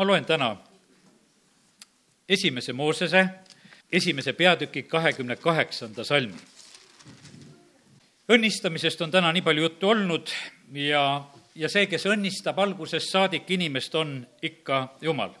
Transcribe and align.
ma 0.00 0.06
loen 0.08 0.24
täna 0.24 0.54
esimese 2.28 2.72
Moosese 2.72 3.20
esimese 3.92 4.32
peatüki 4.32 4.82
kahekümne 4.82 5.36
kaheksanda 5.36 6.04
salmi. 6.04 6.40
õnnistamisest 8.28 9.02
on 9.02 9.10
täna 9.10 9.32
nii 9.32 9.42
palju 9.42 9.62
juttu 9.62 9.88
olnud 9.88 10.30
ja, 10.72 11.02
ja 11.54 11.68
see, 11.68 11.84
kes 11.86 12.06
õnnistab 12.06 12.58
algusest 12.62 13.12
saadik 13.12 13.50
inimest, 13.50 13.94
on 13.94 14.26
ikka 14.42 14.96
Jumal. 15.00 15.34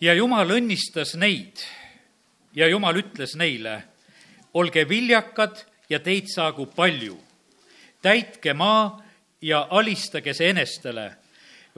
ja 0.00 0.14
Jumal 0.14 0.50
õnnistas 0.50 1.14
neid 1.16 1.64
ja 2.54 2.68
Jumal 2.68 3.00
ütles 3.00 3.32
neile, 3.36 3.82
olge 4.54 4.88
viljakad 4.88 5.64
ja 5.88 6.00
teid 6.04 6.28
saagu 6.28 6.66
palju. 6.66 7.16
täitke 8.02 8.52
maa 8.52 9.00
ja 9.40 9.66
alistage 9.70 10.34
see 10.34 10.50
enestele. 10.50 11.19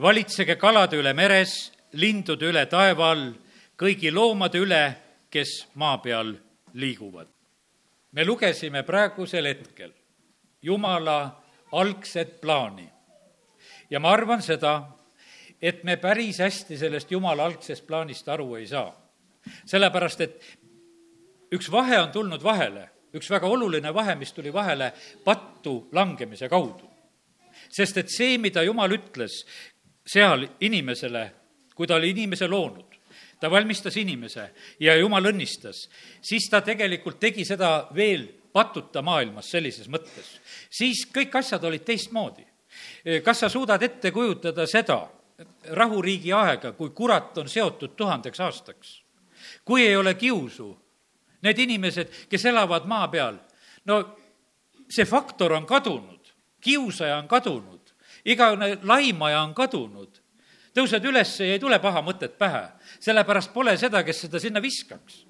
Valitsege 0.00 0.56
kalade 0.56 0.96
üle 0.96 1.12
meres, 1.12 1.72
lindude 1.92 2.48
üle 2.48 2.64
taeva 2.70 3.10
all, 3.12 3.32
kõigi 3.78 4.12
loomade 4.12 4.60
üle, 4.62 4.82
kes 5.32 5.66
maa 5.74 5.98
peal 5.98 6.34
liiguvad. 6.74 7.28
me 8.12 8.24
lugesime 8.24 8.82
praegusel 8.82 9.46
hetkel 9.46 9.92
Jumala 10.62 11.42
algset 11.72 12.40
plaani. 12.40 12.88
ja 13.90 14.00
ma 14.00 14.10
arvan 14.10 14.42
seda, 14.42 14.88
et 15.62 15.84
me 15.84 15.96
päris 15.96 16.38
hästi 16.38 16.78
sellest 16.78 17.10
Jumala 17.10 17.44
algsest 17.44 17.86
plaanist 17.86 18.28
aru 18.28 18.54
ei 18.54 18.66
saa. 18.66 18.94
sellepärast, 19.66 20.20
et 20.20 20.42
üks 21.52 21.70
vahe 21.70 22.00
on 22.00 22.12
tulnud 22.12 22.42
vahele, 22.42 22.88
üks 23.14 23.30
väga 23.30 23.46
oluline 23.46 23.94
vahe, 23.94 24.14
mis 24.14 24.32
tuli 24.32 24.52
vahele 24.52 24.92
pattu 25.24 25.88
langemise 25.92 26.48
kaudu. 26.48 26.88
sest 27.68 27.96
et 27.96 28.08
see, 28.08 28.38
mida 28.38 28.62
Jumal 28.62 28.92
ütles 28.92 29.44
seal 30.06 30.46
inimesele, 30.60 31.32
kui 31.74 31.86
ta 31.86 31.96
oli 31.96 32.10
inimese 32.10 32.48
loonud, 32.48 32.98
ta 33.40 33.50
valmistas 33.50 33.96
inimese 33.96 34.50
ja 34.80 34.96
Jumal 34.96 35.32
õnnistas, 35.32 35.88
siis 36.22 36.48
ta 36.50 36.60
tegelikult 36.62 37.20
tegi 37.20 37.44
seda 37.44 37.88
veel 37.94 38.28
patuta 38.52 39.02
maailmas 39.02 39.50
sellises 39.50 39.88
mõttes. 39.88 40.38
siis 40.70 41.06
kõik 41.06 41.34
asjad 41.38 41.64
olid 41.64 41.84
teistmoodi. 41.84 42.46
kas 43.24 43.40
sa 43.40 43.48
suudad 43.48 43.82
ette 43.82 44.10
kujutada 44.10 44.66
seda 44.66 45.08
rahuriigi 45.70 46.32
aega, 46.32 46.72
kui 46.72 46.90
kurat 46.90 47.38
on 47.38 47.48
seotud 47.48 47.96
tuhandeks 47.96 48.40
aastaks? 48.40 49.02
kui 49.64 49.86
ei 49.86 49.96
ole 49.96 50.14
kiusu, 50.14 50.78
need 51.42 51.58
inimesed, 51.58 52.08
kes 52.28 52.44
elavad 52.46 52.86
maa 52.86 53.08
peal, 53.08 53.38
no 53.84 54.16
see 54.88 55.04
faktor 55.04 55.52
on 55.52 55.66
kadunud, 55.66 56.32
kiusaja 56.60 57.16
on 57.18 57.28
kadunud, 57.28 57.81
igavene 58.24 58.78
laimaja 58.82 59.42
on 59.42 59.54
kadunud, 59.54 60.22
tõused 60.76 61.04
üles 61.08 61.34
ja 61.40 61.52
ei 61.56 61.60
tule 61.62 61.78
paha 61.82 62.02
mõtet 62.04 62.38
pähe, 62.38 62.64
sellepärast 63.00 63.52
pole 63.52 63.76
seda, 63.80 64.04
kes 64.06 64.26
seda 64.26 64.40
sinna 64.42 64.62
viskaks 64.62 65.24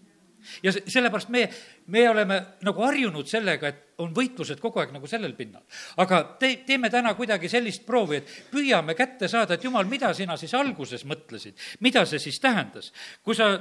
ja 0.62 0.73
sellepärast 0.73 1.29
me, 1.29 1.45
me 1.87 2.03
oleme 2.11 2.39
nagu 2.67 2.83
harjunud 2.83 3.29
sellega, 3.29 3.69
et 3.69 4.03
on 4.03 4.13
võitlused 4.15 4.61
kogu 4.63 4.81
aeg 4.83 4.95
nagu 4.95 5.07
sellel 5.11 5.35
pinnal. 5.39 5.63
aga 6.03 6.23
te, 6.41 6.55
teeme 6.67 6.91
täna 6.91 7.15
kuidagi 7.19 7.51
sellist 7.53 7.87
proovi, 7.87 8.19
et 8.20 8.33
püüame 8.51 8.97
kätte 8.98 9.29
saada, 9.31 9.55
et 9.55 9.65
jumal, 9.65 9.87
mida 9.91 10.13
sina 10.15 10.37
siis 10.41 10.55
alguses 10.59 11.07
mõtlesid, 11.09 11.59
mida 11.81 12.05
see 12.07 12.19
siis 12.23 12.41
tähendas? 12.43 12.93
kui 13.23 13.39
sa 13.39 13.55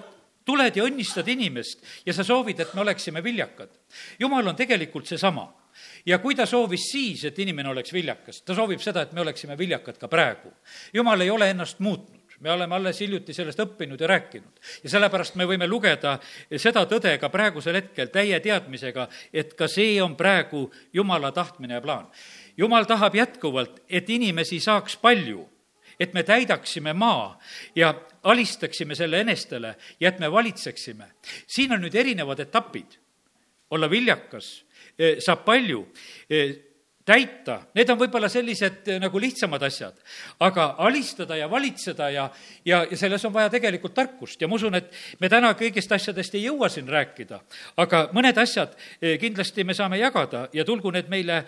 tuled 0.45 0.77
ja 0.77 0.85
õnnistad 0.87 1.27
inimest 1.29 1.83
ja 2.05 2.13
sa 2.13 2.25
soovid, 2.25 2.59
et 2.59 2.73
me 2.73 2.81
oleksime 2.85 3.23
viljakad. 3.23 3.69
jumal 4.19 4.47
on 4.47 4.55
tegelikult 4.55 5.07
seesama. 5.07 5.51
Ja 6.05 6.19
kui 6.19 6.35
ta 6.35 6.45
soovis 6.45 6.89
siis, 6.91 7.25
et 7.25 7.39
inimene 7.39 7.69
oleks 7.69 7.93
viljakas, 7.93 8.41
ta 8.41 8.55
soovib 8.55 8.81
seda, 8.81 9.01
et 9.01 9.13
me 9.13 9.21
oleksime 9.21 9.57
viljakad 9.57 9.97
ka 9.97 10.07
praegu. 10.07 10.53
jumal 10.93 11.21
ei 11.21 11.29
ole 11.29 11.49
ennast 11.49 11.79
muutnud 11.79 12.21
me 12.41 12.51
oleme 12.51 12.75
alles 12.75 12.99
hiljuti 12.99 13.33
sellest 13.33 13.59
õppinud 13.61 14.01
ja 14.01 14.07
rääkinud. 14.07 14.59
ja 14.83 14.89
sellepärast 14.89 15.35
me 15.35 15.45
võime 15.45 15.67
lugeda 15.67 16.17
seda 16.57 16.85
tõde 16.89 17.13
ka 17.21 17.29
praegusel 17.29 17.77
hetkel 17.77 18.09
täie 18.09 18.39
teadmisega, 18.39 19.07
et 19.33 19.53
ka 19.53 19.67
see 19.67 20.01
on 20.01 20.15
praegu 20.17 20.71
Jumala 20.93 21.31
tahtmine 21.31 21.77
ja 21.77 21.81
plaan. 21.81 22.07
Jumal 22.57 22.85
tahab 22.89 23.15
jätkuvalt, 23.15 23.83
et 23.89 24.09
inimesi 24.09 24.59
saaks 24.59 24.97
palju 24.97 25.45
et 26.01 26.13
me 26.13 26.23
täidaksime 26.23 26.93
maa 26.97 27.39
ja 27.75 27.93
alistaksime 28.23 28.95
selle 28.95 29.21
enestele 29.21 29.75
ja 29.99 30.09
et 30.09 30.19
me 30.19 30.31
valitseksime. 30.31 31.11
siin 31.47 31.73
on 31.73 31.81
nüüd 31.81 31.95
erinevad 31.95 32.39
etapid. 32.39 32.97
olla 33.69 33.89
viljakas, 33.89 34.65
saab 35.23 35.45
palju, 35.45 35.85
eh, 36.29 36.51
täita, 37.05 37.57
need 37.73 37.89
on 37.89 37.97
võib-olla 37.97 38.29
sellised 38.29 38.87
eh, 38.87 38.99
nagu 39.01 39.19
lihtsamad 39.19 39.63
asjad. 39.65 39.97
aga 40.39 40.75
alistada 40.77 41.35
ja 41.37 41.49
valitseda 41.49 42.09
ja, 42.09 42.29
ja, 42.65 42.83
ja 42.91 42.97
selles 42.97 43.25
on 43.25 43.33
vaja 43.33 43.49
tegelikult 43.49 43.93
tarkust 43.93 44.41
ja 44.41 44.47
ma 44.47 44.55
usun, 44.55 44.75
et 44.77 44.93
me 45.19 45.29
täna 45.29 45.53
kõigist 45.57 45.91
asjadest 45.91 46.35
ei 46.35 46.45
jõua 46.45 46.69
siin 46.69 46.87
rääkida, 46.87 47.41
aga 47.77 48.09
mõned 48.13 48.37
asjad 48.37 48.77
kindlasti 49.19 49.63
me 49.63 49.73
saame 49.73 49.97
jagada 49.97 50.47
ja 50.53 50.65
tulgu 50.65 50.91
need 50.91 51.09
meile 51.09 51.43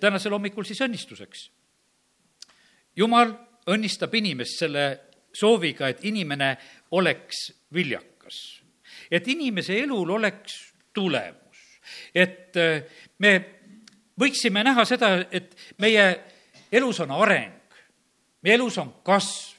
tänasel 0.00 0.36
hommikul 0.36 0.64
siis 0.68 0.80
õnnistuseks. 0.84 1.50
jumal 2.96 3.32
õnnistab 3.68 4.14
inimest 4.14 4.60
selle 4.60 4.86
sooviga, 5.34 5.88
et 5.88 6.04
inimene 6.04 6.56
oleks 6.90 7.48
viljakas. 7.74 8.62
et 9.10 9.28
inimese 9.28 9.78
elul 9.80 10.10
oleks 10.10 10.72
tulemus. 10.92 11.47
Et 12.14 12.56
äh, 12.56 12.82
me 13.18 13.34
võiksime 14.18 14.64
näha 14.64 14.84
seda, 14.88 15.14
et 15.30 15.54
meie 15.78 16.08
elus 16.72 17.00
on 17.04 17.14
areng, 17.14 17.54
meie 18.42 18.58
elus 18.58 18.78
on 18.82 18.92
kasv, 19.06 19.58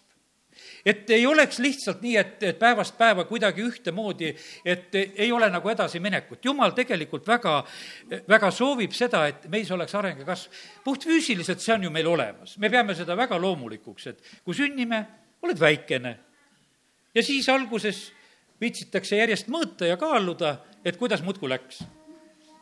et 0.86 1.10
ei 1.10 1.26
oleks 1.28 1.60
lihtsalt 1.60 2.02
nii, 2.02 2.16
et, 2.18 2.44
et 2.44 2.60
päevast 2.60 2.96
päeva 2.98 3.26
kuidagi 3.28 3.62
ühtemoodi, 3.62 4.30
et 4.66 4.96
ei 4.96 5.32
ole 5.32 5.50
nagu 5.52 5.70
edasiminekut. 5.70 6.46
jumal 6.46 6.72
tegelikult 6.76 7.28
väga, 7.28 7.56
väga 8.30 8.52
soovib 8.52 8.96
seda, 8.96 9.26
et 9.28 9.48
meis 9.52 9.72
oleks 9.72 9.96
areng 9.96 10.24
ja 10.24 10.26
kasv. 10.26 10.52
puhtfüüsiliselt 10.84 11.62
see 11.62 11.76
on 11.76 11.84
ju 11.84 11.92
meil 11.92 12.08
olemas, 12.08 12.58
me 12.58 12.70
peame 12.70 12.96
seda 12.96 13.18
väga 13.18 13.38
loomulikuks, 13.42 14.08
et 14.08 14.24
kui 14.44 14.56
sünnime, 14.56 15.06
oled 15.42 15.60
väikene. 15.60 16.18
ja 17.16 17.24
siis 17.24 17.50
alguses 17.50 18.12
viitsitakse 18.62 19.16
järjest 19.16 19.48
mõõta 19.48 19.88
ja 19.88 19.98
kaaluda, 19.98 20.58
et 20.86 20.98
kuidas 20.98 21.24
muudkui 21.24 21.50
läks. 21.50 21.84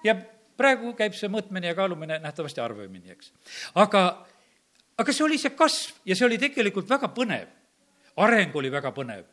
Ja 0.03 0.16
praegu 0.58 0.94
käib 0.97 1.13
see 1.13 1.30
mõõtmine 1.30 1.72
ja 1.72 1.75
kaalumine 1.78 2.19
nähtavasti 2.19 2.62
arvamine, 2.62 3.12
eks. 3.18 3.31
aga, 3.75 4.03
aga 4.97 5.13
see 5.13 5.25
oli 5.25 5.38
see 5.38 5.56
kasv 5.56 6.02
ja 6.06 6.16
see 6.16 6.25
oli 6.25 6.41
tegelikult 6.41 6.90
väga 6.90 7.13
põnev 7.13 7.58
areng 8.18 8.56
oli 8.56 8.72
väga 8.74 8.91
põnev. 8.94 9.25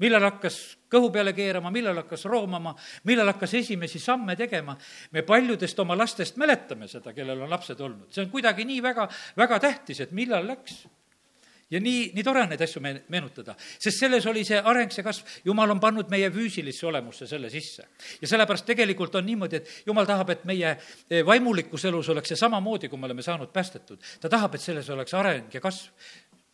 millal 0.00 0.24
hakkas 0.24 0.54
kõhu 0.88 1.10
peale 1.12 1.34
keerama, 1.36 1.68
millal 1.70 1.98
hakkas 2.00 2.22
roomama, 2.24 2.72
millal 3.04 3.28
hakkas 3.34 3.52
esimesi 3.58 3.98
samme 4.00 4.36
tegema. 4.36 4.76
me 5.12 5.22
paljudest 5.22 5.78
oma 5.78 5.96
lastest 5.96 6.36
mäletame 6.36 6.88
seda, 6.88 7.12
kellel 7.12 7.42
on 7.42 7.50
lapsed 7.50 7.80
olnud, 7.80 8.08
see 8.12 8.24
on 8.24 8.30
kuidagi 8.30 8.64
nii 8.64 8.80
väga, 8.82 9.08
väga 9.36 9.58
tähtis, 9.60 10.00
et 10.00 10.12
millal 10.12 10.46
läks 10.46 10.86
ja 11.70 11.80
nii, 11.80 12.10
nii 12.14 12.24
tore 12.26 12.42
on 12.44 12.50
neid 12.52 12.62
asju 12.64 12.82
me-, 12.82 13.02
meenutada, 13.12 13.54
sest 13.58 14.02
selles 14.04 14.26
oli 14.30 14.44
see 14.46 14.58
areng, 14.58 14.92
see 14.94 15.04
kasv, 15.06 15.28
jumal 15.44 15.70
on 15.74 15.82
pannud 15.82 16.10
meie 16.12 16.30
füüsilisse 16.34 16.86
olemusse 16.90 17.28
selle 17.30 17.50
sisse. 17.50 17.86
ja 18.20 18.28
sellepärast 18.28 18.66
tegelikult 18.66 19.14
on 19.20 19.26
niimoodi, 19.26 19.60
et 19.60 19.86
jumal 19.86 20.08
tahab, 20.08 20.34
et 20.34 20.44
meie 20.48 20.74
eh, 20.74 21.22
vaimulikus 21.26 21.84
elus 21.90 22.08
oleks 22.14 22.34
see 22.34 22.40
samamoodi, 22.40 22.88
kui 22.88 22.98
me 22.98 23.10
oleme 23.10 23.22
saanud 23.22 23.52
päästetud. 23.52 24.02
ta 24.20 24.28
tahab, 24.28 24.54
et 24.54 24.66
selles 24.66 24.90
oleks 24.90 25.14
areng 25.14 25.54
ja 25.54 25.60
kasv 25.60 25.92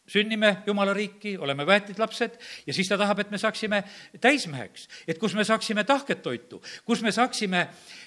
sünnime 0.06 0.56
Jumala 0.66 0.94
riiki, 0.94 1.37
oleme 1.38 1.66
väetid 1.66 1.98
lapsed 1.98 2.38
ja 2.66 2.75
siis 2.75 2.88
ta 2.88 2.98
tahab, 2.98 3.19
et 3.19 3.31
me 3.31 3.38
saaksime 3.38 3.83
täismeheks, 4.21 4.88
et 5.09 5.19
kus 5.19 5.34
me 5.34 5.44
saaksime 5.44 5.84
tahket 5.84 6.22
toitu, 6.22 6.62
kus 6.84 7.03
me 7.03 7.12
saaksime 7.12 7.66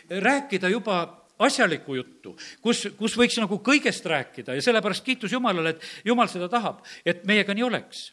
rääkida 0.09 0.69
juba 0.69 1.01
asjalikku 1.39 1.95
juttu, 1.95 2.35
kus, 2.61 2.87
kus 2.97 3.17
võiks 3.17 3.37
nagu 3.39 3.59
kõigest 3.65 4.05
rääkida 4.05 4.57
ja 4.57 4.63
sellepärast 4.63 5.05
kiitus 5.05 5.33
Jumalale, 5.35 5.75
et 5.75 6.07
Jumal 6.07 6.31
seda 6.31 6.49
tahab, 6.51 6.81
et 7.05 7.23
meiega 7.27 7.55
nii 7.55 7.67
oleks. 7.67 8.09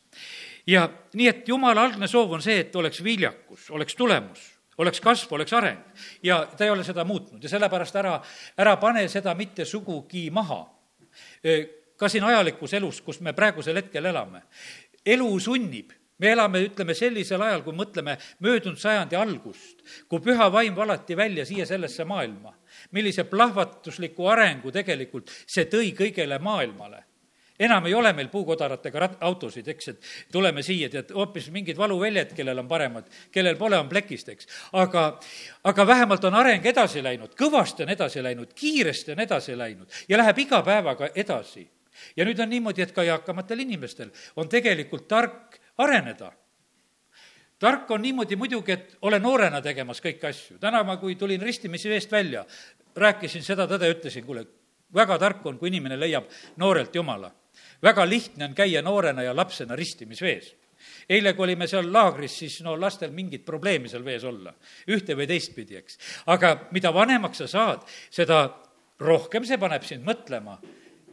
ja 0.67 0.89
nii, 1.15 1.29
et 1.29 1.49
Jumala 1.49 1.85
algne 1.87 2.09
soov 2.09 2.33
on 2.39 2.43
see, 2.43 2.61
et 2.65 2.77
oleks 2.77 3.03
viljakus, 3.05 3.71
oleks 3.71 3.95
tulemus 3.95 4.53
oleks 4.77 5.01
kasv, 5.01 5.31
oleks 5.33 5.53
areng 5.57 6.03
ja 6.23 6.43
ta 6.57 6.65
ei 6.65 6.71
ole 6.71 6.85
seda 6.85 7.05
muutnud 7.05 7.43
ja 7.43 7.49
sellepärast 7.49 7.97
ära, 7.97 8.19
ära 8.59 8.75
pane 8.77 9.07
seda 9.09 9.33
mitte 9.35 9.65
sugugi 9.65 10.29
maha 10.31 10.67
ka 11.97 12.09
siin 12.09 12.25
ajalikus 12.25 12.75
elus, 12.77 13.01
kus 13.01 13.21
me 13.21 13.33
praegusel 13.33 13.81
hetkel 13.81 14.05
elame. 14.05 14.43
elu 15.07 15.29
sunnib, 15.41 15.93
me 16.19 16.33
elame, 16.33 16.61
ütleme, 16.67 16.95
sellisel 16.95 17.43
ajal, 17.43 17.63
kui 17.63 17.77
mõtleme 17.77 18.17
möödunud 18.43 18.79
sajandi 18.81 19.17
algust, 19.17 19.85
kui 20.09 20.21
püha 20.21 20.49
vaim 20.53 20.77
valati 20.77 21.17
välja 21.17 21.45
siia 21.47 21.67
sellesse 21.67 22.05
maailma, 22.05 22.53
millise 22.93 23.25
plahvatusliku 23.25 24.29
arengu 24.31 24.73
tegelikult 24.75 25.31
see 25.47 25.67
tõi 25.71 25.93
kõigele 25.97 26.39
maailmale. 26.43 27.05
Enam 27.59 27.87
ei 27.87 27.95
ole 27.95 28.13
meil 28.13 28.29
puukodaratega 28.29 29.01
rat-, 29.01 29.17
autosid, 29.25 29.69
eks, 29.73 29.89
et 29.89 30.09
tuleme 30.33 30.63
siia, 30.63 30.91
tead, 30.93 31.13
hoopis 31.17 31.49
mingid 31.55 31.79
valuväljad, 31.81 32.35
kellel 32.37 32.61
on 32.61 32.69
paremad, 32.69 33.09
kellel 33.33 33.57
pole, 33.57 33.79
on 33.81 33.89
plekist, 33.89 34.29
eks. 34.29 34.49
aga, 34.77 35.07
aga 35.65 35.87
vähemalt 35.87 36.25
on 36.29 36.37
areng 36.37 36.67
edasi 36.67 37.03
läinud, 37.05 37.33
kõvasti 37.39 37.87
on 37.87 37.95
edasi 37.97 38.23
läinud, 38.23 38.53
kiiresti 38.55 39.17
on 39.17 39.25
edasi 39.25 39.57
läinud 39.57 40.03
ja 40.09 40.21
läheb 40.21 40.45
iga 40.45 40.61
päevaga 40.67 41.09
edasi. 41.15 41.65
Ja 42.17 42.27
nüüd 42.29 42.41
on 42.45 42.51
niimoodi, 42.53 42.85
et 42.85 42.93
ka 42.93 43.07
eakamatel 43.09 43.65
inimestel 43.65 44.13
on 44.37 44.51
tegelikult 44.53 45.09
tark 45.09 45.57
areneda 45.81 46.29
tark 47.59 47.91
on 47.91 48.03
niimoodi 48.03 48.37
muidugi, 48.37 48.73
et 48.73 48.97
ole 49.03 49.19
noorena 49.23 49.63
tegemas 49.63 50.01
kõiki 50.05 50.29
asju. 50.29 50.59
täna 50.61 50.83
ma, 50.85 50.97
kui 50.97 51.17
tulin 51.17 51.43
ristimisi 51.43 51.89
veest 51.89 52.13
välja, 52.13 52.45
rääkisin 52.97 53.43
seda 53.45 53.67
tõde, 53.71 53.91
ütlesin, 53.93 54.25
kuule, 54.27 54.47
väga 54.95 55.19
tark 55.19 55.47
on, 55.47 55.59
kui 55.59 55.69
inimene 55.73 55.99
leiab 56.01 56.29
noorelt 56.57 56.95
Jumala. 56.95 57.33
väga 57.83 58.09
lihtne 58.09 58.45
on 58.45 58.55
käia 58.55 58.83
noorena 58.83 59.23
ja 59.23 59.37
lapsena 59.37 59.77
ristimisvees 59.77 60.55
eile, 61.09 61.33
kui 61.35 61.45
olime 61.45 61.67
seal 61.67 61.89
laagris, 61.93 62.39
siis 62.39 62.61
no 62.63 62.77
lastel 62.81 63.11
mingit 63.11 63.45
probleemi 63.45 63.89
seal 63.89 64.05
vees 64.05 64.25
olla, 64.25 64.53
ühte 64.93 65.17
või 65.17 65.27
teistpidi, 65.27 65.77
eks. 65.77 65.99
aga 66.27 66.69
mida 66.71 66.93
vanemaks 66.95 67.39
sa 67.45 67.49
saad, 67.51 67.87
seda 68.11 68.43
rohkem 69.01 69.45
see 69.45 69.59
paneb 69.59 69.85
sind 69.87 70.05
mõtlema, 70.07 70.59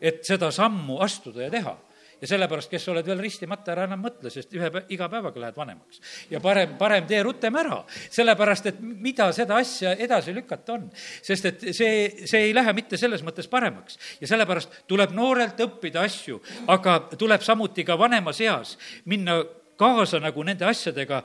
et 0.01 0.23
seda 0.27 0.51
sammu 0.51 0.99
astuda 1.03 1.45
ja 1.45 1.51
teha 1.53 1.77
ja 2.23 2.27
sellepärast, 2.27 2.71
kes 2.71 2.85
oled 2.93 3.07
veel 3.07 3.19
ristimata, 3.19 3.73
ära 3.73 3.83
enam 3.89 3.99
mõtle, 4.05 4.31
sest 4.31 4.53
ühe, 4.55 4.69
iga 4.95 5.09
päevaga 5.11 5.41
lähed 5.43 5.57
vanemaks. 5.59 5.99
ja 6.31 6.39
parem, 6.43 6.77
parem 6.79 7.07
tee 7.07 7.19
rutem 7.25 7.57
ära, 7.59 7.81
sellepärast 8.15 8.69
et 8.71 8.79
mida 8.79 9.27
seda 9.35 9.57
asja 9.59 9.91
edasi 10.05 10.35
lükata 10.35 10.77
on. 10.77 10.85
sest 11.21 11.49
et 11.51 11.65
see, 11.75 11.97
see 12.23 12.45
ei 12.47 12.53
lähe 12.55 12.73
mitte 12.73 12.97
selles 12.97 13.25
mõttes 13.27 13.49
paremaks 13.51 13.99
ja 14.21 14.29
sellepärast 14.31 14.85
tuleb 14.87 15.11
noorelt 15.11 15.59
õppida 15.67 16.05
asju, 16.07 16.39
aga 16.71 16.99
tuleb 17.19 17.43
samuti 17.43 17.83
ka 17.83 17.99
vanemas 17.99 18.39
eas 18.41 18.77
minna 19.03 19.41
kaasa 19.75 20.19
nagu 20.21 20.43
nende 20.45 20.63
asjadega, 20.69 21.19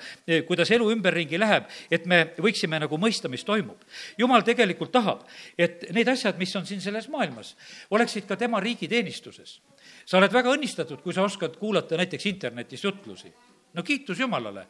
kuidas 0.49 0.71
elu 0.75 0.91
ümberringi 0.91 1.39
läheb, 1.39 1.69
et 1.93 2.07
me 2.11 2.25
võiksime 2.41 2.81
nagu 2.81 2.99
mõista, 2.99 3.29
mis 3.31 3.45
toimub. 3.47 3.79
jumal 4.19 4.43
tegelikult 4.43 4.91
tahab, 4.93 5.23
et 5.59 5.91
need 5.95 6.09
asjad, 6.09 6.39
mis 6.41 6.57
on 6.57 6.67
siin 6.67 6.81
selles 6.83 7.07
maailmas, 7.13 7.55
oleksid 7.91 8.27
ka 8.27 8.37
tema 8.41 8.61
riigi 8.61 8.89
teenistuses 8.89 9.61
sa 10.09 10.17
oled 10.17 10.33
väga 10.33 10.55
õnnistatud, 10.57 11.03
kui 11.05 11.13
sa 11.13 11.27
oskad 11.29 11.59
kuulata 11.61 11.99
näiteks 12.01 12.27
internetis 12.31 12.85
jutlusi. 12.85 13.33
no 13.75 13.83
kiitus 13.83 14.19
Jumalale. 14.21 14.67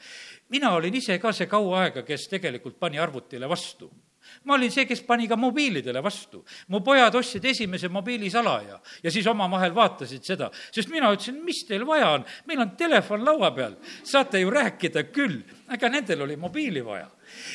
mina 0.48 0.72
olin 0.74 0.94
ise 0.94 1.18
ka 1.18 1.32
see 1.32 1.46
kaua 1.46 1.82
aega, 1.82 2.02
kes 2.02 2.28
tegelikult 2.28 2.78
pani 2.78 2.98
arvutile 2.98 3.48
vastu 3.48 3.90
ma 4.44 4.54
olin 4.54 4.70
see, 4.70 4.86
kes 4.86 5.02
pani 5.06 5.28
ka 5.28 5.36
mobiilidele 5.36 6.02
vastu. 6.02 6.44
mu 6.68 6.80
pojad 6.80 7.14
ostsid 7.14 7.44
esimese 7.44 7.88
mobiilisalaja 7.88 8.80
ja 9.02 9.10
siis 9.10 9.26
omavahel 9.26 9.74
vaatasid 9.74 10.24
seda, 10.24 10.50
sest 10.72 10.90
mina 10.90 11.12
ütlesin, 11.12 11.42
mis 11.44 11.64
teil 11.64 11.86
vaja 11.86 12.10
on, 12.18 12.24
meil 12.46 12.60
on 12.60 12.74
telefon 12.76 13.24
laua 13.24 13.50
peal, 13.56 13.76
saate 14.02 14.40
ju 14.40 14.50
rääkida 14.50 15.06
küll, 15.12 15.40
aga 15.68 15.88
nendel 15.88 16.26
oli 16.26 16.36
mobiili 16.36 16.84
vaja. 16.84 17.08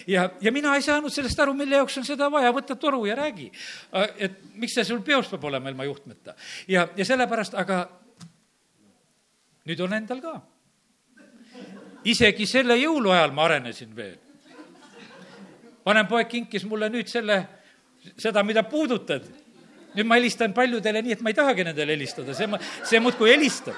Ja, 0.07 0.29
ja 0.41 0.51
mina 0.51 0.75
ei 0.75 0.81
saanud 0.81 1.13
sellest 1.13 1.39
aru, 1.39 1.53
mille 1.57 1.81
jaoks 1.81 1.97
on 1.97 2.07
seda 2.07 2.29
vaja, 2.31 2.51
võta 2.55 2.75
toru 2.79 3.05
ja 3.05 3.15
räägi. 3.15 3.51
et 4.17 4.39
miks 4.55 4.73
see 4.73 4.83
sul 4.83 5.01
peos 5.01 5.27
peab 5.27 5.43
olema 5.43 5.69
ilma 5.69 5.83
juhtmeta. 5.83 6.35
ja, 6.67 6.87
ja 6.95 7.05
sellepärast, 7.05 7.53
aga 7.53 7.85
nüüd 9.65 9.79
on 9.79 9.93
endal 9.93 10.21
ka. 10.21 10.41
isegi 12.03 12.45
selle 12.45 12.77
jõuluajal 12.77 13.31
ma 13.31 13.45
arenesin 13.45 13.95
veel 13.95 14.23
vanem 15.85 16.07
poeg 16.07 16.29
kinkis 16.31 16.65
mulle 16.67 16.89
nüüd 16.91 17.09
selle, 17.11 17.43
seda, 18.17 18.43
mida 18.43 18.63
puudutad. 18.67 19.25
nüüd 19.93 20.07
ma 20.09 20.17
helistan 20.17 20.53
paljudele 20.57 21.03
nii, 21.05 21.13
et 21.13 21.19
ma 21.21 21.29
ei 21.29 21.35
tahagi 21.37 21.67
nendele 21.67 21.93
helistada, 21.93 22.33
see, 22.33 22.47
see 22.89 23.01
muudkui 23.03 23.29
helistab. 23.29 23.77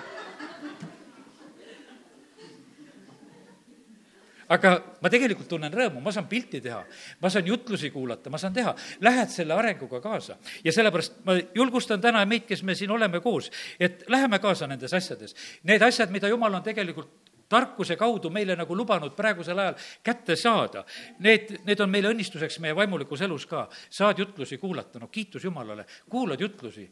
Aga 4.50 4.72
ma 5.02 5.10
tegelikult 5.10 5.50
tunnen 5.50 5.74
rõõmu, 5.74 6.02
ma 6.04 6.14
saan 6.14 6.28
pilti 6.30 6.62
teha, 6.62 6.82
ma 7.22 7.32
saan 7.34 7.48
jutlusi 7.48 7.92
kuulata, 7.94 8.30
ma 8.30 8.42
saan 8.42 8.54
teha, 8.54 8.76
lähed 9.06 9.32
selle 9.34 9.56
arenguga 9.58 10.02
kaasa. 10.02 10.38
ja 10.64 10.72
sellepärast 10.72 11.22
ma 11.26 11.38
julgustan 11.56 12.02
täna 12.02 12.26
meid, 12.26 12.46
kes 12.48 12.64
me 12.64 12.76
siin 12.76 12.92
oleme 12.92 13.20
koos, 13.22 13.52
et 13.80 14.06
läheme 14.10 14.40
kaasa 14.40 14.68
nendes 14.68 14.94
asjades. 14.94 15.36
Need 15.64 15.82
asjad, 15.82 16.12
mida 16.12 16.28
Jumal 16.28 16.54
on 16.54 16.64
tegelikult 16.64 17.34
tarkuse 17.50 17.96
kaudu 17.96 18.30
meile 18.34 18.56
nagu 18.58 18.76
lubanud 18.78 19.14
praegusel 19.16 19.60
ajal 19.60 19.76
kätte 20.04 20.36
saada. 20.36 20.84
Need, 21.20 21.60
need 21.66 21.82
on 21.82 21.92
meile 21.94 22.10
õnnistuseks 22.14 22.60
meie 22.64 22.76
vaimulikus 22.76 23.22
elus 23.22 23.46
ka. 23.46 23.68
saad 23.90 24.20
jutlusi 24.20 24.58
kuulata, 24.58 25.00
no 25.00 25.08
kiitus 25.08 25.44
Jumalale, 25.44 25.86
kuulad 26.10 26.42
jutlusi 26.42 26.90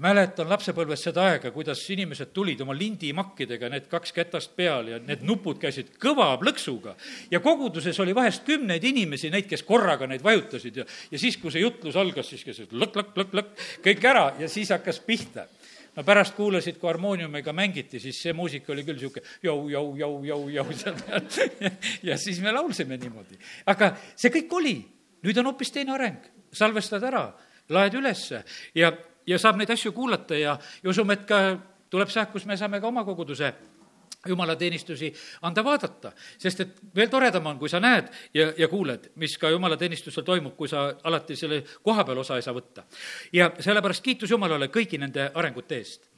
mäletan 0.00 0.48
lapsepõlves 0.50 1.02
seda 1.06 1.24
aega, 1.28 1.50
kuidas 1.54 1.82
inimesed 1.90 2.32
tulid 2.34 2.60
oma 2.64 2.74
lindimakkidega, 2.76 3.70
need 3.72 3.88
kaks 3.90 4.14
kätast 4.16 4.54
peal 4.56 4.90
ja 4.92 5.00
need 5.02 5.24
nupud 5.26 5.60
käisid 5.62 5.94
kõva 6.02 6.30
plõksuga. 6.40 6.94
ja 7.30 7.40
koguduses 7.40 8.00
oli 8.00 8.14
vahest 8.14 8.44
kümneid 8.46 8.84
inimesi, 8.84 9.30
neid, 9.30 9.48
kes 9.50 9.62
korraga 9.62 10.06
neid 10.10 10.22
vajutasid 10.24 10.82
ja, 10.82 10.86
ja 11.10 11.18
siis, 11.18 11.36
kui 11.40 11.52
see 11.54 11.62
jutlus 11.64 11.96
algas, 11.96 12.28
siis 12.28 12.44
käisid 12.44 12.72
lõkk-lõkk-lõkk-lõkk, 12.72 13.66
kõik 13.84 14.08
ära 14.10 14.26
ja 14.38 14.48
siis 14.48 14.72
hakkas 14.74 15.00
pihta 15.04 15.46
no 15.96 16.04
pärast 16.04 16.34
kuulasid, 16.34 16.78
kui 16.80 16.88
harmooniumiga 16.90 17.52
mängiti, 17.54 18.00
siis 18.02 18.18
see 18.22 18.34
muusika 18.34 18.72
oli 18.74 18.84
küll 18.86 18.98
niisugune 18.98 19.24
jau, 19.42 19.56
jau, 19.70 19.86
jau, 19.98 20.12
jau, 20.26 20.40
jau 20.50 20.66
seal 20.74 20.98
peal. 21.00 21.24
ja 22.10 22.18
siis 22.18 22.40
me 22.42 22.52
laulsime 22.52 22.98
niimoodi. 22.98 23.38
aga 23.70 23.94
see 24.16 24.32
kõik 24.34 24.58
oli, 24.58 24.76
nüüd 25.24 25.38
on 25.40 25.52
hoopis 25.52 25.74
teine 25.74 25.94
areng. 25.94 26.30
salvestad 26.54 27.02
ära, 27.02 27.28
laed 27.74 27.94
ülesse 27.98 28.44
ja, 28.74 28.92
ja 29.26 29.38
saab 29.38 29.60
neid 29.60 29.70
asju 29.70 29.92
kuulata 29.92 30.36
ja, 30.38 30.58
ja 30.82 30.90
usume, 30.90 31.18
et 31.18 31.24
ka 31.28 31.40
tuleb 31.90 32.10
see 32.10 32.22
aeg, 32.22 32.32
kus 32.32 32.46
me 32.46 32.56
saame 32.56 32.80
ka 32.80 32.90
oma 32.90 33.04
koguduse 33.04 33.52
jumalateenistusi 34.28 35.10
anda 35.42 35.64
vaadata, 35.64 36.12
sest 36.40 36.60
et 36.64 36.78
veel 36.96 37.10
toredam 37.12 37.46
on, 37.46 37.58
kui 37.60 37.68
sa 37.68 37.80
näed 37.80 38.08
ja, 38.34 38.46
ja 38.56 38.68
kuuled, 38.72 39.10
mis 39.20 39.36
ka 39.38 39.50
jumalateenistusel 39.52 40.24
toimub, 40.24 40.54
kui 40.56 40.68
sa 40.68 40.86
alati 41.04 41.36
selle 41.36 41.60
koha 41.82 42.06
peal 42.08 42.22
osa 42.22 42.38
ei 42.40 42.46
saa 42.46 42.54
võtta. 42.56 42.86
ja 43.32 43.50
sellepärast 43.60 44.04
kiitus 44.04 44.30
Jumalale 44.30 44.70
kõigi 44.72 44.98
nende 44.98 45.30
arengute 45.34 45.76
eest. 45.76 46.08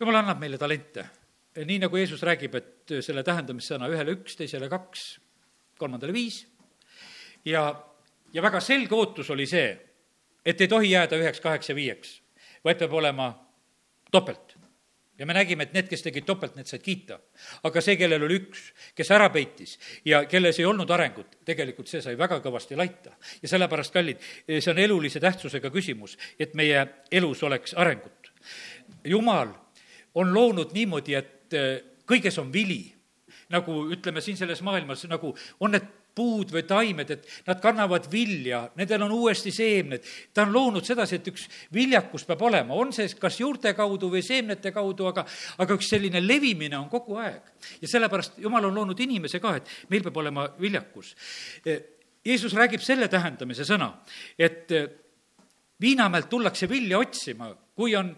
Jumal 0.00 0.20
annab 0.20 0.38
meile 0.40 0.58
talente. 0.58 1.06
nii 1.64 1.78
nagu 1.78 1.96
Jeesus 1.96 2.22
räägib, 2.22 2.54
et 2.54 3.00
selle 3.02 3.22
tähendamissõna 3.22 3.88
ühele 3.88 4.12
üks, 4.14 4.36
teisele 4.36 4.68
kaks, 4.68 5.18
kolmandale 5.78 6.12
viis 6.12 6.44
ja, 7.44 7.84
ja 8.32 8.42
väga 8.42 8.60
selge 8.60 8.94
ootus 8.94 9.30
oli 9.30 9.46
see, 9.46 9.68
et 10.44 10.60
ei 10.60 10.68
tohi 10.68 10.90
jääda 10.90 11.18
üheks, 11.18 11.40
kaheks 11.40 11.68
ja 11.68 11.74
viieks, 11.74 12.20
vaid 12.64 12.78
peab 12.78 12.96
olema 13.00 13.32
topelt 14.10 14.58
ja 15.18 15.26
me 15.26 15.34
nägime, 15.34 15.66
et 15.66 15.72
need, 15.74 15.88
kes 15.90 16.04
tegid 16.04 16.26
topelt, 16.26 16.54
need 16.56 16.68
said 16.70 16.82
kiita. 16.82 17.18
aga 17.66 17.82
see, 17.82 17.96
kellel 17.98 18.22
oli 18.28 18.38
üks, 18.38 18.68
kes 18.96 19.10
ära 19.14 19.28
peitis 19.34 19.76
ja 20.06 20.22
kelles 20.30 20.60
ei 20.60 20.66
olnud 20.68 20.90
arengut, 20.94 21.40
tegelikult 21.48 21.90
see 21.90 22.02
sai 22.04 22.14
väga 22.18 22.38
kõvasti 22.44 22.78
laita. 22.78 23.16
ja 23.42 23.50
sellepärast, 23.50 23.94
kallid, 23.94 24.22
see 24.46 24.70
on 24.70 24.78
elulise 24.78 25.20
tähtsusega 25.20 25.70
küsimus, 25.74 26.16
et 26.38 26.54
meie 26.54 26.86
elus 27.10 27.42
oleks 27.42 27.74
arengut. 27.74 28.32
jumal 29.04 29.52
on 30.14 30.32
loonud 30.34 30.72
niimoodi, 30.74 31.18
et 31.18 31.58
kõiges 32.08 32.38
on 32.38 32.52
vili 32.52 32.94
nagu 33.48 33.80
ütleme 33.92 34.20
siin 34.20 34.36
selles 34.36 34.62
maailmas, 34.62 35.04
nagu 35.08 35.34
on 35.60 35.74
need 35.74 35.86
puud 36.18 36.52
või 36.54 36.64
taimed, 36.66 37.12
et 37.14 37.28
nad 37.46 37.60
kannavad 37.62 38.08
vilja, 38.10 38.64
nendel 38.78 39.06
on 39.06 39.14
uuesti 39.14 39.52
seemned. 39.54 40.04
ta 40.34 40.44
on 40.46 40.52
loonud 40.54 40.86
sedasi, 40.86 41.20
et 41.20 41.30
üks 41.30 41.46
viljakus 41.74 42.26
peab 42.26 42.42
olema, 42.48 42.74
on 42.74 42.92
see 42.94 43.08
kas 43.20 43.38
juurte 43.40 43.74
kaudu 43.78 44.10
või 44.12 44.24
seemnete 44.26 44.72
kaudu, 44.74 45.08
aga, 45.12 45.24
aga 45.62 45.78
üks 45.78 45.90
selline 45.94 46.22
levimine 46.24 46.78
on 46.78 46.88
kogu 46.90 47.20
aeg. 47.22 47.54
ja 47.82 47.88
sellepärast 47.88 48.38
Jumal 48.42 48.68
on 48.68 48.74
loonud 48.74 49.00
inimese 49.00 49.40
ka, 49.42 49.56
et 49.60 49.74
meil 49.90 50.02
peab 50.06 50.16
olema 50.24 50.48
viljakus. 50.60 51.14
Jeesus 52.24 52.54
räägib 52.54 52.82
selle 52.84 53.08
tähendamise 53.08 53.64
sõna, 53.64 53.92
et 54.38 54.72
viinamäelt 55.80 56.28
tullakse 56.28 56.68
vilja 56.68 56.98
otsima, 56.98 57.52
kui 57.74 57.94
on 57.96 58.10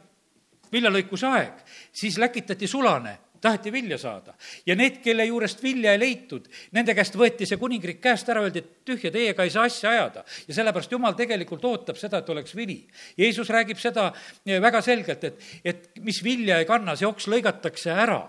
viljalõikuse 0.73 1.27
aeg, 1.27 1.61
siis 1.93 2.19
läkitati 2.19 2.69
sulane 2.71 3.19
taheti 3.41 3.73
vilja 3.73 3.99
saada. 3.99 4.35
ja 4.67 4.77
need, 4.77 5.01
kelle 5.05 5.25
juurest 5.25 5.63
vilja 5.63 5.93
ei 5.93 6.01
leitud, 6.01 6.49
nende 6.77 6.95
käest 6.95 7.17
võeti 7.17 7.49
see 7.49 7.59
kuningriik 7.61 8.01
käest 8.03 8.29
ära, 8.29 8.43
öeldi, 8.45 8.63
et 8.63 8.85
tühja, 8.87 9.11
teiega 9.11 9.45
ei 9.45 9.51
saa 9.51 9.65
asja 9.69 9.91
ajada. 9.91 10.25
ja 10.49 10.55
sellepärast 10.55 10.93
Jumal 10.93 11.17
tegelikult 11.19 11.65
ootab 11.65 11.97
seda, 12.01 12.21
et 12.21 12.29
oleks 12.29 12.55
vili. 12.57 12.83
Jeesus 13.19 13.51
räägib 13.51 13.79
seda 13.81 14.11
eh, 14.47 14.61
väga 14.63 14.83
selgelt, 14.85 15.25
et, 15.25 15.49
et 15.65 15.89
mis 16.05 16.23
vilja 16.25 16.61
ei 16.61 16.69
kanna, 16.69 16.97
see 16.97 17.09
oks 17.09 17.29
lõigatakse 17.33 17.95
ära 17.95 18.21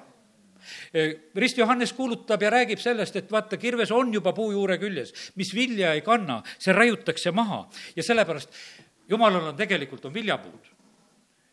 eh, 0.94 1.32
Rist 1.36 1.60
Johannes 1.60 1.94
kuulutab 1.98 2.42
ja 2.42 2.52
räägib 2.54 2.80
sellest, 2.80 3.16
et 3.16 3.32
vaata, 3.32 3.60
kirves 3.62 3.92
on 3.92 4.14
juba 4.14 4.34
puu 4.38 4.52
juure 4.56 4.80
küljes, 4.82 5.14
mis 5.36 5.54
vilja 5.56 5.96
ei 5.98 6.06
kanna, 6.06 6.42
see 6.58 6.76
raiutakse 6.76 7.36
maha 7.36 7.66
ja 7.96 8.06
sellepärast 8.06 8.62
jumalal 9.12 9.52
on 9.52 9.58
tegelikult, 9.60 10.06
on 10.08 10.16
viljapuud 10.16 10.78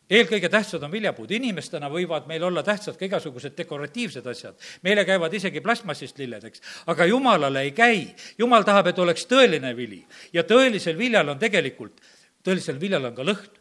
eelkõige 0.09 0.49
tähtsad 0.49 0.83
on 0.83 0.91
viljapuud, 0.91 1.31
inimestena 1.31 1.89
võivad 1.91 2.27
meil 2.29 2.43
olla 2.43 2.63
tähtsad 2.65 2.97
ka 2.97 3.05
igasugused 3.05 3.55
dekoratiivsed 3.57 4.25
asjad. 4.27 4.55
meile 4.81 5.05
käivad 5.05 5.33
isegi 5.33 5.61
plastmassist 5.61 6.17
lilled, 6.17 6.43
eks, 6.43 6.61
aga 6.87 7.05
jumalale 7.05 7.61
ei 7.61 7.71
käi. 7.71 8.15
jumal 8.37 8.63
tahab, 8.63 8.87
et 8.87 8.99
oleks 8.99 9.27
tõeline 9.27 9.75
vili. 9.75 10.05
Ja 10.33 10.43
tõelisel 10.43 10.97
viljal 10.97 11.29
on 11.29 11.39
tegelikult, 11.39 12.01
tõelisel 12.43 12.79
viljal 12.79 13.05
on 13.05 13.15
ka 13.15 13.23
lõhn. 13.23 13.55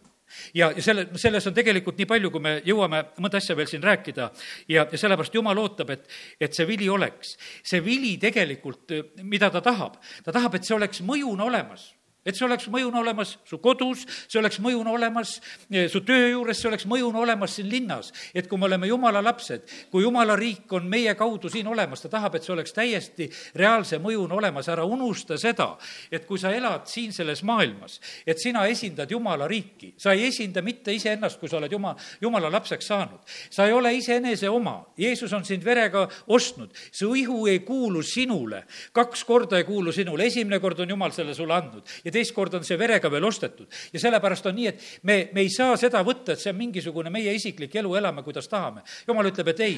Ja, 0.55 0.73
ja 0.77 0.83
selle, 0.83 1.07
selles 1.17 1.47
on 1.49 1.55
tegelikult 1.57 1.97
nii 1.97 2.07
palju, 2.07 2.31
kui 2.31 2.41
me 2.41 2.59
jõuame 2.65 3.01
mõnda 3.17 3.41
asja 3.41 3.57
veel 3.57 3.67
siin 3.67 3.83
rääkida. 3.83 4.31
Ja, 4.69 4.85
ja 4.85 4.99
sellepärast 4.99 5.35
Jumal 5.35 5.59
ootab, 5.59 5.91
et, 5.91 6.05
et 6.41 6.55
see 6.55 6.67
vili 6.69 6.89
oleks. 6.89 7.39
see 7.65 7.81
vili 7.85 8.19
tegelikult, 8.21 8.93
mida 9.23 9.51
ta 9.51 9.61
tahab, 9.65 9.97
ta 10.25 10.33
tahab, 10.33 10.55
et 10.55 10.69
see 10.69 10.77
oleks 10.77 11.01
mõjuna 11.01 11.49
olemas 11.49 11.95
et 12.27 12.37
see 12.37 12.47
oleks 12.47 12.67
mõjuna 12.73 13.01
olemas 13.01 13.37
su 13.47 13.59
kodus, 13.63 14.05
see 14.29 14.41
oleks 14.41 14.59
mõjuna 14.63 14.93
olemas 14.93 15.37
eh, 15.71 15.87
su 15.91 16.03
töö 16.07 16.33
juures, 16.33 16.59
see 16.59 16.69
oleks 16.71 16.87
mõjuna 16.91 17.23
olemas 17.23 17.55
siin 17.57 17.69
linnas. 17.71 18.13
et 18.35 18.49
kui 18.49 18.59
me 18.59 18.67
oleme 18.67 18.89
jumala 18.91 19.23
lapsed, 19.23 19.65
kui 19.91 20.03
jumala 20.03 20.37
riik 20.37 20.73
on 20.73 20.89
meie 20.91 21.15
kaudu 21.15 21.49
siin 21.49 21.69
olemas, 21.71 22.03
ta 22.03 22.11
tahab, 22.13 22.35
et 22.35 22.45
see 22.45 22.53
oleks 22.53 22.75
täiesti 22.75 23.29
reaalse 23.55 24.01
mõjuna 24.03 24.35
olemas, 24.35 24.69
ära 24.69 24.85
unusta 24.85 25.39
seda, 25.39 25.71
et 26.11 26.27
kui 26.27 26.39
sa 26.39 26.53
elad 26.55 26.89
siin 26.91 27.13
selles 27.15 27.43
maailmas, 27.47 28.01
et 28.27 28.39
sina 28.39 28.67
esindad 28.67 29.11
jumala 29.11 29.49
riiki, 29.49 29.95
sa 29.97 30.13
ei 30.13 30.27
esinda 30.29 30.63
mitte 30.63 30.93
iseennast, 30.93 31.39
kui 31.41 31.49
sa 31.49 31.59
oled 31.61 31.73
juma, 31.73 31.95
jumala 32.21 32.51
lapseks 32.51 32.87
saanud. 32.87 33.23
sa 33.51 33.67
ei 33.67 33.73
ole 33.73 33.95
iseenese 33.95 34.49
oma, 34.49 34.83
Jeesus 34.99 35.33
on 35.33 35.45
sind 35.45 35.65
verega 35.65 36.09
ostnud, 36.27 36.75
su 36.93 37.15
ihu 37.15 37.47
ei 37.47 37.61
kuulu 37.61 38.03
sinule, 38.03 38.65
kaks 38.93 39.25
korda 39.25 39.59
ei 39.59 39.65
kuulu 39.65 39.93
sinule, 39.93 40.27
esimene 40.27 40.61
kord 40.61 40.81
on 40.81 40.89
Jumal 40.89 41.13
selle 41.13 41.35
sulle 41.35 41.55
andnud 41.55 41.87
ja 42.09 42.15
teist 42.15 42.35
korda 42.37 42.59
on 42.59 42.67
see 42.67 42.79
verega 42.81 43.11
veel 43.13 43.25
ostetud. 43.29 43.69
ja 43.93 44.01
sellepärast 44.01 44.47
on 44.49 44.57
nii, 44.57 44.69
et 44.73 44.85
me, 45.03 45.19
me 45.33 45.45
ei 45.45 45.51
saa 45.53 45.77
seda 45.77 46.03
võtta, 46.07 46.33
et 46.33 46.43
see 46.43 46.53
on 46.55 46.61
mingisugune 46.61 47.13
meie 47.13 47.35
isiklik 47.37 47.75
elu, 47.77 47.95
elame, 48.01 48.25
kuidas 48.27 48.49
tahame. 48.49 48.85
jumal 49.07 49.29
ütleb, 49.29 49.53
et 49.53 49.61
ei, 49.67 49.77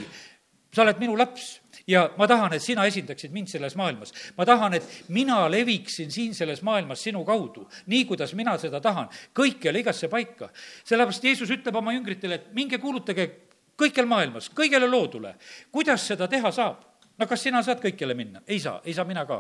sa 0.71 0.85
oled 0.85 1.01
minu 1.03 1.17
laps 1.19 1.57
ja 1.91 2.05
ma 2.19 2.29
tahan, 2.31 2.55
et 2.55 2.63
sina 2.63 2.85
esindaksid 2.87 3.35
mind 3.35 3.51
selles 3.51 3.75
maailmas. 3.77 4.15
ma 4.39 4.47
tahan, 4.47 4.79
et 4.79 5.05
mina 5.09 5.43
leviksin 5.51 6.11
siin 6.11 6.35
selles 6.35 6.63
maailmas 6.63 7.03
sinu 7.03 7.25
kaudu, 7.27 7.67
nii 7.87 8.05
kuidas 8.07 8.35
mina 8.39 8.57
seda 8.59 8.81
tahan, 8.81 9.11
kõikjale 9.35 9.83
igasse 9.83 10.09
paika. 10.09 10.51
sellepärast 10.85 11.25
Jeesus 11.25 11.51
ütleb 11.51 11.77
oma 11.77 11.95
jüngritele, 11.97 12.35
et 12.35 12.53
minge 12.55 12.79
kuulutage 12.79 13.31
kõikjal 13.81 14.07
maailmas, 14.07 14.51
kõigele 14.55 14.87
loodule. 14.91 15.35
kuidas 15.73 16.07
seda 16.07 16.29
teha 16.29 16.53
saab? 16.53 16.90
No 17.21 17.29
kas 17.29 17.45
sina 17.45 17.61
saad 17.65 17.83
kõikjale 17.83 18.17
minna? 18.17 18.43
ei 18.49 18.59
saa, 18.61 18.81
ei 18.85 18.95
saa 18.97 19.05
mina 19.09 19.25
ka. 19.29 19.39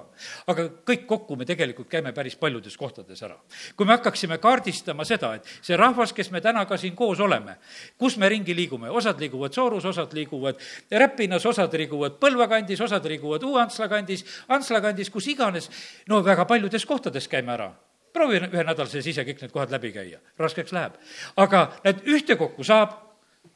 aga 0.52 0.66
kõik 0.86 1.06
kokku 1.08 1.36
me 1.40 1.46
tegelikult 1.48 1.88
käime 1.90 2.12
päris 2.16 2.36
paljudes 2.36 2.76
kohtades 2.76 3.22
ära. 3.26 3.36
kui 3.76 3.88
me 3.88 3.96
hakkaksime 3.96 4.38
kaardistama 4.38 5.04
seda, 5.08 5.34
et 5.38 5.48
see 5.62 5.76
rahvas, 5.80 6.12
kes 6.16 6.30
me 6.30 6.40
täna 6.44 6.66
ka 6.68 6.78
siin 6.80 6.96
koos 6.96 7.20
oleme, 7.20 7.56
kus 7.98 8.18
me 8.20 8.28
ringi 8.28 8.54
liigume, 8.56 8.90
osad 8.90 9.20
liiguvad 9.20 9.56
Soorus, 9.56 9.84
osad 9.84 10.12
liiguvad 10.16 10.60
Räpinas, 10.90 11.46
osad 11.46 11.74
liiguvad 11.74 12.18
Põlva 12.20 12.48
kandis, 12.48 12.80
osad 12.80 13.06
liiguvad 13.08 13.44
Uue-Antsla 13.46 13.88
kandis, 13.88 14.24
Antsla 14.48 14.80
kandis, 14.84 15.10
kus 15.10 15.30
iganes, 15.32 15.70
no 16.08 16.22
väga 16.24 16.44
paljudes 16.44 16.86
kohtades 16.86 17.28
käime 17.28 17.56
ära 17.56 17.72
proovi 18.12 18.40
ühe 18.42 18.64
nädala 18.66 18.90
sees 18.90 19.06
ise 19.06 19.22
kõik 19.22 19.38
need 19.44 19.52
kohad 19.54 19.70
läbi 19.70 19.92
käia, 19.94 20.18
raskeks 20.38 20.72
läheb. 20.74 20.96
aga 21.38 21.68
need 21.84 22.02
ühtekokku 22.10 22.66
saab 22.66 23.09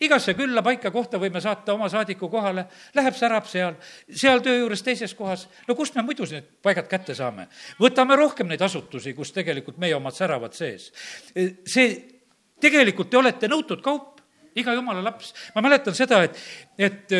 igasse 0.04 0.34
külla 0.38 0.62
paika 0.64 0.90
kohta 0.94 1.18
võime 1.20 1.40
saata 1.42 1.74
oma 1.74 1.88
saadiku 1.92 2.28
kohale, 2.32 2.66
läheb 2.96 3.16
särab 3.18 3.46
seal, 3.50 3.76
seal 4.08 4.42
töö 4.44 4.62
juures 4.62 4.82
teises 4.82 5.14
kohas. 5.14 5.46
no 5.68 5.74
kust 5.74 5.94
me 5.94 6.02
muidu 6.02 6.26
need 6.30 6.48
paigad 6.62 6.88
kätte 6.90 7.14
saame? 7.14 7.48
võtame 7.80 8.16
rohkem 8.16 8.48
neid 8.48 8.62
asutusi, 8.62 9.14
kus 9.14 9.32
tegelikult 9.32 9.78
meie 9.78 9.96
omad 9.96 10.16
säravad 10.16 10.54
sees. 10.54 10.90
see, 11.66 11.88
tegelikult 12.60 13.10
te 13.10 13.20
olete 13.20 13.48
nõutud 13.48 13.82
kaup, 13.84 14.20
iga 14.54 14.74
jumala 14.74 15.02
laps. 15.02 15.34
ma 15.54 15.64
mäletan 15.64 15.94
seda, 15.94 16.22
et, 16.24 16.38
et 16.78 17.18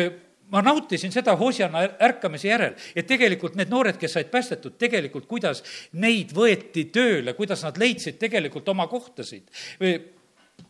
ma 0.51 0.61
nautisin 0.61 1.11
seda 1.11 1.35
Hosianna 1.35 1.83
ärkamise 2.05 2.47
järel, 2.47 2.75
et 2.95 3.07
tegelikult 3.07 3.55
need 3.55 3.71
noored, 3.73 3.97
kes 3.97 4.13
said 4.17 4.29
päästetud, 4.33 4.77
tegelikult 4.77 5.25
kuidas 5.27 5.63
neid 5.93 6.35
võeti 6.35 6.85
tööle, 6.93 7.33
kuidas 7.33 7.65
nad 7.65 7.77
leidsid 7.81 8.19
tegelikult 8.21 8.69
oma 8.69 8.87
kohtasid 8.87 9.49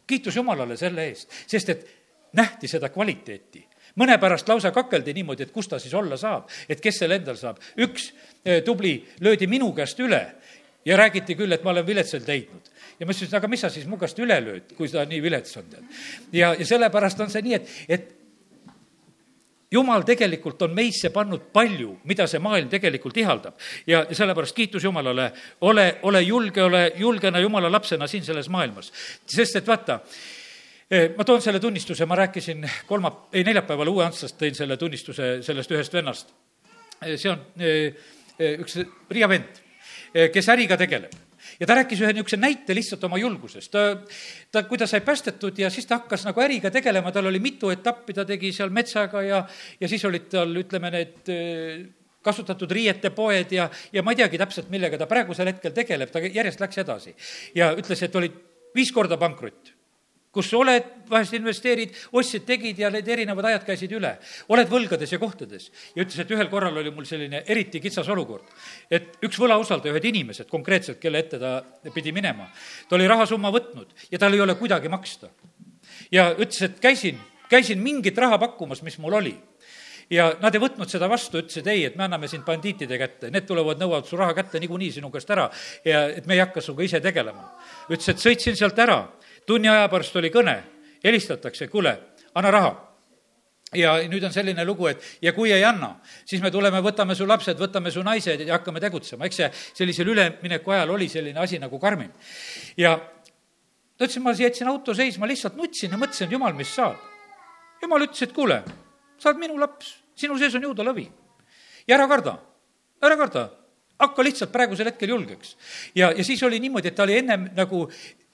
kiitus 0.07 0.35
Jumalale 0.35 0.77
selle 0.77 1.07
eest, 1.09 1.31
sest 1.49 1.71
et 1.73 1.85
nähti 2.35 2.67
seda 2.71 2.89
kvaliteeti 2.89 3.63
mõne 3.99 4.17
pärast 4.19 4.49
lausa 4.49 4.71
kakeldi 4.75 5.13
niimoodi, 5.15 5.45
et 5.45 5.53
kus 5.55 5.69
ta 5.71 5.79
siis 5.79 5.93
olla 5.95 6.17
saab, 6.19 6.49
et 6.69 6.81
kes 6.83 6.99
seal 6.99 7.15
endal 7.15 7.37
saab. 7.39 7.61
üks 7.79 8.11
eh, 8.43 8.61
tubli 8.63 8.97
löödi 9.23 9.47
minu 9.47 9.71
käest 9.73 9.99
üle 9.99 10.21
ja 10.85 10.97
räägiti 10.97 11.35
küll, 11.35 11.51
et 11.51 11.63
ma 11.63 11.71
olen 11.71 11.87
viletselt 11.87 12.27
leidnud. 12.27 12.69
ja 12.99 13.05
ma 13.05 13.11
ütlesin, 13.11 13.37
aga 13.37 13.47
mis 13.47 13.61
sa 13.61 13.69
siis 13.69 13.87
mu 13.87 13.97
käest 13.97 14.19
üle 14.19 14.37
lööd, 14.41 14.75
kui 14.77 14.89
ta 14.91 15.05
nii 15.05 15.21
vilets 15.23 15.57
on, 15.57 15.71
tead. 15.71 15.97
ja, 16.31 16.53
ja 16.59 16.65
sellepärast 16.65 17.19
on 17.23 17.31
see 17.31 17.41
nii, 17.45 17.55
et, 17.55 17.73
et 17.89 18.13
jumal 19.71 20.05
tegelikult 20.07 20.61
on 20.67 20.75
meisse 20.75 21.09
pannud 21.13 21.49
palju, 21.53 21.97
mida 22.03 22.27
see 22.27 22.39
maailm 22.43 22.69
tegelikult 22.69 23.17
ihaldab. 23.17 23.57
ja 23.87 24.05
sellepärast 24.11 24.55
kiitus 24.55 24.83
Jumalale, 24.83 25.31
ole, 25.61 25.87
ole 26.03 26.21
julge, 26.21 26.63
ole 26.63 26.91
julgena 26.95 27.39
Jumala 27.39 27.71
lapsena 27.71 28.07
siin 28.07 28.23
selles 28.23 28.49
maailmas. 28.49 28.91
sest 29.25 29.55
et 29.55 29.67
vaata, 29.67 30.01
ma 31.17 31.25
toon 31.25 31.41
selle 31.41 31.59
tunnistuse, 31.59 32.05
ma 32.05 32.15
rääkisin 32.15 32.65
kolma, 32.85 33.11
ei 33.33 33.43
neljapäeval 33.43 33.89
Uue-Antslast 33.89 34.37
tõin 34.37 34.57
selle 34.57 34.77
tunnistuse 34.77 35.39
sellest 35.45 35.71
ühest 35.73 35.93
vennast. 35.93 36.33
Eh, 37.01 37.15
see 37.17 37.31
on 37.31 37.41
eh, 37.59 38.03
üks 38.61 38.77
Riia 39.09 39.29
vend, 39.31 39.61
kes 40.31 40.49
äriga 40.51 40.77
tegeleb 40.79 41.13
ja 41.59 41.67
ta 41.67 41.75
rääkis 41.77 42.01
ühe 42.03 42.11
niisuguse 42.13 42.37
näite 42.39 42.75
lihtsalt 42.75 43.03
oma 43.07 43.17
julgusest. 43.19 43.71
ta, 43.71 43.83
ta, 44.51 44.63
kui 44.67 44.77
ta 44.77 44.87
sai 44.87 45.01
päästetud 45.05 45.57
ja 45.59 45.69
siis 45.69 45.87
ta 45.87 45.99
hakkas 45.99 46.25
nagu 46.27 46.41
äriga 46.41 46.71
tegelema, 46.71 47.11
tal 47.11 47.29
oli 47.31 47.39
mitu 47.39 47.69
etappi, 47.73 48.13
ta 48.13 48.25
tegi 48.25 48.51
seal 48.55 48.73
metsaga 48.75 49.21
ja, 49.23 49.45
ja 49.79 49.91
siis 49.91 50.05
olid 50.05 50.27
tal, 50.31 50.55
ütleme, 50.61 50.91
need 50.91 51.31
eh, 51.33 51.85
kasutatud 52.25 52.71
riiete 52.71 53.11
poed 53.15 53.53
ja, 53.53 53.69
ja 53.93 54.03
ma 54.03 54.13
ei 54.13 54.21
teagi 54.23 54.41
täpselt, 54.41 54.69
millega 54.73 54.97
ta 54.99 55.09
praegusel 55.09 55.51
hetkel 55.53 55.73
tegeleb, 55.75 56.11
ta 56.11 56.23
järjest 56.23 56.63
läks 56.63 56.83
edasi. 56.83 57.15
ja 57.55 57.71
ütles, 57.77 58.03
et 58.03 58.15
olid 58.15 58.37
viis 58.75 58.91
korda 58.91 59.17
pankrot 59.21 59.74
kus 60.35 60.51
oled, 60.57 60.87
vahest 61.09 61.35
investeerid, 61.37 61.93
ostsid, 62.17 62.43
tegid 62.47 62.81
ja 62.83 62.89
need 62.91 63.07
erinevad 63.07 63.47
ajad 63.51 63.65
käisid 63.69 63.93
üle. 63.95 64.15
oled 64.51 64.71
võlgades 64.71 65.13
ja 65.13 65.19
kohtades. 65.21 65.69
ja 65.95 66.03
ütles, 66.03 66.19
et 66.19 66.31
ühel 66.35 66.49
korral 66.51 66.77
oli 66.81 66.91
mul 66.91 67.07
selline 67.07 67.43
eriti 67.47 67.79
kitsas 67.79 68.09
olukord. 68.11 68.51
et 68.91 69.15
üks 69.23 69.39
võlausaldaja, 69.39 69.95
ühed 69.95 70.09
inimesed 70.11 70.51
konkreetselt, 70.51 70.99
kelle 70.99 71.23
ette 71.23 71.39
ta 71.39 71.61
pidi 71.93 72.11
minema, 72.11 72.49
ta 72.89 72.99
oli 72.99 73.07
rahasumma 73.07 73.53
võtnud 73.55 73.95
ja 74.11 74.19
tal 74.19 74.35
ei 74.35 74.43
ole 74.43 74.57
kuidagi 74.59 74.91
maksta. 74.91 75.31
ja 76.11 76.33
ütles, 76.35 76.61
et 76.67 76.79
käisin, 76.83 77.21
käisin 77.49 77.79
mingit 77.79 78.17
raha 78.17 78.37
pakkumas, 78.41 78.83
mis 78.83 78.99
mul 78.99 79.21
oli 79.21 79.35
ja 80.11 80.29
nad 80.41 80.53
ei 80.53 80.61
võtnud 80.61 80.89
seda 80.89 81.07
vastu, 81.09 81.39
ütlesid 81.41 81.67
ei, 81.71 81.85
et 81.87 81.95
me 81.97 82.05
anname 82.05 82.27
sind 82.29 82.45
bandiitide 82.45 82.97
kätte, 82.99 83.31
need 83.33 83.47
tulevad, 83.47 83.79
nõuavad 83.81 84.07
su 84.09 84.19
raha 84.19 84.35
kätte 84.37 84.59
niikuinii 84.61 84.91
sinu 84.97 85.09
käest 85.13 85.31
ära 85.33 85.47
ja 85.85 86.05
et 86.13 86.27
me 86.27 86.37
ei 86.37 86.43
hakka 86.43 86.61
sinuga 86.61 86.85
ise 86.85 87.01
tegelema. 87.01 87.47
ütles, 87.89 88.09
et 88.11 88.21
sõitsin 88.21 88.57
sealt 88.57 88.79
ära 88.79 88.99
tunni 89.47 89.69
aja 89.69 89.87
pärast 89.89 90.15
oli 90.15 90.31
kõne, 90.33 90.57
helistatakse, 91.03 91.67
kuule, 91.67 91.97
anna 92.35 92.51
raha 92.51 92.73
ja 93.75 93.95
nüüd 94.09 94.23
on 94.25 94.33
selline 94.33 94.65
lugu, 94.67 94.87
et 94.91 95.01
ja 95.23 95.33
kui 95.35 95.51
ei 95.53 95.63
anna, 95.65 95.95
siis 96.27 96.41
me 96.43 96.51
tuleme, 96.53 96.81
võtame 96.85 97.15
su 97.17 97.27
lapsed, 97.27 97.59
võtame 97.59 97.91
su 97.91 98.03
naised 98.05 98.45
ja 98.45 98.55
hakkame 98.57 98.81
tegutsema, 98.83 99.27
eks 99.27 99.41
see 99.41 99.49
sellisel 99.81 100.11
ülemineku 100.13 100.75
ajal 100.75 100.95
oli 100.95 101.09
selline 101.11 101.41
asi 101.41 101.59
nagu 101.61 101.79
karmim. 101.81 102.11
ja 102.77 102.95
ta 103.97 104.05
ütles, 104.05 104.21
ma 104.23 104.35
jätsin 104.37 104.69
auto 104.71 104.93
seisma, 104.93 105.27
lihtsalt 105.27 105.57
nutsin 105.59 105.91
ja 105.91 105.99
mõtlesin, 105.99 106.31
jumal, 106.31 106.53
mis 106.53 106.71
saab. 106.75 106.97
jumal 107.81 108.07
ütles, 108.07 108.23
et 108.23 108.33
kuule, 108.35 108.61
sa 109.17 109.31
oled 109.31 109.43
minu 109.43 109.59
laps, 109.59 109.95
sinu 110.15 110.37
sees 110.39 110.55
on 110.55 110.69
juuda 110.69 110.83
lõvi. 110.83 111.09
ja 111.87 111.97
ära 111.97 112.07
karda, 112.11 112.37
ära 113.03 113.17
karda, 113.17 113.49
hakka 113.99 114.23
lihtsalt 114.23 114.51
praegusel 114.51 114.89
hetkel 114.91 115.09
julgeks. 115.09 115.55
ja, 115.95 116.11
ja 116.11 116.23
siis 116.23 116.43
oli 116.43 116.59
niimoodi, 116.59 116.91
et 116.91 116.95
ta 116.95 117.03
oli 117.03 117.17
ennem 117.17 117.49
nagu 117.55 117.85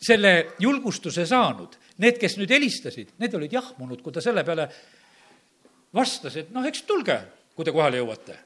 selle 0.02 0.34
julgustuse 0.60 1.26
saanud, 1.30 1.76
need, 2.02 2.18
kes 2.22 2.38
nüüd 2.40 2.52
helistasid, 2.52 3.14
need 3.22 3.36
olid 3.38 3.54
jahmunud, 3.54 4.02
kui 4.02 4.14
ta 4.14 4.24
selle 4.24 4.44
peale 4.48 4.68
vastas, 5.94 6.40
et 6.42 6.50
noh, 6.56 6.66
eks 6.66 6.88
tulge, 6.90 7.18
kui 7.56 7.68
te 7.68 7.74
kohale 7.76 8.02
jõuate. 8.02 8.38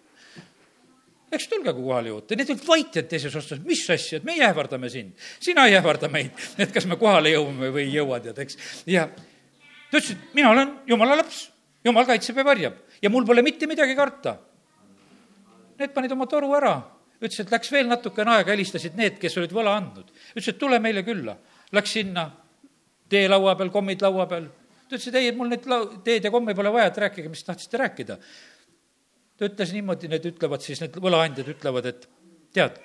eks 1.36 1.48
tulge, 1.52 1.72
kui 1.74 1.84
kohale 1.84 2.12
jõuate, 2.12 2.36
need 2.36 2.52
olid 2.52 2.66
vait, 2.68 2.98
et 3.00 3.08
teises 3.12 3.36
otsas, 3.36 3.62
mis 3.64 3.84
asja, 3.90 4.20
et 4.20 4.28
meie 4.28 4.44
ähvardame 4.44 4.90
sind, 4.92 5.16
sina 5.40 5.68
ei 5.70 5.78
ähvarda 5.80 6.10
meid, 6.12 6.36
et 6.64 6.74
kas 6.76 6.88
me 6.90 7.00
kohale 7.00 7.32
jõuame 7.32 7.72
või 7.72 7.88
ei 7.88 7.96
jõua, 7.96 8.20
tead, 8.24 8.42
eks. 8.44 8.60
ja 8.92 9.08
ta 9.08 9.96
ütles, 9.96 10.12
et 10.12 10.36
mina 10.36 10.52
olen 10.52 10.76
jumala 10.92 11.22
laps, 11.22 11.46
jumal 11.86 12.08
kaitseb 12.10 12.44
ja 12.44 12.48
varjab 12.48 12.84
ja 13.02 13.12
mul 13.14 13.26
pole 13.28 13.44
mitte 13.46 13.68
midagi 13.70 13.96
karta. 13.96 14.36
Need 15.76 15.92
panid 15.92 16.14
oma 16.16 16.24
toru 16.32 16.54
ära 16.56 16.76
ütles, 17.22 17.40
et 17.42 17.52
läks 17.52 17.72
veel 17.72 17.88
natukene 17.90 18.38
aega, 18.38 18.54
helistasid 18.54 18.98
need, 19.00 19.20
kes 19.22 19.38
olid 19.40 19.54
võla 19.56 19.76
andnud. 19.80 20.12
ütles, 20.34 20.50
et 20.52 20.60
tule 20.60 20.80
meile 20.84 21.04
külla. 21.08 21.36
Läks 21.76 21.96
sinna, 21.98 22.26
tee 23.10 23.28
laua 23.30 23.56
peal, 23.56 23.72
kommid 23.74 24.04
laua 24.04 24.28
peal. 24.32 24.50
ta 24.90 24.96
ütles, 24.96 25.08
et 25.08 25.20
ei, 25.22 25.30
et 25.32 25.38
mul 25.38 25.50
neid 25.52 25.66
lau-, 25.70 25.88
teed 26.04 26.28
ja 26.28 26.32
kommi 26.32 26.56
pole 26.56 26.74
vaja, 26.74 26.92
et 26.92 27.00
rääkige, 27.06 27.30
mis 27.30 27.44
tahtsite 27.44 27.82
rääkida. 27.82 28.18
ta 29.38 29.50
ütles 29.50 29.74
niimoodi, 29.74 30.12
need 30.12 30.30
ütlevad 30.32 30.64
siis, 30.64 30.82
need 30.84 31.00
võlaandjad 31.02 31.50
ütlevad, 31.56 31.90
et 31.92 32.08
tead, 32.56 32.80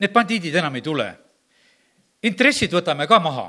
need 0.00 0.12
bandiidid 0.12 0.54
enam 0.54 0.74
ei 0.74 0.82
tule. 0.82 1.08
intressid 2.22 2.72
võtame 2.72 3.06
ka 3.06 3.18
maha. 3.20 3.48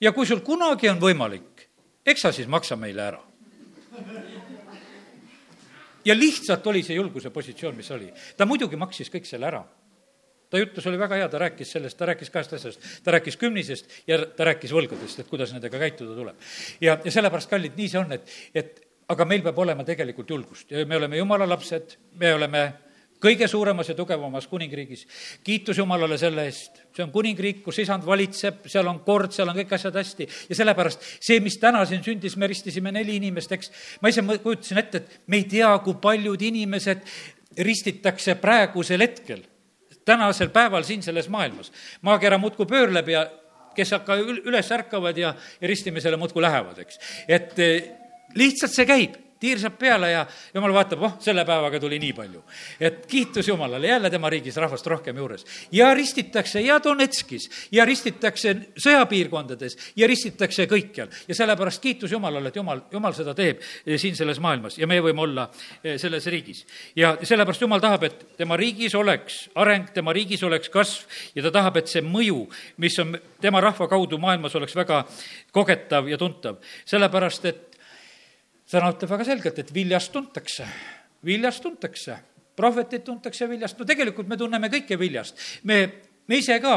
ja 0.00 0.12
kui 0.12 0.26
sul 0.26 0.40
kunagi 0.40 0.88
on 0.88 0.98
võimalik, 1.00 1.68
eks 2.06 2.20
sa 2.20 2.32
siis 2.32 2.48
maksa 2.48 2.76
meile 2.76 3.02
ära 3.02 3.31
ja 6.04 6.16
lihtsalt 6.18 6.66
oli 6.66 6.82
see 6.82 6.96
julguse 6.96 7.30
positsioon, 7.30 7.76
mis 7.76 7.90
oli. 7.90 8.12
ta 8.36 8.46
muidugi 8.46 8.76
maksis 8.76 9.10
kõik 9.12 9.28
selle 9.28 9.48
ära 9.50 9.62
ta 10.52 10.60
jutlus 10.60 10.86
oli 10.86 10.98
väga 11.00 11.16
hea, 11.16 11.28
ta 11.32 11.40
rääkis 11.40 11.70
sellest, 11.72 11.96
ta 11.96 12.06
rääkis 12.10 12.30
kahest 12.30 12.52
asjast. 12.52 12.88
ta 13.04 13.14
rääkis 13.16 13.38
kümnisest 13.40 13.88
ja 14.06 14.18
ta 14.36 14.44
rääkis 14.50 14.74
võlgadest, 14.76 15.22
et 15.22 15.28
kuidas 15.28 15.52
nendega 15.54 15.78
käituda 15.80 16.14
tuleb. 16.14 16.48
ja, 16.80 16.98
ja 17.04 17.12
sellepärast, 17.14 17.50
kallid, 17.50 17.78
nii 17.78 17.88
see 17.88 18.00
on, 18.00 18.12
et, 18.12 18.34
et 18.54 18.82
aga 19.08 19.24
meil 19.28 19.44
peab 19.44 19.58
olema 19.64 19.84
tegelikult 19.88 20.30
julgust 20.30 20.70
ja 20.70 20.84
me 20.86 20.98
oleme 21.00 21.16
jumala 21.16 21.48
lapsed, 21.48 21.96
me 22.20 22.34
oleme 22.34 22.66
kõige 23.22 23.48
suuremas 23.48 23.88
ja 23.88 23.94
tugevamas 23.94 24.46
kuningriigis. 24.50 25.06
kiitus 25.44 25.78
Jumalale 25.78 26.18
selle 26.18 26.44
eest. 26.44 26.82
see 26.96 27.04
on 27.04 27.12
kuningriik, 27.12 27.62
kus 27.64 27.78
isand 27.78 28.06
valitseb, 28.06 28.66
seal 28.66 28.88
on 28.90 29.00
kord, 29.06 29.32
seal 29.32 29.48
on 29.48 29.56
kõik 29.56 29.72
asjad 29.72 29.94
hästi 29.96 30.28
ja 30.48 30.58
sellepärast 30.58 31.06
see, 31.20 31.40
mis 31.40 31.58
täna 31.58 31.84
siin 31.88 32.02
sündis, 32.04 32.36
me 32.36 32.46
ristisime 32.46 32.92
neli 32.92 33.16
inimest, 33.16 33.52
eks. 33.52 33.70
ma 34.00 34.10
ise 34.12 34.22
kujutasin 34.22 34.82
ette, 34.82 34.98
et 34.98 35.22
me 35.26 35.40
ei 35.40 35.46
tea, 35.48 35.70
kui 35.84 35.96
paljud 36.02 36.42
inimesed 36.42 37.06
ristitakse 37.58 38.34
praegusel 38.40 39.00
hetkel, 39.04 39.42
tänasel 40.04 40.50
päeval 40.50 40.84
siin 40.84 41.02
selles 41.02 41.28
maailmas. 41.28 41.72
maakera 42.02 42.38
muudkui 42.38 42.66
pöörleb 42.66 43.08
ja 43.08 43.26
kes 43.74 43.90
hakka 43.96 44.16
üles 44.20 44.70
ärkavad 44.72 45.16
ja, 45.16 45.34
ja 45.60 45.68
ristimisele 45.68 46.16
muudkui 46.16 46.42
lähevad, 46.42 46.78
eks. 46.78 46.98
et 47.28 47.58
eh, 47.58 47.92
lihtsalt 48.34 48.72
see 48.72 48.86
käib 48.86 49.20
tiir 49.42 49.60
saab 49.62 49.74
peale 49.78 50.10
ja 50.12 50.22
jumal 50.54 50.74
vaatab, 50.76 51.02
oh, 51.02 51.16
selle 51.22 51.44
päevaga 51.48 51.80
tuli 51.82 51.98
nii 52.02 52.12
palju. 52.16 52.42
et 52.80 53.06
kiitus 53.10 53.48
Jumalale, 53.48 53.88
jälle 53.88 54.10
tema 54.10 54.30
riigis 54.30 54.56
rahvast 54.56 54.86
rohkem 54.86 55.16
juures. 55.16 55.44
ja 55.72 55.92
ristitakse 55.94 56.60
ja 56.60 56.78
Donetskis 56.84 57.50
ja 57.72 57.84
ristitakse 57.84 58.54
sõjapiirkondades 58.78 59.78
ja 59.96 60.06
ristitakse 60.06 60.66
kõikjal. 60.70 61.10
ja 61.28 61.34
sellepärast 61.34 61.82
kiitus 61.82 62.12
Jumalale, 62.12 62.48
et 62.48 62.56
Jumal, 62.56 62.84
Jumal 62.92 63.16
seda 63.18 63.34
teeb 63.34 63.60
eh, 63.60 63.98
siin 63.98 64.16
selles 64.16 64.40
maailmas 64.40 64.78
ja 64.78 64.86
meie 64.86 65.02
võime 65.02 65.26
olla 65.26 65.48
eh, 65.82 65.98
selles 65.98 66.26
riigis. 66.26 66.64
ja 66.96 67.16
sellepärast 67.22 67.66
Jumal 67.66 67.82
tahab, 67.82 68.06
et 68.08 68.24
tema 68.36 68.56
riigis 68.56 68.94
oleks 68.94 69.48
areng, 69.54 69.90
tema 69.94 70.12
riigis 70.12 70.42
oleks 70.42 70.70
kasv 70.72 71.08
ja 71.34 71.42
ta 71.48 71.54
tahab, 71.58 71.82
et 71.82 71.90
see 71.90 72.04
mõju, 72.04 72.46
mis 72.82 72.98
on 73.02 73.16
tema 73.42 73.60
rahva 73.60 73.88
kaudu 73.90 74.18
maailmas, 74.22 74.54
oleks 74.54 74.76
väga 74.76 75.04
kogetav 75.52 76.08
ja 76.08 76.18
tuntav. 76.18 76.62
sellepärast, 76.86 77.44
et 77.50 77.71
sõna 78.72 78.92
ütleb 78.94 79.10
väga 79.12 79.26
selgelt, 79.28 79.58
et 79.60 79.74
viljast 79.74 80.12
tuntakse, 80.14 80.66
viljast 81.26 81.62
tuntakse, 81.64 82.16
prohveteid 82.56 83.04
tuntakse 83.04 83.48
viljast, 83.50 83.78
no 83.78 83.88
tegelikult 83.88 84.30
me 84.30 84.38
tunneme 84.40 84.70
kõike 84.72 84.98
viljast. 85.00 85.38
me, 85.68 85.82
me 86.28 86.40
ise 86.40 86.58
ka, 86.60 86.76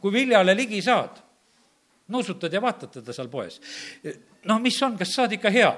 kui 0.00 0.14
viljale 0.14 0.54
ligi 0.56 0.80
saad, 0.84 1.20
nuusutad 2.12 2.52
ja 2.52 2.62
vaatad 2.62 2.94
teda 3.00 3.12
seal 3.12 3.28
poes. 3.28 3.60
noh, 4.44 4.62
mis 4.62 4.80
on, 4.82 4.96
kas 4.96 5.14
saad 5.18 5.36
ikka 5.36 5.52
hea? 5.52 5.74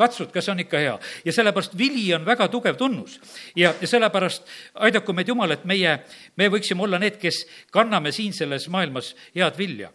katsud, 0.00 0.30
kas 0.32 0.48
on 0.48 0.60
ikka 0.62 0.78
hea. 0.80 0.98
ja 1.24 1.32
sellepärast 1.32 1.76
vili 1.78 2.06
on 2.14 2.24
väga 2.24 2.48
tugev 2.48 2.76
tunnus. 2.76 3.18
ja, 3.56 3.74
ja 3.80 3.88
sellepärast 3.88 4.48
aidaku 4.74 5.12
meid 5.16 5.28
Jumal, 5.28 5.56
et 5.56 5.64
meie, 5.64 5.96
me 6.36 6.48
võiksime 6.52 6.84
olla 6.84 7.00
need, 7.00 7.18
kes 7.20 7.44
kanname 7.72 8.12
siin 8.12 8.32
selles 8.36 8.68
maailmas 8.68 9.14
head 9.34 9.58
vilja. 9.58 9.92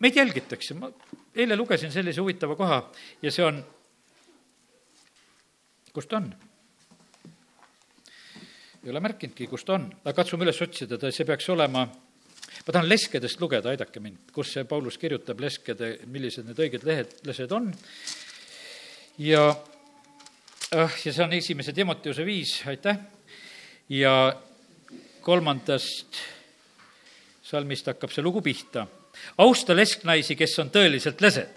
meid 0.00 0.16
jälgitakse, 0.16 0.74
ma 0.74 0.92
eile 1.38 1.56
lugesin 1.56 1.92
sellise 1.94 2.20
huvitava 2.20 2.56
koha 2.58 2.80
ja 3.22 3.30
see 3.30 3.46
on, 3.46 3.60
kus 5.94 6.08
ta 6.10 6.18
on? 6.18 6.28
ei 8.84 8.90
ole 8.90 9.02
märkinudki, 9.04 9.46
kus 9.50 9.66
ta 9.66 9.76
on, 9.76 9.88
aga 10.02 10.14
katsume 10.16 10.46
üles 10.46 10.58
otsida, 10.64 10.98
ta, 10.98 11.10
see 11.12 11.26
peaks 11.28 11.48
olema, 11.52 11.84
ma 11.84 12.74
tahan 12.74 12.88
leskedest 12.88 13.40
lugeda, 13.42 13.72
aidake 13.72 14.00
mind, 14.02 14.30
kus 14.34 14.54
see 14.54 14.66
Paulus 14.68 14.98
kirjutab 14.98 15.40
leskede, 15.42 15.96
millised 16.10 16.46
need 16.48 16.62
õiged 16.66 16.86
lehed, 16.88 17.16
lesed 17.28 17.54
on. 17.54 17.70
ja 19.22 19.44
ah, 19.50 20.94
ja 21.04 21.12
see 21.12 21.24
on 21.24 21.34
esimese 21.36 21.74
Timoteuse 21.76 22.26
viis, 22.26 22.54
aitäh, 22.70 23.02
ja 23.92 24.14
kolmandast 25.26 26.22
salmist 27.48 27.90
hakkab 27.90 28.14
see 28.14 28.24
lugu 28.24 28.40
pihta 28.44 28.86
austa 29.38 29.76
lesknaisi, 29.76 30.36
kes 30.36 30.58
on 30.58 30.70
tõeliselt 30.74 31.20
lesed. 31.20 31.54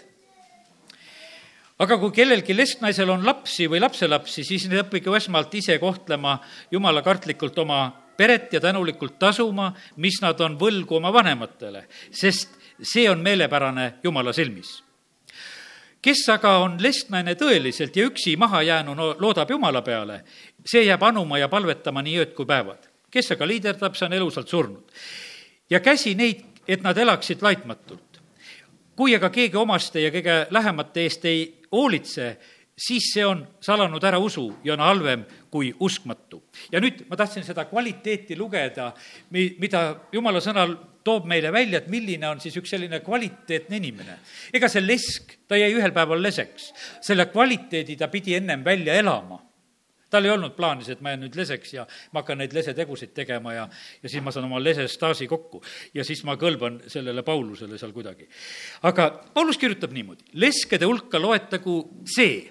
aga 1.82 1.98
kui 1.98 2.12
kellelgi 2.14 2.54
lesknaisel 2.56 3.10
on 3.10 3.26
lapsi 3.26 3.66
või 3.66 3.80
lapselapsi, 3.82 4.44
siis 4.44 4.68
need 4.68 4.84
õppige 4.84 5.16
esmalt 5.16 5.54
ise 5.54 5.78
kohtlema 5.82 6.38
jumalakartlikult 6.70 7.58
oma 7.58 7.80
peret 8.16 8.52
ja 8.52 8.60
tänulikult 8.60 9.18
tasuma, 9.18 9.72
mis 9.96 10.20
nad 10.22 10.40
on 10.40 10.58
võlgu 10.60 11.00
oma 11.00 11.12
vanematele, 11.12 11.86
sest 12.10 12.54
see 12.82 13.10
on 13.10 13.20
meelepärane 13.24 13.94
Jumala 14.04 14.32
silmis 14.32 14.82
kes 16.02 16.22
aga 16.34 16.56
on 16.64 16.76
lesknaine 16.82 17.36
tõeliselt 17.38 17.96
ja 17.96 18.06
üksi 18.10 18.34
maha 18.40 18.62
jäänu 18.66 18.94
no, 18.98 19.12
loodab 19.22 19.50
Jumala 19.54 19.84
peale, 19.86 20.22
see 20.66 20.84
jääb 20.86 21.02
anuma 21.06 21.38
ja 21.38 21.48
palvetama 21.52 22.02
nii 22.02 22.18
ööd 22.24 22.32
kui 22.36 22.46
päevad. 22.46 22.90
kes 23.12 23.34
aga 23.34 23.46
liiderdab, 23.46 23.94
see 23.94 24.06
on 24.06 24.12
elusalt 24.18 24.48
surnud. 24.48 24.82
ja 25.70 25.80
käsi 25.80 26.14
neid 26.14 26.44
et 26.68 26.82
nad 26.82 26.98
elaksid 26.98 27.42
laitmatult. 27.42 28.20
kui 28.96 29.14
aga 29.16 29.30
keegi 29.32 29.56
omaste 29.56 30.02
ja 30.02 30.10
kõige 30.12 30.34
lähemate 30.52 31.00
eest 31.00 31.24
ei 31.24 31.46
hoolitse, 31.72 32.36
siis 32.76 33.08
see 33.14 33.24
on 33.24 33.40
salanud 33.60 34.04
ära 34.04 34.18
usu 34.20 34.44
ja 34.64 34.74
on 34.74 34.84
halvem 34.84 35.24
kui 35.50 35.72
uskmatu. 35.80 36.42
ja 36.72 36.80
nüüd 36.80 37.04
ma 37.08 37.16
tahtsin 37.16 37.44
seda 37.44 37.64
kvaliteeti 37.64 38.36
lugeda, 38.36 38.92
mi-, 39.30 39.54
mida 39.58 40.08
jumala 40.12 40.40
sõnal 40.40 40.76
toob 41.04 41.26
meile 41.26 41.52
välja, 41.52 41.80
et 41.80 41.88
milline 41.90 42.28
on 42.28 42.40
siis 42.40 42.56
üks 42.56 42.70
selline 42.70 43.00
kvaliteetne 43.00 43.76
inimene. 43.76 44.18
ega 44.52 44.68
see 44.68 44.84
lesk, 44.86 45.38
ta 45.48 45.56
jäi 45.56 45.72
ühel 45.74 45.92
päeval 45.92 46.22
leseks. 46.22 46.72
selle 47.00 47.26
kvaliteedi 47.32 47.96
ta 47.96 48.08
pidi 48.08 48.34
ennem 48.34 48.64
välja 48.64 48.94
elama 48.94 49.40
tal 50.12 50.28
ei 50.28 50.32
olnud 50.32 50.52
plaanis, 50.56 50.90
et 50.92 51.00
ma 51.00 51.14
jään 51.14 51.24
nüüd 51.24 51.36
leseks 51.38 51.72
ja 51.74 51.86
ma 52.12 52.20
hakkan 52.20 52.42
neid 52.42 52.52
lesetegusid 52.52 53.14
tegema 53.16 53.54
ja, 53.56 53.64
ja 54.02 54.10
siis 54.12 54.24
ma 54.24 54.32
saan 54.34 54.48
oma 54.48 54.60
lesestaaži 54.60 55.28
kokku. 55.30 55.62
ja 55.94 56.04
siis 56.04 56.20
ma 56.28 56.36
kõlban 56.40 56.82
sellele 56.92 57.24
Paulusele 57.24 57.78
seal 57.80 57.94
kuidagi. 57.96 58.28
aga 58.82 59.08
Paulus 59.34 59.58
kirjutab 59.58 59.94
niimoodi, 59.96 60.28
leskede 60.34 60.88
hulka 60.88 61.20
loetagu 61.20 61.76
see, 62.04 62.44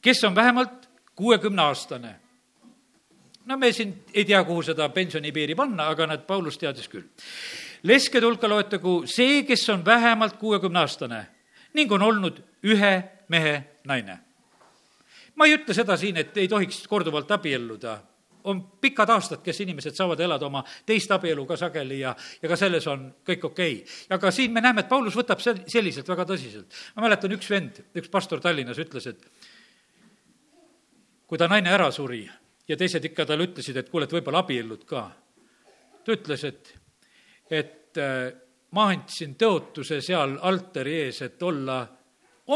kes 0.00 0.24
on 0.24 0.34
vähemalt 0.34 0.88
kuuekümneaastane. 1.14 2.14
no 3.44 3.56
me 3.56 3.72
siin 3.72 3.94
ei 4.14 4.24
tea, 4.24 4.40
kuhu 4.44 4.62
seda 4.62 4.88
pensionipiiri 4.88 5.54
panna, 5.54 5.90
aga 5.92 6.06
näed, 6.06 6.24
Paulus 6.26 6.58
teadis 6.58 6.88
küll. 6.88 7.04
leskede 7.82 8.26
hulka 8.26 8.48
loetagu 8.48 9.02
see, 9.04 9.42
kes 9.44 9.68
on 9.68 9.84
vähemalt 9.84 10.40
kuuekümneaastane 10.40 11.26
ning 11.74 11.92
on 11.92 12.02
olnud 12.02 12.40
ühe 12.64 12.94
mehe 13.28 13.54
naine 13.84 14.18
ma 15.40 15.48
ei 15.48 15.56
ütle 15.56 15.72
seda 15.76 15.96
siin, 15.96 16.20
et 16.20 16.36
ei 16.36 16.48
tohiks 16.52 16.82
korduvalt 16.88 17.30
abielluda, 17.32 17.96
on 18.44 18.60
pikad 18.80 19.08
aastad, 19.12 19.40
kes 19.44 19.62
inimesed 19.64 19.96
saavad 19.96 20.20
elada 20.20 20.46
oma 20.46 20.62
teist 20.86 21.10
abielu 21.12 21.44
ka 21.48 21.56
sageli 21.60 22.00
ja, 22.00 22.12
ja 22.42 22.48
ka 22.48 22.56
selles 22.56 22.86
on 22.88 23.06
kõik 23.26 23.46
okei 23.48 23.78
okay.. 23.80 23.96
aga 24.16 24.32
siin 24.32 24.52
me 24.52 24.62
näeme, 24.64 24.84
et 24.84 24.88
Paulus 24.88 25.16
võtab 25.16 25.40
sel-, 25.44 25.62
selliselt 25.68 26.08
väga 26.08 26.24
tõsiselt. 26.28 26.76
ma 26.96 27.06
mäletan, 27.06 27.32
üks 27.36 27.50
vend, 27.50 27.82
üks 27.96 28.12
pastor 28.12 28.40
Tallinnas 28.40 28.80
ütles, 28.80 29.08
et 29.12 29.48
kui 31.28 31.40
ta 31.40 31.48
naine 31.48 31.72
ära 31.72 31.90
suri 31.92 32.22
ja 32.68 32.76
teised 32.80 33.04
ikka 33.04 33.26
talle 33.28 33.48
ütlesid, 33.48 33.76
et 33.80 33.90
kuule, 33.92 34.08
et 34.08 34.14
võib-olla 34.16 34.44
abiellud 34.44 34.84
ka. 34.88 35.04
ta 36.04 36.16
ütles, 36.16 36.44
et, 36.48 36.72
et 37.50 38.00
äh, 38.00 38.32
ma 38.76 38.88
andsin 38.92 39.36
tõotuse 39.40 40.00
seal 40.04 40.36
altari 40.48 41.00
ees, 41.04 41.22
et 41.26 41.42
olla 41.42 41.82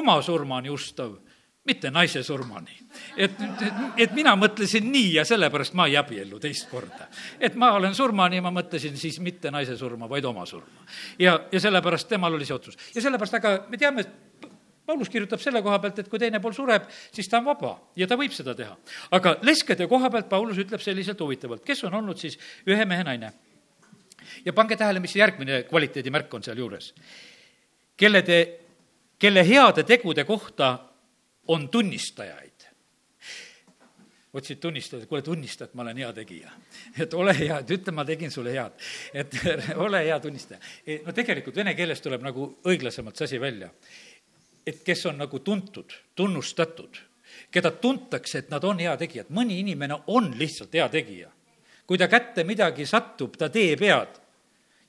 oma 0.01 0.21
surmani 0.23 0.73
ustav 0.73 1.17
mitte 1.65 1.91
naise 1.91 2.23
surmani. 2.23 2.77
et, 3.17 3.33
et, 3.97 4.13
mina 4.13 4.35
mõtlesin 4.37 4.85
nii 4.93 5.15
ja 5.15 5.25
sellepärast 5.25 5.75
ma 5.75 5.87
ei 5.89 5.97
abiellu 5.97 6.39
teist 6.41 6.69
korda. 6.71 7.09
et 7.41 7.55
ma 7.55 7.73
olen 7.73 7.95
surmani 7.95 8.37
ja 8.37 8.45
ma 8.45 8.53
mõtlesin 8.53 8.97
siis 9.01 9.21
mitte 9.21 9.51
naise 9.51 9.77
surma, 9.77 10.09
vaid 10.09 10.25
oma 10.25 10.47
surma. 10.47 10.85
ja, 11.19 11.39
ja 11.53 11.61
sellepärast 11.61 12.09
temal 12.09 12.35
oli 12.35 12.45
see 12.45 12.57
otsus. 12.57 12.77
ja 12.95 13.03
sellepärast, 13.03 13.41
aga 13.41 13.55
me 13.69 13.81
teame, 13.81 14.05
et 14.05 14.51
Paulus 14.85 15.09
kirjutab 15.09 15.41
selle 15.41 15.63
koha 15.65 15.79
pealt, 15.81 15.99
et 16.03 16.09
kui 16.13 16.21
teine 16.21 16.41
pool 16.45 16.53
sureb, 16.53 16.85
siis 17.13 17.29
ta 17.33 17.39
on 17.41 17.47
vaba 17.49 17.73
ja 17.97 18.07
ta 18.07 18.19
võib 18.21 18.35
seda 18.37 18.53
teha. 18.55 18.77
aga 19.17 19.39
leskede 19.43 19.89
koha 19.89 20.11
pealt 20.13 20.29
Paulus 20.29 20.61
ütleb 20.61 20.85
selliselt 20.85 21.21
huvitavalt, 21.21 21.65
kes 21.65 21.85
on 21.89 22.01
olnud 22.03 22.21
siis 22.21 22.37
ühe 22.69 22.85
mehe 22.85 23.05
naine. 23.05 23.33
ja 24.45 24.53
pange 24.53 24.77
tähele, 24.77 25.01
mis 25.01 25.17
järgmine 25.17 25.63
kvaliteedimärk 25.71 26.35
on 26.35 26.43
sealjuures. 26.43 26.95
kelle 27.97 28.23
te, 28.23 28.43
kelle 29.19 29.49
heade 29.49 29.83
tegude 29.89 30.25
kohta 30.25 30.79
on 31.49 31.69
tunnistajaid. 31.69 32.51
otsid 34.35 34.59
tunnistajat, 34.59 35.07
kuule, 35.07 35.23
tunnista, 35.23 35.65
et 35.65 35.75
ma 35.75 35.83
olen 35.83 35.97
hea 35.97 36.13
tegija. 36.13 36.51
et 36.99 37.15
ole 37.15 37.39
hea, 37.39 37.59
et 37.59 37.71
ütle, 37.71 37.93
ma 37.95 38.05
tegin 38.05 38.31
sulle 38.31 38.53
head. 38.53 38.73
et 39.15 39.35
ole 39.87 40.05
hea 40.05 40.21
tunnistaja. 40.21 40.61
E, 40.87 40.99
no 41.07 41.13
tegelikult 41.13 41.57
vene 41.57 41.75
keeles 41.75 42.03
tuleb 42.03 42.23
nagu 42.23 42.49
õiglasemalt 42.65 43.17
see 43.17 43.25
asi 43.25 43.41
välja. 43.41 43.71
et 44.67 44.83
kes 44.83 45.07
on 45.07 45.19
nagu 45.19 45.39
tuntud, 45.39 45.93
tunnustatud, 46.15 46.99
keda 47.51 47.71
tuntakse, 47.71 48.39
et 48.39 48.51
nad 48.51 48.65
on 48.65 48.79
heategijad. 48.79 49.31
mõni 49.31 49.61
inimene 49.61 50.01
on 50.07 50.35
lihtsalt 50.39 50.75
hea 50.75 50.89
tegija. 50.89 51.31
kui 51.87 51.99
ta 51.99 52.09
kätte 52.09 52.45
midagi 52.45 52.87
satub, 52.87 53.37
ta 53.37 53.49
teeb 53.49 53.81
head 53.81 54.24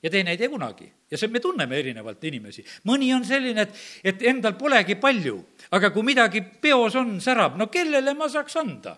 ja 0.02 0.10
teine 0.10 0.30
ei 0.30 0.38
tee 0.38 0.48
kunagi. 0.48 0.92
ja 1.10 1.18
see, 1.18 1.28
me 1.28 1.40
tunneme 1.40 1.78
erinevalt 1.78 2.24
inimesi. 2.24 2.64
mõni 2.84 3.12
on 3.14 3.24
selline, 3.24 3.62
et, 3.62 3.80
et 4.04 4.22
endal 4.30 4.56
polegi 4.58 4.94
palju, 5.00 5.38
aga 5.70 5.90
kui 5.90 6.02
midagi 6.06 6.42
peos 6.62 6.96
on, 6.96 7.18
särab, 7.20 7.56
no 7.56 7.66
kellele 7.72 8.14
ma 8.14 8.28
saaks 8.28 8.56
anda? 8.60 8.96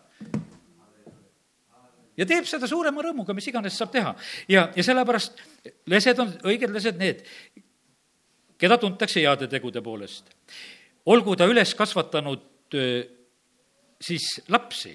ja 2.19 2.27
teeb 2.27 2.49
seda 2.51 2.67
suurema 2.67 3.03
rõõmuga, 3.05 3.35
mis 3.35 3.47
iganes 3.51 3.79
saab 3.79 3.93
teha. 3.95 4.15
ja, 4.49 4.69
ja 4.77 4.85
sellepärast 4.85 5.43
lesed 5.87 6.25
on, 6.25 6.35
õiged 6.51 6.75
lesed 6.75 6.99
need, 6.99 7.23
keda 8.59 8.79
tuntakse 8.79 9.23
heade 9.23 9.49
tegude 9.49 9.83
poolest. 9.83 10.35
olgu 11.07 11.37
ta 11.37 11.47
üles 11.47 11.75
kasvatanud 11.75 12.75
siis 14.01 14.27
lapsi 14.49 14.93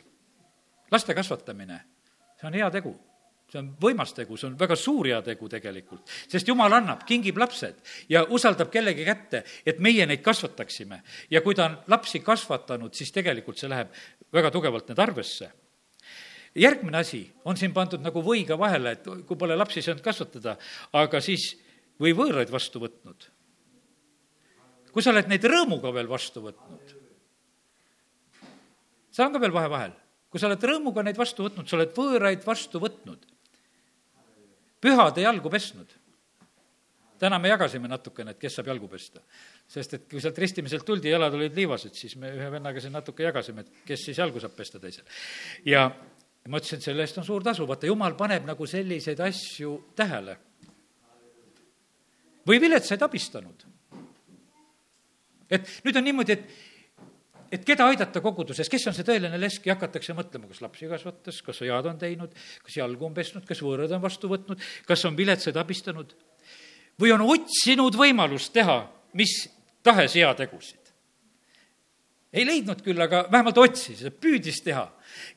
laste 0.94 1.16
kasvatamine, 1.18 1.80
see 2.38 2.48
on 2.48 2.60
hea 2.60 2.70
tegu 2.72 2.94
see 3.54 3.62
on 3.62 3.70
võimas 3.82 4.14
tegu, 4.18 4.38
see 4.38 4.48
on 4.50 4.56
väga 4.58 4.76
suur 4.80 5.08
heategu 5.12 5.50
tegelikult, 5.52 6.10
sest 6.30 6.48
jumal 6.50 6.74
annab, 6.74 7.04
kingib 7.10 7.38
lapsed 7.42 7.82
ja 8.10 8.24
usaldab 8.34 8.72
kellegi 8.74 9.06
kätte, 9.06 9.44
et 9.66 9.82
meie 9.84 10.08
neid 10.10 10.24
kasvataksime. 10.26 11.02
ja 11.30 11.42
kui 11.46 11.56
ta 11.56 11.68
on 11.70 11.78
lapsi 11.94 12.24
kasvatanud, 12.26 12.94
siis 12.98 13.14
tegelikult 13.14 13.62
see 13.62 13.70
läheb 13.70 13.94
väga 14.34 14.52
tugevalt 14.52 14.90
nüüd 14.90 15.00
arvesse. 15.00 15.52
järgmine 16.56 16.98
asi 16.98 17.22
on 17.46 17.58
siin 17.58 17.74
pandud 17.74 18.02
nagu 18.02 18.22
võiga 18.22 18.58
vahele, 18.58 18.98
et 18.98 19.06
kui 19.28 19.38
pole 19.38 19.56
lapsi 19.56 19.82
saanud 19.82 20.04
kasvatada, 20.04 20.58
aga 20.94 21.22
siis 21.22 21.54
või 22.02 22.14
võõraid 22.18 22.50
vastu 22.52 22.82
võtnud. 22.82 23.30
kui 24.92 25.02
sa 25.02 25.12
oled 25.14 25.30
neid 25.30 25.44
rõõmuga 25.46 25.94
veel 25.94 26.10
vastu 26.10 26.42
võtnud, 26.42 26.98
see 29.12 29.26
on 29.26 29.34
ka 29.34 29.40
veel 29.40 29.54
vahe 29.54 29.70
vahel 29.70 29.94
kui 30.34 30.42
sa 30.42 30.50
oled 30.50 30.64
rõõmuga 30.66 31.04
neid 31.06 31.18
vastu 31.18 31.46
võtnud, 31.46 31.70
sa 31.70 31.78
oled 31.78 31.94
võõraid 31.94 32.42
vastu 32.42 32.80
võtnud 32.82 33.33
pühade 34.84 35.24
jalgu 35.24 35.50
pesnud. 35.50 36.00
täna 37.24 37.38
me 37.40 37.48
jagasime 37.48 37.88
natukene, 37.88 38.34
et 38.34 38.40
kes 38.40 38.58
saab 38.58 38.68
jalgu 38.68 38.88
pesta. 38.92 39.22
sest 39.68 39.94
et 39.94 40.08
kui 40.12 40.22
sealt 40.22 40.38
ristimiselt 40.38 40.86
tuldi, 40.86 41.10
jalad 41.10 41.34
olid 41.34 41.56
liivased, 41.56 41.94
siis 41.96 42.16
me 42.20 42.34
ühe 42.36 42.50
vennaga 42.52 42.82
siin 42.84 42.94
natuke 42.94 43.24
jagasime, 43.24 43.62
et 43.62 43.86
kes 43.88 44.06
siis 44.10 44.18
jalgu 44.18 44.42
saab 44.44 44.56
pesta 44.58 44.80
teisel. 44.80 45.06
ja 45.66 45.88
ma 46.48 46.60
ütlesin, 46.60 46.82
et 46.82 46.90
selle 46.90 47.06
eest 47.06 47.18
on 47.22 47.28
suur 47.28 47.44
tasu, 47.44 47.68
vaata 47.68 47.88
jumal 47.88 48.18
paneb 48.20 48.44
nagu 48.46 48.68
selliseid 48.68 49.20
asju 49.24 49.78
tähele. 49.96 50.38
või 52.48 52.60
viletsaid 52.60 53.02
abistanud. 53.02 53.66
et 55.50 55.70
nüüd 55.86 55.96
on 55.96 56.04
niimoodi, 56.04 56.32
et 56.34 56.73
et 57.54 57.66
keda 57.68 57.86
aidata 57.92 58.22
koguduses, 58.24 58.70
kes 58.72 58.88
on 58.90 58.98
see 58.98 59.06
tõeline 59.08 59.38
lesk 59.38 59.68
ja 59.70 59.78
hakatakse 59.78 60.16
mõtlema, 60.18 60.50
kas 60.50 60.64
lapsi 60.66 60.90
kasvatas, 60.90 61.44
kas 61.46 61.62
head 61.62 61.90
on 61.92 62.02
teinud, 62.02 62.34
kas 62.66 62.80
jalgu 62.82 63.06
on 63.06 63.14
pesnud, 63.14 63.46
kas 63.46 63.62
võõrad 63.62 63.94
on 63.94 64.02
vastu 64.04 64.32
võtnud, 64.32 64.62
kas 64.90 65.06
on 65.06 65.16
viletsaid 65.20 65.58
abistanud 65.62 66.16
või 67.02 67.14
on 67.14 67.24
otsinud 67.26 67.96
võimalust 67.98 68.54
teha 68.54 68.82
mis 69.14 69.50
tahes 69.84 70.16
heategusid. 70.16 70.80
ei 72.34 72.46
leidnud 72.46 72.82
küll, 72.82 72.98
aga 73.02 73.28
vähemalt 73.32 73.58
otsis, 73.62 74.02
püüdis 74.18 74.64
teha 74.66 74.88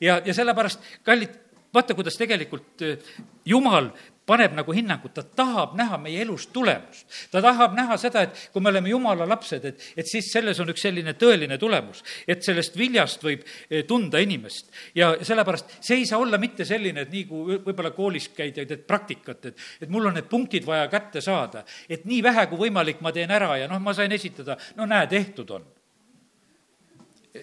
ja, 0.01 0.17
ja 0.25 0.33
sellepärast, 0.33 0.81
kallid, 1.05 1.35
vaata, 1.73 1.93
kuidas 1.93 2.17
tegelikult 2.17 2.81
eh, 2.81 3.11
Jumal 3.45 3.91
paneb 4.27 4.55
nagu 4.57 4.75
hinnangut, 4.75 5.13
ta 5.15 5.23
tahab 5.23 5.75
näha 5.79 5.97
meie 6.01 6.21
elus 6.25 6.49
tulemust. 6.53 7.07
ta 7.31 7.41
tahab 7.41 7.75
näha 7.77 7.97
seda, 7.97 8.25
et 8.27 8.49
kui 8.53 8.61
me 8.61 8.69
oleme 8.73 8.91
jumala 8.91 9.27
lapsed, 9.29 9.65
et, 9.65 9.85
et 9.97 10.07
siis 10.07 10.31
selles 10.31 10.59
on 10.59 10.73
üks 10.73 10.83
selline 10.83 11.15
tõeline 11.19 11.57
tulemus, 11.57 12.03
et 12.27 12.43
sellest 12.43 12.77
viljast 12.77 13.23
võib 13.23 13.45
eh, 13.45 13.85
tunda 13.87 14.19
inimest. 14.23 14.71
ja 14.95 15.13
sellepärast 15.21 15.77
see 15.79 16.01
ei 16.01 16.09
saa 16.09 16.19
olla 16.19 16.37
mitte 16.41 16.65
selline, 16.67 17.07
et 17.07 17.13
nii 17.13 17.25
kui 17.29 17.61
võib-olla 17.69 17.93
koolis 17.95 18.29
käid 18.35 18.59
ja 18.59 18.67
teed 18.67 18.83
praktikat, 18.87 19.51
et, 19.51 19.65
et 19.81 19.89
mul 19.89 20.11
on 20.11 20.19
need 20.19 20.29
punktid 20.29 20.67
vaja 20.67 20.87
kätte 20.91 21.23
saada, 21.23 21.63
et 21.89 22.05
nii 22.05 22.21
vähe 22.23 22.47
kui 22.51 22.67
võimalik 22.67 23.01
ma 23.01 23.15
teen 23.15 23.31
ära 23.31 23.55
ja 23.61 23.71
noh, 23.71 23.81
ma 23.81 23.95
sain 23.95 24.11
esitada, 24.11 24.59
no 24.75 24.85
näe, 24.89 25.07
tehtud 25.07 25.55
on 25.55 25.76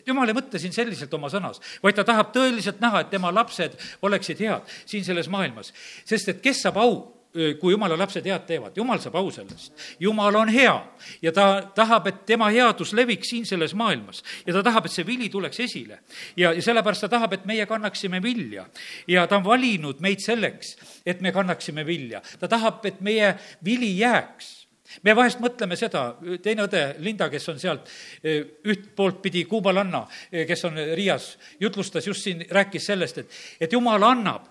jumal 0.06 0.28
ei 0.28 0.36
mõtle 0.36 0.60
siin 0.60 0.72
selliselt 0.72 1.14
oma 1.14 1.30
sõnas, 1.32 1.60
vaid 1.82 1.98
ta 1.98 2.04
tahab 2.04 2.32
tõeliselt 2.34 2.80
näha, 2.82 3.04
et 3.04 3.10
tema 3.10 3.32
lapsed 3.34 3.76
oleksid 4.02 4.40
head 4.44 4.78
siin 4.86 5.04
selles 5.04 5.28
maailmas. 5.28 5.72
sest 6.04 6.28
et 6.28 6.40
kes 6.42 6.62
saab 6.66 6.80
au, 6.82 6.96
kui 7.34 7.72
jumala 7.72 7.96
lapsed 7.98 8.26
head 8.28 8.44
teevad, 8.46 8.76
jumal 8.78 9.00
saab 9.02 9.16
au 9.18 9.30
sellest. 9.34 9.72
jumal 10.00 10.36
on 10.38 10.48
hea 10.48 10.74
ja 11.22 11.32
ta 11.32 11.46
tahab, 11.74 12.06
et 12.06 12.20
tema 12.26 12.50
headus 12.54 12.92
leviks 12.94 13.32
siin 13.34 13.46
selles 13.46 13.74
maailmas 13.74 14.22
ja 14.46 14.54
ta 14.54 14.62
tahab, 14.62 14.86
et 14.86 14.94
see 14.94 15.06
vili 15.06 15.28
tuleks 15.28 15.60
esile. 15.60 15.98
ja, 16.36 16.52
ja 16.52 16.62
sellepärast 16.62 17.06
ta 17.06 17.08
tahab, 17.08 17.32
et 17.32 17.44
meie 17.44 17.66
kannaksime 17.66 18.22
vilja 18.22 18.66
ja 19.08 19.26
ta 19.26 19.36
on 19.36 19.44
valinud 19.44 20.00
meid 20.00 20.22
selleks, 20.22 20.76
et 21.06 21.20
me 21.20 21.32
kannaksime 21.32 21.86
vilja. 21.86 22.22
ta 22.38 22.48
tahab, 22.48 22.84
et 22.86 23.00
meie 23.00 23.34
vili 23.64 23.98
jääks 23.98 24.63
me 25.02 25.14
vahest 25.16 25.40
mõtleme 25.42 25.76
seda, 25.76 26.04
teine 26.42 26.66
õde, 26.68 26.82
Linda, 27.04 27.28
kes 27.32 27.48
on 27.52 27.60
sealt 27.60 27.90
üht 28.22 28.90
poolt 28.96 29.20
pidi 29.22 29.44
kuubalanna, 29.50 30.04
kes 30.30 30.64
on 30.70 30.78
Riias, 30.94 31.34
jutlustas 31.60 32.06
just 32.06 32.24
siin, 32.24 32.44
rääkis 32.50 32.86
sellest, 32.92 33.18
et, 33.24 33.38
et 33.60 33.72
jumal 33.72 34.02
annab 34.02 34.50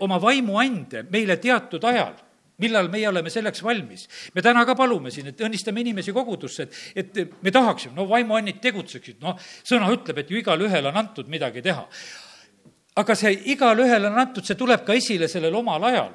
oma 0.00 0.20
vaimuande 0.22 1.04
meile 1.10 1.36
teatud 1.42 1.84
ajal 1.84 2.14
millal 2.62 2.88
meie 2.88 3.08
oleme 3.08 3.30
selleks 3.30 3.62
valmis. 3.64 4.08
me 4.34 4.42
täna 4.42 4.64
ka 4.66 4.74
palume 4.78 5.10
siin, 5.10 5.32
et 5.32 5.40
õnnistame 5.40 5.82
inimesi 5.82 6.12
kogudusse, 6.14 6.68
et, 6.94 7.16
et 7.18 7.32
me 7.42 7.50
tahaksime, 7.50 7.94
no 7.96 8.06
vaimuannid 8.08 8.60
tegutseksid, 8.62 9.18
noh, 9.22 9.38
sõna 9.66 9.90
ütleb, 9.92 10.22
et 10.22 10.30
ju 10.30 10.38
igalühel 10.38 10.86
on 10.90 11.00
antud 11.02 11.28
midagi 11.28 11.62
teha. 11.62 11.88
aga 12.94 13.14
see 13.18 13.32
igalühele 13.50 14.06
on 14.06 14.18
antud, 14.22 14.46
see 14.46 14.54
tuleb 14.54 14.84
ka 14.86 14.94
esile 14.94 15.28
sellel 15.28 15.54
omal 15.54 15.82
ajal 15.90 16.14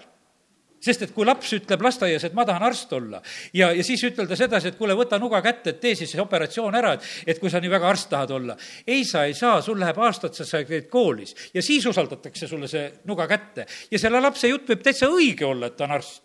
sest 0.84 1.06
et 1.06 1.14
kui 1.16 1.28
laps 1.28 1.52
ütleb 1.58 1.84
lasteaias, 1.84 2.26
et 2.28 2.36
ma 2.38 2.46
tahan 2.48 2.66
arst 2.70 2.94
olla 2.96 3.22
ja, 3.54 3.72
ja 3.76 3.86
siis 3.86 4.04
ütelda 4.08 4.38
sedasi, 4.40 4.72
et 4.72 4.80
kuule, 4.80 4.96
võta 4.98 5.20
nuga 5.22 5.42
kätte, 5.46 5.74
et 5.74 5.82
tee 5.84 5.96
siis 6.00 6.16
operatsioon 6.20 6.76
ära, 6.80 6.96
et, 6.98 7.08
et 7.34 7.40
kui 7.42 7.52
sa 7.52 7.62
nii 7.62 7.72
väga 7.72 7.90
arst 7.90 8.10
tahad 8.12 8.36
olla. 8.36 8.58
ei, 8.88 9.04
sa 9.08 9.26
ei 9.28 9.38
saa, 9.38 9.62
sul 9.66 9.80
läheb 9.80 10.00
aastad, 10.04 10.36
sa 10.36 10.64
käid 10.64 10.90
koolis 10.92 11.36
ja 11.54 11.64
siis 11.66 11.86
usaldatakse 11.90 12.48
sulle 12.48 12.68
see 12.72 12.88
nuga 13.10 13.28
kätte. 13.28 13.68
ja 13.92 14.00
selle 14.00 14.22
lapse 14.24 14.52
jutt 14.52 14.70
võib 14.70 14.86
täitsa 14.86 15.12
õige 15.12 15.48
olla, 15.48 15.72
et 15.72 15.80
ta 15.80 15.88
on 15.90 15.98
arst 16.00 16.24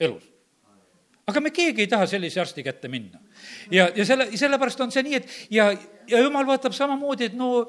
elus 0.00 0.32
aga 1.26 1.42
me 1.42 1.50
keegi 1.50 1.82
ei 1.84 1.90
taha 1.90 2.06
sellise 2.06 2.40
arsti 2.40 2.62
kätte 2.66 2.88
minna. 2.88 3.20
ja, 3.70 3.88
ja 3.94 4.04
selle, 4.06 4.28
sellepärast 4.38 4.80
on 4.84 4.94
see 4.94 5.02
nii, 5.06 5.20
et 5.20 5.32
ja, 5.50 5.70
ja 6.10 6.22
jumal 6.22 6.46
vaatab 6.46 6.74
samamoodi, 6.76 7.30
et 7.30 7.38
no 7.38 7.66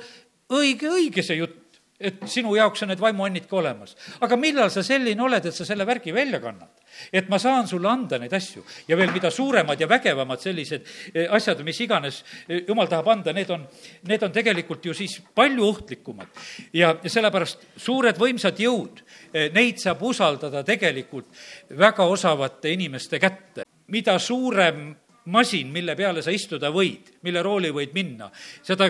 õige, 0.53 0.91
õige 0.93 1.25
see 1.25 1.39
jutt 1.41 1.66
et 1.99 2.27
sinu 2.29 2.53
jaoks 2.55 2.83
on 2.85 2.91
need 2.91 3.01
vaimuannid 3.01 3.47
ka 3.49 3.57
olemas. 3.57 3.95
aga 4.21 4.37
millal 4.37 4.69
sa 4.69 4.83
selline 4.83 5.21
oled, 5.23 5.45
et 5.45 5.55
sa 5.55 5.65
selle 5.65 5.85
värgi 5.85 6.13
välja 6.13 6.39
kannad? 6.39 6.69
et 7.13 7.29
ma 7.29 7.39
saan 7.39 7.67
sulle 7.67 7.89
anda 7.89 8.19
neid 8.21 8.33
asju 8.33 8.63
ja 8.87 8.97
veel 8.97 9.11
mida 9.13 9.31
suuremad 9.33 9.79
ja 9.81 9.87
vägevamad 9.89 10.41
sellised 10.41 10.85
eh, 11.13 11.25
asjad, 11.33 11.63
mis 11.65 11.79
iganes 11.81 12.23
eh, 12.47 12.63
jumal 12.67 12.87
tahab 12.87 13.09
anda, 13.13 13.33
need 13.33 13.49
on, 13.53 13.65
need 14.07 14.23
on 14.23 14.31
tegelikult 14.33 14.85
ju 14.85 14.93
siis 14.93 15.19
palju 15.35 15.65
ohtlikumad. 15.65 16.27
ja, 16.73 16.93
ja 17.03 17.09
sellepärast 17.09 17.65
suured 17.75 18.17
võimsad 18.17 18.61
jõud, 18.61 19.01
eh, 19.33 19.49
neid 19.53 19.81
saab 19.81 20.03
usaldada 20.03 20.63
tegelikult 20.63 21.33
väga 21.77 22.05
osavate 22.05 22.71
inimeste 22.73 23.19
kätte. 23.19 23.65
mida 23.87 24.19
suurem 24.19 24.95
masin, 25.25 25.71
mille 25.71 25.95
peale 25.95 26.21
sa 26.21 26.31
istuda 26.31 26.69
võid, 26.71 27.17
mille 27.23 27.41
rooli 27.43 27.71
võid 27.73 27.93
minna, 27.95 28.29
seda 28.63 28.89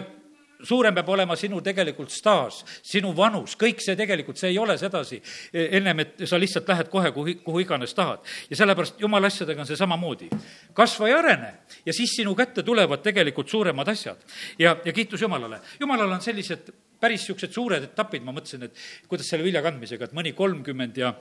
suurem 0.64 0.96
peab 0.96 1.10
olema 1.10 1.36
sinu 1.38 1.62
tegelikult 1.62 2.12
staaž, 2.14 2.62
sinu 2.86 3.14
vanus, 3.18 3.56
kõik 3.60 3.82
see 3.84 3.96
tegelikult, 4.00 4.40
see 4.40 4.52
ei 4.54 4.60
ole 4.62 4.78
sedasi 4.80 5.20
e, 5.20 5.68
ennem, 5.78 6.04
et 6.04 6.26
sa 6.30 6.40
lihtsalt 6.40 6.70
lähed 6.72 6.90
kohe, 6.94 7.12
kuhu, 7.16 7.38
kuhu 7.46 7.62
iganes 7.64 7.94
tahad. 7.98 8.26
ja 8.50 8.60
sellepärast 8.60 9.02
jumala 9.02 9.28
asjadega 9.28 9.62
on 9.62 9.70
see 9.70 9.80
samamoodi. 9.80 10.30
kasva 10.74 11.10
ja 11.10 11.20
arene 11.20 11.54
ja 11.86 11.94
siis 11.94 12.16
sinu 12.16 12.36
kätte 12.36 12.64
tulevad 12.64 13.04
tegelikult 13.04 13.50
suuremad 13.50 13.88
asjad. 13.88 14.18
ja, 14.60 14.78
ja 14.86 14.94
kiitus 14.94 15.22
Jumalale. 15.22 15.60
Jumalal 15.80 16.12
on 16.12 16.22
sellised 16.22 16.74
päris 17.00 17.22
niisugused 17.22 17.54
suured 17.54 17.84
etapid, 17.84 18.24
ma 18.26 18.34
mõtlesin, 18.34 18.64
et 18.66 19.08
kuidas 19.08 19.28
selle 19.30 19.46
vilja 19.46 19.62
kandmisega, 19.62 20.08
et 20.08 20.16
mõni 20.18 20.34
kolmkümmend 20.38 20.98
ja 20.98 21.14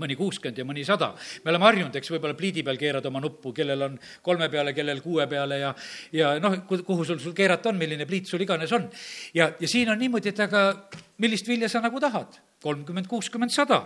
mõni 0.00 0.16
kuuskümmend 0.18 0.58
ja 0.60 0.66
mõni 0.66 0.84
sada. 0.86 1.12
me 1.44 1.52
oleme 1.52 1.68
harjunud, 1.68 1.96
eks, 1.96 2.10
võib-olla 2.14 2.36
pliidi 2.38 2.64
peal 2.66 2.78
keerad 2.80 3.06
oma 3.06 3.20
nuppu, 3.20 3.52
kellel 3.56 3.86
on 3.88 3.98
kolme 4.22 4.48
peale, 4.48 4.74
kellel 4.76 5.00
kuue 5.04 5.26
peale 5.30 5.58
ja 5.60 5.74
ja 6.12 6.34
noh, 6.40 6.60
kuhu 6.66 7.04
sul, 7.04 7.18
sul 7.18 7.36
keerata 7.36 7.70
on, 7.72 7.80
milline 7.80 8.06
pliit 8.06 8.26
sul 8.26 8.40
iganes 8.40 8.72
on. 8.72 8.88
ja, 9.34 9.52
ja 9.60 9.68
siin 9.68 9.90
on 9.90 9.98
niimoodi, 9.98 10.32
et 10.32 10.40
aga 10.40 10.88
millist 11.18 11.48
vilja 11.48 11.68
sa 11.68 11.82
nagu 11.84 12.00
tahad? 12.00 12.40
Kolmkümmend, 12.62 13.06
kuuskümmend, 13.08 13.52
sada. 13.52 13.80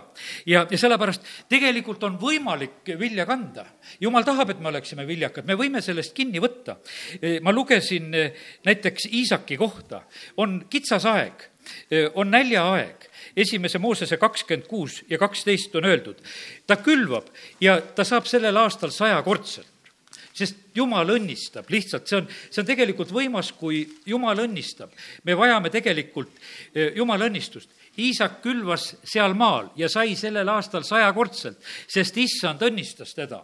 ja, 0.45 0.65
ja 0.69 0.77
sellepärast 0.77 1.23
tegelikult 1.49 2.03
on 2.03 2.17
võimalik 2.19 2.91
vilja 2.99 3.25
kanda. 3.25 3.65
jumal 3.99 4.23
tahab, 4.27 4.51
et 4.51 4.59
me 4.59 4.71
oleksime 4.73 5.07
viljakad, 5.07 5.47
me 5.47 5.55
võime 5.55 5.81
sellest 5.81 6.13
kinni 6.15 6.41
võtta. 6.43 6.77
ma 7.41 7.53
lugesin 7.55 8.11
näiteks 8.65 9.07
Iisaki 9.11 9.57
kohta, 9.57 10.01
on 10.37 10.65
kitsas 10.69 11.05
aeg, 11.05 11.47
on 12.13 12.31
näljaaeg 12.31 13.07
esimese 13.35 13.79
Moosese 13.79 14.17
kakskümmend 14.17 14.67
kuus 14.67 15.03
ja 15.09 15.17
kaksteist 15.17 15.75
on 15.75 15.87
öeldud, 15.87 16.19
ta 16.67 16.75
külvab 16.75 17.31
ja 17.61 17.79
ta 17.81 18.03
saab 18.03 18.27
sellel 18.29 18.57
aastal 18.59 18.91
sajakordselt 18.91 19.71
sest 20.35 20.57
Jumal 20.75 21.07
õnnistab, 21.13 21.69
lihtsalt 21.71 22.09
see 22.09 22.17
on, 22.19 22.25
see 22.51 22.59
on 22.59 22.67
tegelikult 22.67 23.13
võimas, 23.15 23.53
kui 23.55 23.85
Jumal 24.09 24.41
õnnistab. 24.43 24.91
me 25.23 25.35
vajame 25.39 25.71
tegelikult 25.71 26.33
Jumala 26.95 27.29
õnnistust. 27.29 27.69
Iisak 27.97 28.41
külvas 28.43 28.95
seal 29.03 29.33
maal 29.37 29.69
ja 29.79 29.89
sai 29.89 30.15
sellel 30.19 30.49
aastal 30.51 30.83
sajakordselt, 30.83 31.61
sest 31.87 32.17
issand 32.17 32.63
õnnistas 32.65 33.13
teda 33.15 33.41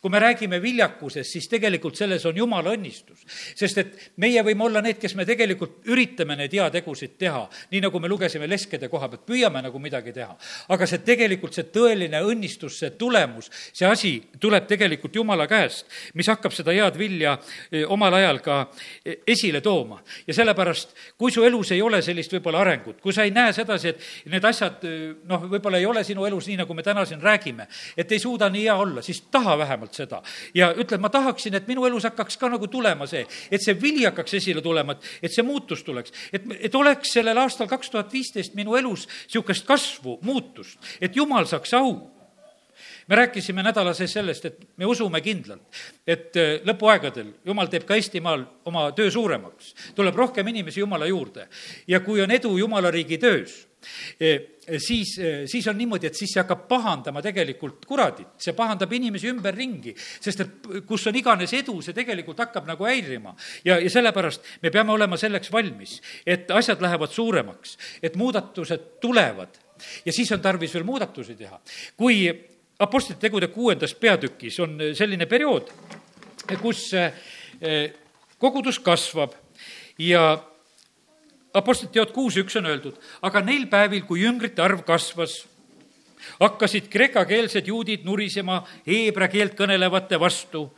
kui 0.00 0.10
me 0.10 0.18
räägime 0.18 0.62
viljakusest, 0.62 1.28
siis 1.30 1.48
tegelikult 1.48 1.96
selles 1.96 2.24
on 2.26 2.36
jumala 2.36 2.72
õnnistus. 2.72 3.20
sest 3.56 3.78
et 3.78 3.96
meie 4.16 4.40
võime 4.42 4.64
olla 4.64 4.80
need, 4.80 4.96
kes 4.98 5.14
me 5.14 5.26
tegelikult 5.28 5.84
üritame 5.92 6.36
neid 6.40 6.54
heategusid 6.56 7.18
teha, 7.20 7.42
nii 7.70 7.82
nagu 7.84 8.00
me 8.00 8.08
lugesime 8.08 8.48
leskede 8.48 8.88
koha 8.88 9.10
pealt, 9.12 9.26
püüame 9.28 9.60
nagu 9.62 9.78
midagi 9.78 10.12
teha. 10.16 10.36
aga 10.68 10.86
see 10.86 11.02
tegelikult, 11.04 11.52
see 11.54 11.68
tõeline 11.68 12.22
õnnistus, 12.24 12.78
see 12.80 12.90
tulemus, 12.96 13.50
see 13.72 13.86
asi 13.86 14.14
tuleb 14.40 14.66
tegelikult 14.66 15.14
jumala 15.20 15.46
käest, 15.46 15.84
mis 16.14 16.32
hakkab 16.32 16.56
seda 16.56 16.72
head 16.72 16.96
vilja 16.96 17.36
eh, 17.70 17.84
omal 17.84 18.16
ajal 18.16 18.40
ka 18.40 18.58
eh, 19.04 19.20
esile 19.26 19.60
tooma. 19.60 20.00
ja 20.26 20.34
sellepärast, 20.34 20.96
kui 21.18 21.30
su 21.30 21.44
elus 21.44 21.74
ei 21.76 21.82
ole 21.82 22.00
sellist 22.02 22.32
võib-olla 22.32 22.64
arengut, 22.64 23.02
kui 23.04 23.12
sa 23.12 23.28
ei 23.28 23.36
näe 23.36 23.52
sedasi, 23.52 23.92
et 23.92 24.32
need 24.32 24.48
asjad 24.48 24.80
eh, 24.88 25.12
noh, 25.28 25.44
võib-olla 25.44 25.76
ei 25.76 25.86
ole 25.86 26.04
sinu 26.08 26.24
elus 26.24 26.48
nii, 26.48 26.62
nagu 26.64 26.74
me 26.74 26.82
täna 26.82 27.04
siin 27.04 27.20
räägime, 27.20 27.68
et 27.96 28.12
ei 28.12 28.18
suuda 28.18 28.48
nii 28.48 28.64
hea 28.64 28.80
olla, 28.80 29.04
siis 29.04 29.20
taha 29.28 29.58
vähemalt 29.60 29.89
seda. 29.94 30.22
ja 30.54 30.70
ütle, 30.74 30.96
et 30.96 31.02
ma 31.02 31.10
tahaksin, 31.12 31.54
et 31.54 31.68
minu 31.68 31.86
elus 31.86 32.06
hakkaks 32.08 32.38
ka 32.40 32.50
nagu 32.52 32.66
tulema 32.70 33.06
see, 33.10 33.26
et 33.50 33.62
see 33.62 33.76
vili 33.80 34.04
hakkaks 34.08 34.38
esile 34.40 34.62
tulema, 34.62 34.96
et, 34.96 35.10
et 35.22 35.34
see 35.34 35.46
muutus 35.46 35.84
tuleks. 35.86 36.12
et, 36.32 36.46
et 36.60 36.74
oleks 36.74 37.12
sellel 37.18 37.38
aastal 37.38 37.68
kaks 37.70 37.90
tuhat 37.90 38.12
viisteist 38.12 38.54
minu 38.58 38.76
elus 38.76 39.06
niisugust 39.26 39.66
kasvu, 39.66 40.18
muutust, 40.22 40.78
et 41.00 41.16
jumal 41.16 41.46
saaks 41.46 41.74
au 41.78 41.94
me 43.10 43.16
rääkisime 43.16 43.62
nädala 43.62 43.94
sees 43.94 44.12
sellest, 44.12 44.44
et 44.44 44.60
me 44.78 44.86
usume 44.86 45.20
kindlalt, 45.20 45.80
et 46.06 46.36
äh, 46.38 46.52
lõpuaegadel 46.66 47.32
Jumal 47.44 47.70
teeb 47.72 47.82
ka 47.88 47.98
Eestimaal 47.98 48.44
oma 48.70 48.86
töö 48.94 49.10
suuremaks, 49.10 49.74
tuleb 49.98 50.14
rohkem 50.16 50.46
inimesi 50.52 50.80
Jumala 50.80 51.08
juurde 51.10 51.48
ja 51.90 52.00
kui 52.06 52.22
on 52.22 52.30
edu 52.30 52.54
Jumala 52.58 52.90
riigi 52.94 53.18
töös, 53.18 53.64
siis, 54.78 55.14
siis 55.46 55.68
on 55.68 55.78
niimoodi, 55.78 56.10
et 56.10 56.18
siis 56.18 56.32
see 56.34 56.42
hakkab 56.42 56.66
pahandama 56.68 57.22
tegelikult 57.24 57.86
kuradit, 57.88 58.34
see 58.40 58.54
pahandab 58.56 58.92
inimesi 58.92 59.30
ümberringi, 59.32 59.94
sest 59.96 60.44
et 60.44 60.68
kus 60.88 61.06
on 61.10 61.16
iganes 61.16 61.54
edu, 61.56 61.78
see 61.84 61.96
tegelikult 61.96 62.42
hakkab 62.44 62.68
nagu 62.68 62.86
häirima. 62.86 63.34
ja, 63.64 63.78
ja 63.80 63.90
sellepärast 63.90 64.60
me 64.62 64.70
peame 64.70 64.92
olema 64.92 65.18
selleks 65.20 65.52
valmis, 65.52 65.98
et 66.26 66.50
asjad 66.50 66.82
lähevad 66.82 67.10
suuremaks, 67.14 67.76
et 68.02 68.16
muudatused 68.20 69.00
tulevad 69.00 69.58
ja 70.04 70.12
siis 70.12 70.32
on 70.32 70.40
tarvis 70.40 70.74
veel 70.74 70.84
muudatusi 70.84 71.34
teha. 71.34 71.60
kui 71.96 72.28
Apostlite 72.80 73.20
tegude 73.20 73.50
kuuendas 73.52 73.92
peatükis 73.94 74.56
on 74.64 74.78
selline 74.96 75.26
periood, 75.28 75.68
kus 76.62 76.86
kogudus 78.40 78.78
kasvab 78.80 79.34
ja 80.00 80.22
Apostlite 81.54 81.96
teod 81.98 82.12
kuus 82.14 82.36
üks 82.38 82.54
on 82.60 82.68
öeldud, 82.70 82.98
aga 83.26 83.40
neil 83.42 83.66
päevil, 83.70 84.04
kui 84.06 84.22
jüngrite 84.22 84.62
arv 84.62 84.84
kasvas, 84.86 85.40
hakkasid 86.38 86.86
kreekakeelsed 86.92 87.66
juudid 87.66 88.04
nurisema 88.06 88.60
heebra 88.86 89.26
keelt 89.32 89.56
kõnelevate 89.58 90.18
vastu, 90.20 90.68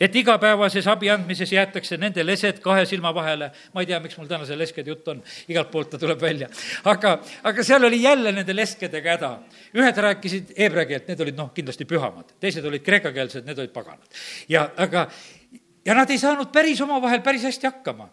et 0.00 0.14
igapäevases 0.16 0.86
abi 0.88 1.10
andmises 1.12 1.52
jäetakse 1.52 1.98
nende 2.00 2.24
lesed 2.24 2.62
kahe 2.64 2.86
silma 2.88 3.12
vahele. 3.14 3.50
ma 3.74 3.82
ei 3.82 3.86
tea, 3.86 4.00
miks 4.00 4.16
mul 4.16 4.30
täna 4.30 4.46
see 4.48 4.56
leskede 4.56 4.90
jutt 4.90 5.08
on, 5.12 5.20
igalt 5.48 5.70
poolt 5.70 5.90
ta 5.90 5.98
tuleb 5.98 6.20
välja. 6.20 6.48
aga, 6.84 7.18
aga 7.42 7.64
seal 7.64 7.84
oli 7.84 8.02
jälle 8.02 8.32
nende 8.32 8.56
leskedega 8.56 9.16
häda. 9.16 9.30
ühed 9.74 10.00
rääkisid 10.06 10.56
heebra 10.58 10.86
keelt, 10.86 11.08
need 11.08 11.20
olid 11.20 11.36
noh, 11.36 11.52
kindlasti 11.52 11.84
pühamad, 11.84 12.32
teised 12.40 12.64
olid 12.64 12.82
kreekakeelsed, 12.82 13.44
need 13.44 13.58
olid 13.58 13.72
paganad. 13.72 14.08
ja 14.48 14.70
aga, 14.76 15.10
ja 15.84 15.94
nad 15.94 16.10
ei 16.10 16.18
saanud 16.18 16.48
päris 16.52 16.80
omavahel 16.80 17.20
päris 17.20 17.44
hästi 17.44 17.68
hakkama 17.68 18.08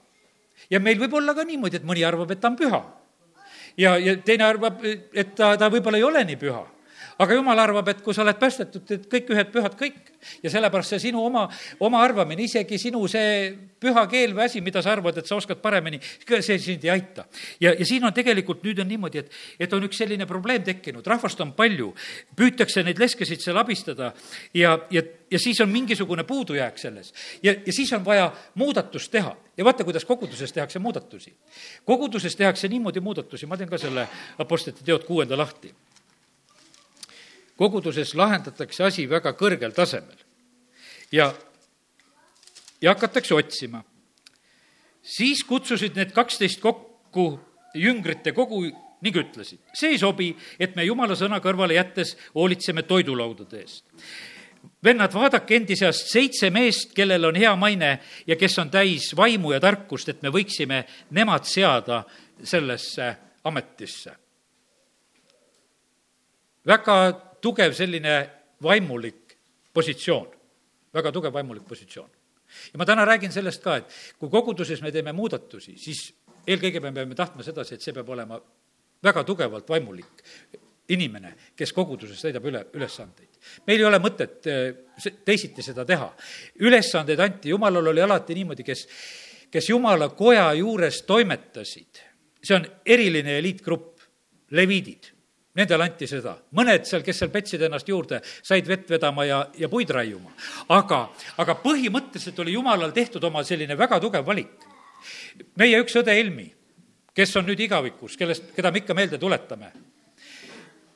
ja 0.69 0.79
meil 0.79 0.99
võib 0.99 1.13
olla 1.19 1.35
ka 1.35 1.45
niimoodi, 1.47 1.79
et 1.79 1.87
mõni 1.87 2.05
arvab, 2.05 2.31
et 2.31 2.41
ta 2.41 2.51
on 2.51 2.57
püha. 2.59 2.81
ja, 3.77 3.97
ja 3.97 4.17
teine 4.25 4.45
arvab, 4.45 4.83
et 4.83 5.35
ta, 5.35 5.55
ta 5.57 5.69
võib-olla 5.69 5.97
ei 5.97 6.03
ole 6.03 6.23
nii 6.25 6.39
püha 6.39 6.65
aga 7.19 7.35
jumal 7.35 7.59
arvab, 7.59 7.87
et 7.91 8.01
kui 8.03 8.15
sa 8.15 8.23
oled 8.23 8.37
päästetud, 8.39 8.91
et 8.95 9.07
kõik 9.11 9.33
ühed 9.33 9.49
pühad 9.51 9.75
kõik. 9.79 9.97
ja 10.43 10.49
sellepärast 10.51 10.91
see 10.91 10.99
sinu 10.99 11.21
oma, 11.23 11.45
oma 11.79 12.01
arvamine, 12.03 12.43
isegi 12.43 12.77
sinu 12.79 13.05
see 13.07 13.51
püha 13.79 14.03
keel 14.11 14.33
või 14.35 14.43
asi, 14.45 14.59
mida 14.61 14.81
sa 14.83 14.91
arvad, 14.91 15.17
et 15.17 15.27
sa 15.27 15.37
oskad 15.37 15.61
paremini, 15.63 15.99
see 16.27 16.57
sind 16.59 16.83
ei 16.83 16.91
aita. 16.95 17.25
ja, 17.59 17.73
ja 17.73 17.85
siin 17.85 18.03
on 18.03 18.13
tegelikult, 18.15 18.63
nüüd 18.63 18.79
on 18.79 18.87
niimoodi, 18.87 19.23
et, 19.23 19.31
et 19.59 19.73
on 19.73 19.83
üks 19.87 19.99
selline 19.99 20.27
probleem 20.27 20.63
tekkinud, 20.63 21.07
rahvast 21.07 21.39
on 21.43 21.53
palju, 21.55 21.93
püütakse 22.35 22.83
neid 22.83 22.99
leskesid 22.99 23.43
seal 23.43 23.59
abistada 23.59 24.13
ja, 24.53 24.77
ja, 24.91 25.03
ja 25.31 25.39
siis 25.39 25.59
on 25.61 25.69
mingisugune 25.69 26.23
puudujääk 26.23 26.79
selles. 26.79 27.13
ja, 27.43 27.55
ja 27.65 27.73
siis 27.73 27.91
on 27.93 28.05
vaja 28.05 28.31
muudatust 28.55 29.11
teha. 29.11 29.35
ja 29.57 29.65
vaata, 29.65 29.83
kuidas 29.83 30.05
koguduses 30.05 30.53
tehakse 30.53 30.79
muudatusi. 30.79 31.35
koguduses 31.85 32.35
tehakse 32.35 32.67
niimoodi 32.67 32.99
muudatusi, 32.99 33.45
ma 33.45 33.57
teen 33.57 33.69
ka 33.69 33.77
selle 33.77 34.07
Apostlite 34.39 34.83
teod 34.83 35.03
kuuenda 35.03 35.37
lahti 35.37 35.73
koguduses 37.59 38.15
lahendatakse 38.15 38.83
asi 38.87 39.05
väga 39.09 39.33
kõrgel 39.37 39.75
tasemel 39.75 40.17
ja, 41.11 41.33
ja 42.81 42.93
hakatakse 42.93 43.35
otsima. 43.35 43.83
siis 45.03 45.43
kutsusid 45.43 45.95
need 45.95 46.11
kaksteist 46.15 46.61
kokku 46.61 47.39
jüngrite 47.75 48.31
kogu 48.31 48.63
ning 49.01 49.15
ütlesid, 49.15 49.61
see 49.73 49.93
ei 49.93 49.99
sobi, 49.99 50.33
et 50.59 50.75
me 50.75 50.83
jumala 50.83 51.15
sõna 51.15 51.39
kõrvale 51.43 51.77
jättes 51.77 52.15
hoolitseme 52.35 52.83
toidulaudade 52.83 53.61
eest. 53.61 53.85
vennad, 54.83 55.13
vaadake 55.13 55.55
endi 55.55 55.75
seast 55.75 56.11
seitse 56.11 56.49
meest, 56.49 56.93
kellel 56.95 57.25
on 57.25 57.35
hea 57.35 57.55
maine 57.55 57.99
ja 58.27 58.35
kes 58.35 58.59
on 58.59 58.69
täis 58.69 59.11
vaimu 59.15 59.53
ja 59.53 59.59
tarkust, 59.59 60.09
et 60.09 60.21
me 60.21 60.29
võiksime 60.29 60.83
nemad 61.11 61.43
seada 61.43 62.03
sellesse 62.43 63.15
ametisse. 63.43 64.15
väga 66.67 67.28
tugev 67.41 67.73
selline 67.77 68.15
vaimulik 68.63 69.35
positsioon, 69.73 70.29
väga 70.93 71.11
tugev 71.11 71.33
vaimulik 71.33 71.67
positsioon. 71.67 72.09
ja 72.73 72.77
ma 72.77 72.85
täna 72.85 73.05
räägin 73.05 73.31
sellest 73.31 73.63
ka, 73.63 73.75
et 73.77 73.85
kui 74.19 74.29
koguduses 74.29 74.81
me 74.81 74.91
teeme 74.91 75.13
muudatusi, 75.13 75.77
siis 75.77 76.13
eelkõige 76.47 76.79
me 76.81 76.91
peame 76.91 77.15
tahtma 77.15 77.43
sedasi, 77.43 77.75
et 77.75 77.81
see 77.81 77.93
peab 77.93 78.09
olema 78.09 78.39
väga 79.03 79.23
tugevalt 79.23 79.69
vaimulik 79.69 80.23
inimene, 80.89 81.35
kes 81.55 81.73
koguduses 81.73 82.21
täidab 82.21 82.45
üle, 82.49 82.63
ülesandeid. 82.73 83.29
meil 83.67 83.79
ei 83.79 83.85
ole 83.85 83.99
mõtet 84.01 84.47
äh, 84.49 85.13
teisiti 85.25 85.63
seda 85.63 85.85
teha. 85.85 86.09
ülesandeid 86.59 87.19
anti, 87.19 87.49
jumalal 87.49 87.87
oli 87.93 88.01
alati 88.01 88.35
niimoodi, 88.35 88.63
kes, 88.63 88.87
kes 89.51 89.69
jumala 89.69 90.09
koja 90.09 90.51
juures 90.53 91.03
toimetasid, 91.05 92.01
see 92.41 92.55
on 92.55 92.65
eriline 92.85 93.37
eliitgrupp, 93.37 93.99
leviidid 94.51 95.13
Nendele 95.59 95.83
anti 95.83 96.07
seda. 96.07 96.37
mõned 96.55 96.85
seal, 96.87 97.03
kes 97.03 97.17
seal 97.19 97.31
petsid 97.33 97.63
ennast 97.67 97.89
juurde, 97.89 98.21
said 98.23 98.67
vett 98.67 98.89
vedama 98.89 99.25
ja, 99.27 99.39
ja 99.57 99.69
puid 99.69 99.89
raiuma. 99.91 100.31
aga, 100.75 101.01
aga 101.37 101.57
põhimõtteliselt 101.63 102.39
oli 102.39 102.55
jumalal 102.55 102.95
tehtud 102.95 103.23
oma 103.23 103.43
selline 103.43 103.77
väga 103.77 103.99
tugev 103.99 104.25
valik. 104.25 104.55
meie 105.59 105.81
üks 105.83 105.95
õde 105.99 106.15
Helmi, 106.15 106.47
kes 107.15 107.35
on 107.35 107.45
nüüd 107.45 107.59
igavikus, 107.59 108.15
kellest, 108.17 108.53
keda 108.55 108.71
me 108.71 108.83
ikka 108.83 108.95
meelde 108.95 109.17
tuletame, 109.19 109.71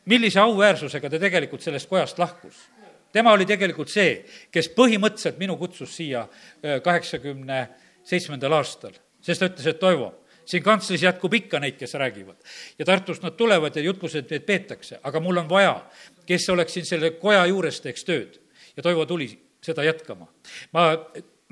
millise 0.06 0.39
auväärsusega 0.39 1.10
ta 1.10 1.19
tegelikult 1.19 1.62
sellest 1.62 1.89
kojast 1.89 2.19
lahkus 2.19 2.69
tema 3.13 3.32
oli 3.32 3.45
tegelikult 3.45 3.91
see, 3.93 4.17
kes 4.52 4.71
põhimõtteliselt 4.73 5.39
minu 5.41 5.56
kutsus 5.60 5.93
siia 5.99 6.26
äh, 6.26 6.80
kaheksakümne 6.84 7.60
seitsmendal 8.04 8.58
aastal, 8.58 8.95
sest 9.23 9.43
ta 9.43 9.49
ütles, 9.52 9.69
et 9.69 9.80
Toivo, 9.80 10.10
siin 10.45 10.63
kantslis 10.63 11.03
jätkub 11.03 11.34
ikka 11.34 11.60
neid, 11.60 11.77
kes 11.79 11.93
räägivad. 11.93 12.38
ja 12.79 12.86
Tartust 12.86 13.23
nad 13.23 13.38
tulevad 13.38 13.75
ja 13.75 13.82
jutlused 13.82 14.32
neid 14.32 14.45
peetakse, 14.45 14.99
aga 15.03 15.19
mul 15.19 15.38
on 15.38 15.49
vaja, 15.49 15.75
kes 16.25 16.49
oleks 16.49 16.73
siin 16.73 16.86
selle 16.86 17.12
koja 17.12 17.45
juures, 17.45 17.82
teeks 17.82 18.03
tööd. 18.03 18.39
ja 18.77 18.84
Toivo 18.84 19.06
tuli 19.06 19.29
seda 19.62 19.84
jätkama. 19.84 20.27
ma 20.73 20.89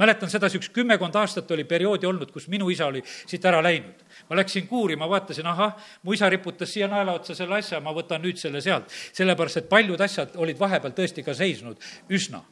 mäletan 0.02 0.30
sedasi, 0.30 0.58
üks 0.58 0.72
kümmekond 0.74 1.16
aastat 1.20 1.52
oli 1.52 1.64
perioodi 1.68 2.08
olnud, 2.10 2.32
kus 2.34 2.48
minu 2.52 2.70
isa 2.74 2.88
oli 2.90 3.04
siit 3.06 3.46
ära 3.46 3.62
läinud. 3.64 4.06
ma 4.30 4.36
läksin 4.40 4.68
kuuri, 4.68 4.96
ma 4.96 5.10
vaatasin, 5.10 5.48
ahah, 5.48 5.76
mu 6.04 6.14
isa 6.14 6.30
riputas 6.30 6.74
siia 6.74 6.88
naela 6.88 7.14
otsa 7.20 7.36
selle 7.36 7.60
asja, 7.60 7.80
ma 7.80 7.94
võtan 7.96 8.24
nüüd 8.24 8.40
selle 8.42 8.62
sealt. 8.62 8.90
sellepärast, 9.14 9.58
et 9.58 9.70
paljud 9.70 10.02
asjad 10.02 10.36
olid 10.36 10.60
vahepeal 10.60 10.96
tõesti 10.98 11.26
ka 11.26 11.34
seisnud 11.38 11.78
üsna. 12.10 12.44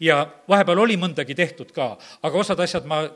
ja 0.00 0.26
vahepeal 0.48 0.84
oli 0.84 0.96
mõndagi 0.96 1.34
tehtud 1.34 1.72
ka, 1.72 1.96
aga 2.22 2.38
osad 2.38 2.60
asjad 2.60 2.86
ma 2.86 3.06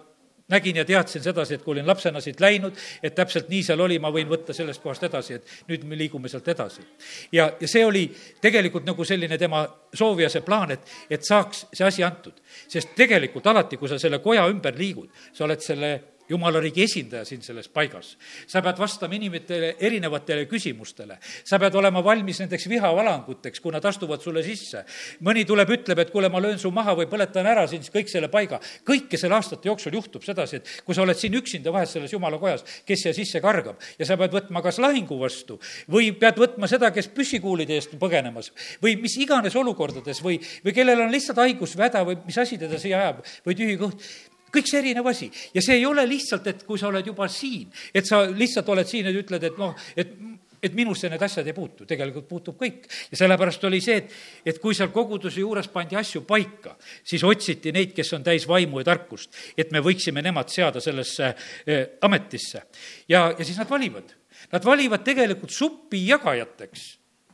nägin 0.53 0.79
ja 0.81 0.85
teadsin 0.89 1.25
sedasi, 1.25 1.57
et 1.57 1.65
kui 1.65 1.75
olin 1.77 1.89
lapsena 1.89 2.21
siit 2.21 2.41
läinud, 2.41 2.79
et 3.03 3.15
täpselt 3.17 3.51
nii 3.53 3.63
seal 3.67 3.81
oli, 3.81 3.99
ma 4.03 4.13
võin 4.15 4.31
võtta 4.31 4.55
sellest 4.57 4.83
kohast 4.83 5.09
edasi, 5.09 5.41
et 5.41 5.57
nüüd 5.71 5.87
me 5.89 5.99
liigume 5.99 6.31
sealt 6.33 6.49
edasi. 6.53 6.85
ja, 7.33 7.51
ja 7.61 7.69
see 7.69 7.85
oli 7.85 8.07
tegelikult 8.41 8.87
nagu 8.89 9.05
selline 9.05 9.39
tema 9.39 9.65
soov 9.95 10.21
ja 10.21 10.31
see 10.33 10.45
plaan, 10.47 10.77
et, 10.77 10.95
et 11.11 11.25
saaks 11.25 11.67
see 11.73 11.87
asi 11.87 12.05
antud. 12.05 12.39
sest 12.69 12.95
tegelikult 12.97 13.47
alati, 13.47 13.77
kui 13.77 13.89
sa 13.89 13.99
selle 13.99 14.23
koja 14.23 14.47
ümber 14.49 14.79
liigud, 14.79 15.09
sa 15.33 15.45
oled 15.49 15.61
selle 15.61 15.93
jumala 16.29 16.61
riigi 16.63 16.85
esindaja 16.87 17.25
siin 17.27 17.43
selles 17.43 17.69
paigas. 17.69 18.17
sa 18.47 18.63
pead 18.63 18.79
vastama 18.79 19.15
inimestele 19.15 19.77
erinevatele 19.81 20.47
küsimustele. 20.47 21.19
sa 21.45 21.59
pead 21.59 21.75
olema 21.75 22.05
valmis 22.05 22.41
nendeks 22.41 22.69
vihavalanguteks, 22.69 23.61
kui 23.61 23.73
nad 23.73 23.85
astuvad 23.85 24.21
sulle 24.21 24.43
sisse. 24.43 24.85
mõni 25.23 25.45
tuleb, 25.47 25.71
ütleb, 25.71 25.99
et 25.99 26.11
kuule, 26.11 26.29
ma 26.29 26.41
löön 26.41 26.59
su 26.59 26.71
maha 26.71 26.95
või 26.95 27.07
põletan 27.07 27.47
ära 27.47 27.67
siin 27.67 27.83
kõik 27.83 28.09
selle 28.09 28.29
paiga. 28.29 28.61
kõike 28.85 29.19
selle 29.19 29.35
aastate 29.35 29.69
jooksul 29.69 29.93
juhtub 29.93 30.23
sedasi, 30.23 30.57
et 30.57 30.69
kui 30.85 30.95
sa 30.95 31.03
oled 31.03 31.17
siin 31.17 31.35
üksinda 31.35 31.73
vahest 31.73 31.93
selles 31.99 32.13
jumala 32.13 32.39
kojas, 32.39 32.65
kes 32.87 33.03
siia 33.03 33.15
sisse 33.15 33.41
kargab 33.41 33.81
ja 33.99 34.07
sa 34.07 34.17
pead 34.17 34.33
võtma 34.33 34.63
kas 34.63 34.79
lahingu 34.79 35.19
vastu 35.19 35.59
või 35.91 36.13
pead 36.17 36.39
võtma 36.39 36.69
seda, 36.71 36.91
kes 36.95 37.09
püssikuulide 37.09 37.75
eest 37.75 37.97
põgenemas 38.01 38.53
või 38.83 38.97
mis 39.01 39.17
iganes 39.19 39.57
olukordades 39.57 40.23
või, 40.23 40.39
või 40.65 40.75
kellel 40.77 41.07
on 41.07 41.13
lihtsalt 41.13 41.41
haigus 41.43 41.77
või 41.77 41.89
häda 41.89 42.05
või 42.07 42.19
mis 42.27 42.39
asi 42.39 42.59
teda 42.59 42.79
siia 42.79 43.01
ajab 43.03 43.25
või 43.47 43.59
tühi 43.59 43.79
kõht 43.81 44.07
kõik 44.53 44.69
see 44.69 44.83
erinev 44.83 45.09
asi 45.11 45.31
ja 45.55 45.65
see 45.65 45.81
ei 45.81 45.87
ole 45.89 46.05
lihtsalt, 46.09 46.47
et 46.53 46.63
kui 46.69 46.81
sa 46.81 46.91
oled 46.93 47.07
juba 47.07 47.29
siin, 47.33 47.71
et 47.95 48.09
sa 48.09 48.25
lihtsalt 48.29 48.69
oled 48.75 48.89
siin 48.89 49.09
ja 49.09 49.15
ütled, 49.17 49.51
et 49.51 49.61
noh, 49.61 49.77
et 49.97 50.17
et 50.63 50.75
minusse 50.79 51.09
need 51.11 51.23
asjad 51.27 51.49
ei 51.51 51.55
puutu, 51.57 51.85
tegelikult 51.91 52.29
puutub 52.29 52.57
kõik. 52.61 52.87
ja 53.11 53.19
sellepärast 53.19 53.65
oli 53.67 53.81
see, 53.83 53.97
et, 53.99 54.13
et 54.47 54.61
kui 54.63 54.77
seal 54.79 54.93
koguduse 54.95 55.43
juures 55.43 55.67
pandi 55.73 55.99
asju 55.99 56.23
paika, 56.29 56.77
siis 57.03 57.25
otsiti 57.27 57.73
neid, 57.75 57.91
kes 57.97 58.13
on 58.15 58.23
täis 58.23 58.47
vaimu 58.49 58.79
ja 58.79 58.93
tarkust, 58.93 59.35
et 59.59 59.75
me 59.75 59.83
võiksime 59.83 60.23
nemad 60.23 60.53
seada 60.55 60.81
sellesse 60.81 61.33
eh, 61.67 61.99
ametisse. 62.07 62.63
ja, 63.09 63.27
ja 63.35 63.45
siis 63.45 63.59
nad 63.59 63.71
valivad. 63.71 64.15
Nad 64.53 64.65
valivad 64.65 65.03
tegelikult 65.05 65.51
suppi 65.55 66.07
jagajateks 66.07 66.87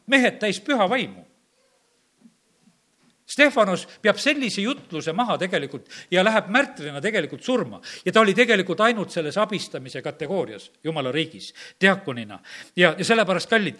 mehed 0.08 0.40
täis 0.40 0.60
püha 0.64 0.88
vaimu 0.88 1.27
Stefanos 3.28 3.84
peab 4.02 4.16
sellise 4.20 4.62
jutluse 4.64 5.12
maha 5.12 5.36
tegelikult 5.38 5.88
ja 6.10 6.24
läheb 6.24 6.48
märtrina 6.54 7.00
tegelikult 7.04 7.44
surma. 7.44 7.80
ja 8.04 8.12
ta 8.12 8.20
oli 8.20 8.34
tegelikult 8.34 8.80
ainult 8.80 9.10
selles 9.12 9.36
abistamise 9.36 10.02
kategoorias 10.02 10.70
jumala 10.84 11.12
riigis, 11.12 11.52
diakonina. 11.80 12.40
ja, 12.76 12.94
ja 12.98 13.04
sellepärast, 13.04 13.50
kallid, 13.50 13.76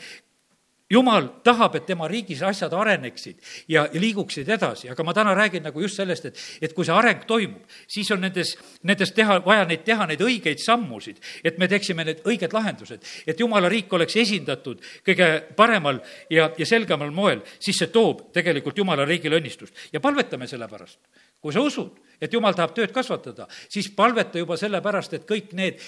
jumal 0.90 1.29
tahab, 1.44 1.77
et 1.77 1.87
tema 1.87 2.09
riigis 2.09 2.40
asjad 2.46 2.72
areneksid 2.72 3.42
ja, 3.68 3.85
liiguksid 3.92 4.48
edasi, 4.48 4.88
aga 4.92 5.05
ma 5.05 5.14
täna 5.16 5.35
räägin 5.37 5.66
nagu 5.68 5.83
just 5.85 6.01
sellest, 6.01 6.31
et, 6.31 6.42
et 6.64 6.74
kui 6.77 6.87
see 6.87 6.96
areng 6.96 7.27
toimub, 7.29 7.64
siis 7.90 8.11
on 8.14 8.22
nendes, 8.24 8.55
nendes 8.88 9.12
teha, 9.16 9.38
vaja 9.44 9.66
neid 9.68 9.85
teha, 9.87 10.09
neid 10.09 10.24
õigeid 10.24 10.62
sammusid, 10.64 11.20
et 11.44 11.61
me 11.61 11.68
teeksime 11.68 12.07
need 12.09 12.24
õiged 12.29 12.57
lahendused, 12.57 13.05
et 13.29 13.40
jumala 13.40 13.68
riik 13.72 13.92
oleks 13.92 14.16
esindatud 14.24 14.83
kõige 15.07 15.31
paremal 15.57 16.01
ja, 16.33 16.51
ja 16.57 16.68
selgemal 16.68 17.12
moel, 17.14 17.44
siis 17.61 17.79
see 17.79 17.92
toob 17.92 18.29
tegelikult 18.37 18.79
jumala 18.79 19.07
riigile 19.09 19.40
õnnistust. 19.40 19.77
Ja 19.92 20.01
palvetame 20.01 20.48
selle 20.48 20.68
pärast. 20.68 20.98
kui 21.40 21.53
sa 21.53 21.61
usud, 21.62 21.94
et 22.20 22.33
jumal 22.33 22.57
tahab 22.57 22.74
tööd 22.76 22.92
kasvatada, 22.94 23.46
siis 23.70 23.90
palveta 23.94 24.40
juba 24.40 24.57
sellepärast, 24.59 25.14
et 25.18 25.26
kõik 25.28 25.54
need 25.59 25.83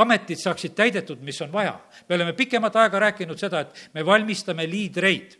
ametid 0.00 0.40
saaksid 0.40 0.76
täidetud, 0.78 1.22
mis 1.26 1.40
on 1.42 1.52
vaja. 1.52 1.78
me 2.08 2.14
oleme 2.14 2.32
pikemat 2.32 2.76
aega 2.76 3.06
rääkinud 3.06 3.38
seda, 3.38 3.60
et 3.60 3.88
me 3.94 4.06
valmistame 4.06 4.66
liidreid 4.66 5.38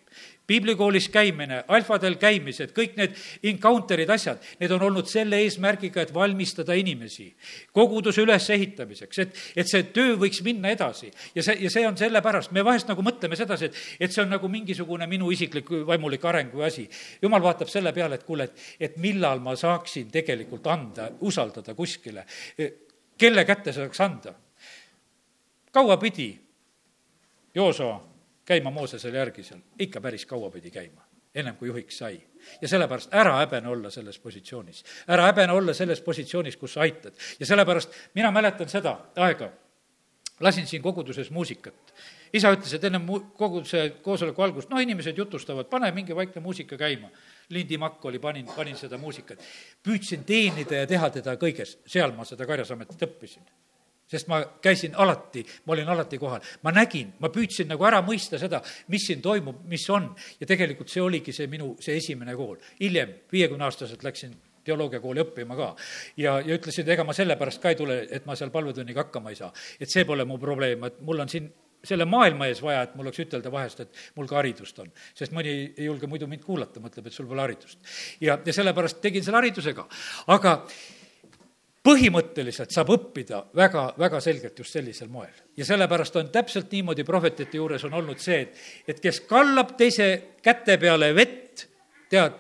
piiblikoolis 0.51 1.07
käimine, 1.15 1.63
alfadel 1.71 2.17
käimised, 2.19 2.73
kõik 2.75 2.97
need 2.99 3.15
encounter'id, 3.53 4.11
asjad, 4.11 4.43
need 4.59 4.73
on 4.75 4.83
olnud 4.89 5.07
selle 5.11 5.39
eesmärgiga, 5.45 6.03
et 6.03 6.15
valmistada 6.15 6.75
inimesi 6.79 7.29
koguduse 7.77 8.25
ülesehitamiseks, 8.25 9.23
et, 9.23 9.39
et 9.63 9.71
see 9.71 9.87
töö 9.95 10.17
võiks 10.19 10.43
minna 10.47 10.73
edasi. 10.75 11.13
ja 11.35 11.45
see, 11.47 11.57
ja 11.67 11.71
see 11.71 11.87
on 11.87 11.99
sellepärast, 12.01 12.55
me 12.57 12.65
vahest 12.67 12.91
nagu 12.91 13.05
mõtleme 13.07 13.39
sedasi, 13.39 13.71
et, 13.71 13.81
et 14.01 14.15
see 14.15 14.25
on 14.25 14.35
nagu 14.35 14.51
mingisugune 14.51 15.07
minu 15.11 15.31
isiklik 15.31 15.71
vaimulik 15.87 16.27
areng 16.27 16.55
või 16.55 16.67
asi. 16.67 16.89
jumal 17.23 17.47
vaatab 17.47 17.71
selle 17.71 17.95
peale, 17.95 18.19
et 18.19 18.27
kuule, 18.27 18.51
et, 18.51 18.69
et 18.91 19.01
millal 19.03 19.43
ma 19.45 19.55
saaksin 19.57 20.11
tegelikult 20.11 20.67
anda, 20.67 21.11
usaldada 21.31 21.77
kuskile, 21.79 22.27
kelle 23.21 23.47
kätte 23.47 23.73
saaks 23.77 24.01
anda. 24.03 24.35
kaua 25.71 25.97
pidi 25.97 26.33
Joosoa 27.55 28.10
käima 28.45 28.71
Moosesele 28.71 29.19
järgi 29.19 29.43
seal, 29.43 29.61
ikka 29.79 30.01
päris 30.01 30.27
kaua 30.27 30.51
pidi 30.51 30.71
käima, 30.71 31.03
ennem 31.35 31.57
kui 31.57 31.69
juhiks 31.69 31.99
sai. 31.99 32.21
ja 32.61 32.69
sellepärast 32.69 33.15
ära 33.15 33.37
häbene 33.39 33.69
olla 33.69 33.91
selles 33.91 34.19
positsioonis. 34.19 34.85
ära 35.09 35.27
häbene 35.27 35.53
olla 35.53 35.75
selles 35.75 36.01
positsioonis, 36.01 36.57
kus 36.57 36.73
sa 36.73 36.81
aitad. 36.81 37.15
ja 37.41 37.47
sellepärast 37.47 37.91
mina 38.15 38.31
mäletan 38.31 38.69
seda 38.69 38.99
aega, 39.17 39.53
lasin 40.41 40.67
siin 40.67 40.83
koguduses 40.83 41.31
muusikat. 41.31 41.95
isa 42.33 42.53
ütles, 42.53 42.75
et 42.75 42.85
enne 42.85 42.99
mu-, 42.99 43.21
koguduse 43.37 43.91
koosoleku 44.03 44.43
algust, 44.43 44.71
noh, 44.71 44.81
inimesed 44.81 45.17
jutustavad, 45.19 45.67
pane 45.67 45.93
mingi 45.93 46.17
vaikne 46.17 46.41
muusika 46.41 46.77
käima. 46.77 47.11
Lindi 47.51 47.79
Makk 47.79 48.05
oli, 48.05 48.19
panin, 48.19 48.47
panin 48.57 48.77
seda 48.77 48.99
muusikat. 48.99 49.43
püüdsin 49.83 50.25
teenida 50.25 50.85
ja 50.85 50.87
teha 50.87 51.11
teda 51.11 51.35
kõiges, 51.35 51.79
seal 51.87 52.13
ma 52.13 52.25
seda 52.25 52.47
karjasametit 52.47 53.03
õppisin 53.03 53.43
sest 54.11 54.29
ma 54.31 54.41
käisin 54.63 54.97
alati, 54.99 55.45
ma 55.67 55.75
olin 55.77 55.89
alati 55.89 56.19
kohal. 56.19 56.41
ma 56.63 56.73
nägin, 56.75 57.15
ma 57.19 57.31
püüdsin 57.33 57.71
nagu 57.71 57.87
ära 57.87 58.03
mõista 58.03 58.39
seda, 58.39 58.63
mis 58.89 59.07
siin 59.07 59.23
toimub, 59.23 59.65
mis 59.71 59.89
on. 59.91 60.11
ja 60.41 60.47
tegelikult 60.47 60.91
see 60.91 61.03
oligi 61.03 61.33
see 61.33 61.47
minu, 61.47 61.77
see 61.81 61.97
esimene 61.97 62.35
kool. 62.37 62.57
hiljem, 62.81 63.15
viiekümneaastaselt 63.33 64.05
läksin 64.05 64.37
teoloogiakooli 64.65 65.25
õppima 65.25 65.57
ka. 65.57 65.73
ja, 66.17 66.39
ja 66.41 66.59
ütlesin, 66.59 66.89
ega 66.91 67.05
ma 67.07 67.17
sellepärast 67.17 67.63
ka 67.63 67.73
ei 67.73 67.79
tule, 67.79 68.03
et 68.11 68.27
ma 68.27 68.37
seal 68.39 68.53
palvetunniga 68.55 69.07
hakkama 69.07 69.33
ei 69.33 69.41
saa. 69.41 69.53
et 69.81 69.91
see 69.91 70.05
pole 70.05 70.27
mu 70.29 70.39
probleem, 70.39 70.85
et 70.91 71.01
mul 71.07 71.27
on 71.27 71.29
siin 71.31 71.51
selle 71.85 72.05
maailma 72.05 72.51
ees 72.51 72.61
vaja, 72.61 72.85
et 72.85 72.95
mul 72.97 73.09
oleks 73.09 73.23
ütelda 73.25 73.53
vahest, 73.53 73.81
et 73.81 74.01
mul 74.19 74.29
ka 74.29 74.41
haridust 74.41 74.79
on. 74.83 74.91
sest 75.17 75.35
mõni 75.37 75.55
ei 75.71 75.89
julge 75.89 76.11
muidu 76.11 76.29
mind 76.31 76.45
kuulata, 76.45 76.83
mõtleb, 76.83 77.09
et 77.09 77.17
sul 77.17 77.29
pole 77.31 77.45
haridust. 77.47 77.79
ja, 78.21 78.39
ja 78.45 78.57
sellepärast 78.57 79.01
tegin 79.01 79.25
selle 79.25 79.41
haridusega. 79.41 79.87
aga 80.37 80.59
põhimõtteliselt 81.85 82.73
saab 82.75 82.93
õppida 82.93 83.41
väga, 83.57 83.87
väga 83.99 84.21
selgelt 84.21 84.59
just 84.59 84.77
sellisel 84.77 85.09
moel. 85.09 85.33
ja 85.57 85.65
sellepärast 85.65 86.17
on 86.17 86.29
täpselt 86.33 86.73
niimoodi 86.73 87.05
prohvetite 87.05 87.57
juures 87.57 87.85
on 87.85 87.95
olnud 87.95 88.21
see, 88.21 88.41
et, 88.43 88.59
et 88.89 89.01
kes 89.01 89.23
kallab 89.29 89.77
teise 89.77 90.37
käte 90.43 90.77
peale 90.79 91.15
vett, 91.17 91.65
tead, 92.11 92.37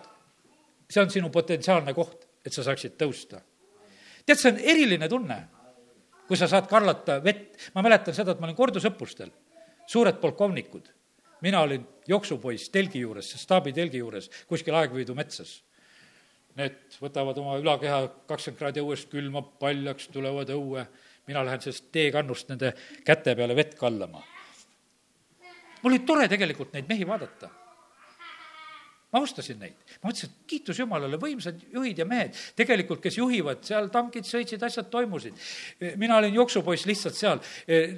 see 0.90 1.02
on 1.02 1.10
sinu 1.10 1.30
potentsiaalne 1.32 1.94
koht, 1.96 2.26
et 2.44 2.52
sa 2.52 2.64
saaksid 2.66 2.98
tõusta. 3.00 3.40
tead, 4.26 4.36
see 4.36 4.52
on 4.52 4.60
eriline 4.60 5.08
tunne, 5.08 5.40
kui 6.28 6.36
sa 6.36 6.48
saad 6.48 6.68
kallata 6.68 7.20
vett. 7.24 7.56
ma 7.74 7.82
mäletan 7.82 8.14
seda, 8.14 8.32
et 8.32 8.40
ma 8.40 8.48
olin 8.50 8.58
kordusõppustel, 8.58 9.32
suured 9.86 10.20
polkovnikud. 10.20 10.92
mina 11.40 11.64
olin 11.64 11.86
jooksupoiss 12.08 12.68
telgi 12.68 13.00
juures, 13.00 13.32
staabi 13.40 13.72
telgi 13.72 14.04
juures, 14.04 14.28
kuskil 14.46 14.74
Aegviidu 14.74 15.14
metsas 15.14 15.62
Need 16.60 16.98
võtavad 17.00 17.38
oma 17.40 17.56
ülakeha 17.60 18.02
kakskümmend 18.28 18.58
kraadi 18.58 18.82
õuest, 18.84 19.08
külmab 19.12 19.54
paljaks, 19.62 20.10
tulevad 20.12 20.50
õue, 20.52 20.84
mina 21.30 21.44
lähen 21.46 21.62
sellest 21.64 21.88
teekannust 21.94 22.50
nende 22.52 22.74
käte 23.06 23.36
peale 23.38 23.56
vett 23.56 23.78
kallama. 23.78 24.22
mul 25.82 25.94
oli 25.94 26.04
tore 26.04 26.28
tegelikult 26.28 26.74
neid 26.76 26.88
mehi 26.90 27.06
vaadata 27.08 27.48
ma 29.12 29.18
austasin 29.18 29.58
neid. 29.58 29.74
ma 30.02 30.10
mõtlesin, 30.10 30.30
et 30.30 30.46
kiitus 30.50 30.78
Jumalale, 30.78 31.18
võimsad 31.20 31.58
juhid 31.72 31.98
ja 31.98 32.06
mehed, 32.06 32.36
tegelikult, 32.58 33.02
kes 33.02 33.18
juhivad, 33.18 33.62
seal 33.66 33.90
tankid 33.92 34.28
sõitsid, 34.28 34.62
asjad 34.62 34.90
toimusid. 34.90 35.34
mina 35.98 36.16
olin 36.20 36.34
jooksupoiss 36.34 36.86
lihtsalt 36.86 37.18
seal, 37.18 37.42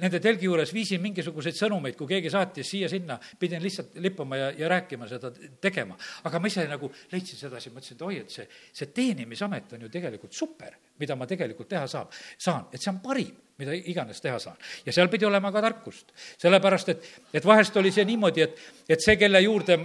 nende 0.01 0.19
telgi 0.23 0.49
juures 0.49 0.73
viisin 0.73 1.01
mingisuguseid 1.03 1.57
sõnumeid, 1.59 1.97
kui 1.99 2.09
keegi 2.09 2.33
saatis 2.33 2.73
siia-sinna, 2.73 3.19
pidin 3.39 3.61
lihtsalt 3.63 3.97
lippama 4.01 4.41
ja, 4.41 4.51
ja 4.57 4.73
rääkima 4.73 5.07
seda, 5.09 5.31
tegema. 5.61 5.97
aga 6.23 6.41
ma 6.41 6.49
ise 6.49 6.65
nagu 6.69 6.89
leidsin 7.11 7.39
sedasi, 7.45 7.73
mõtlesin, 7.73 7.99
et 7.99 8.05
oi, 8.09 8.19
et 8.25 8.37
see, 8.39 8.49
see 8.73 8.93
teenimisamet 8.95 9.77
on 9.77 9.85
ju 9.85 9.93
tegelikult 9.93 10.33
super, 10.33 10.73
mida 10.99 11.17
ma 11.19 11.29
tegelikult 11.29 11.69
teha 11.69 11.85
saab, 11.87 12.13
saan, 12.37 12.69
et 12.73 12.81
see 12.81 12.93
on 12.93 13.01
parim 13.05 13.33
mida 13.57 13.75
iganes 13.77 14.17
teha 14.17 14.39
saan. 14.41 14.57
ja 14.85 14.93
seal 14.93 15.11
pidi 15.13 15.27
olema 15.29 15.51
ka 15.53 15.61
tarkust. 15.61 16.09
sellepärast, 16.41 16.89
et, 16.89 17.09
et 17.37 17.45
vahest 17.45 17.77
oli 17.77 17.91
see 17.93 18.05
niimoodi, 18.09 18.41
et, 18.41 18.63
et 18.89 19.03
see, 19.03 19.13
kelle 19.21 19.41
juurde 19.45 19.77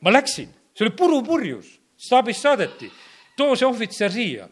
ma 0.00 0.12
läksin, 0.12 0.48
see 0.74 0.86
oli 0.86 0.96
purupurjus, 0.96 1.74
staabist 1.96 2.46
saadeti, 2.46 2.90
too 3.36 3.56
see 3.56 3.68
ohvitser 3.68 4.12
siia 4.12 4.48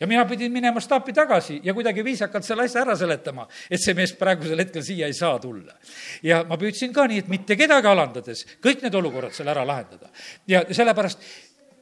ja 0.00 0.06
mina 0.06 0.24
pidin 0.24 0.52
minema 0.52 0.80
staapi 0.80 1.12
tagasi 1.12 1.60
ja 1.64 1.74
kuidagi 1.74 2.04
viisakalt 2.04 2.44
selle 2.44 2.64
asja 2.64 2.80
ära 2.80 2.96
seletama, 2.96 3.46
et 3.70 3.80
see 3.82 3.94
mees 3.94 4.14
praegusel 4.16 4.62
hetkel 4.64 4.82
siia 4.84 5.10
ei 5.10 5.16
saa 5.16 5.38
tulla. 5.38 5.76
ja 6.22 6.42
ma 6.48 6.56
püüdsin 6.56 6.92
ka 6.96 7.06
nii, 7.06 7.18
et 7.24 7.28
mitte 7.28 7.56
kedagi 7.56 7.88
alandades 7.90 8.46
kõik 8.64 8.86
need 8.86 8.96
olukorrad 8.96 9.36
seal 9.36 9.52
ära 9.52 9.66
lahendada. 9.66 10.08
ja 10.48 10.64
sellepärast 10.70 11.26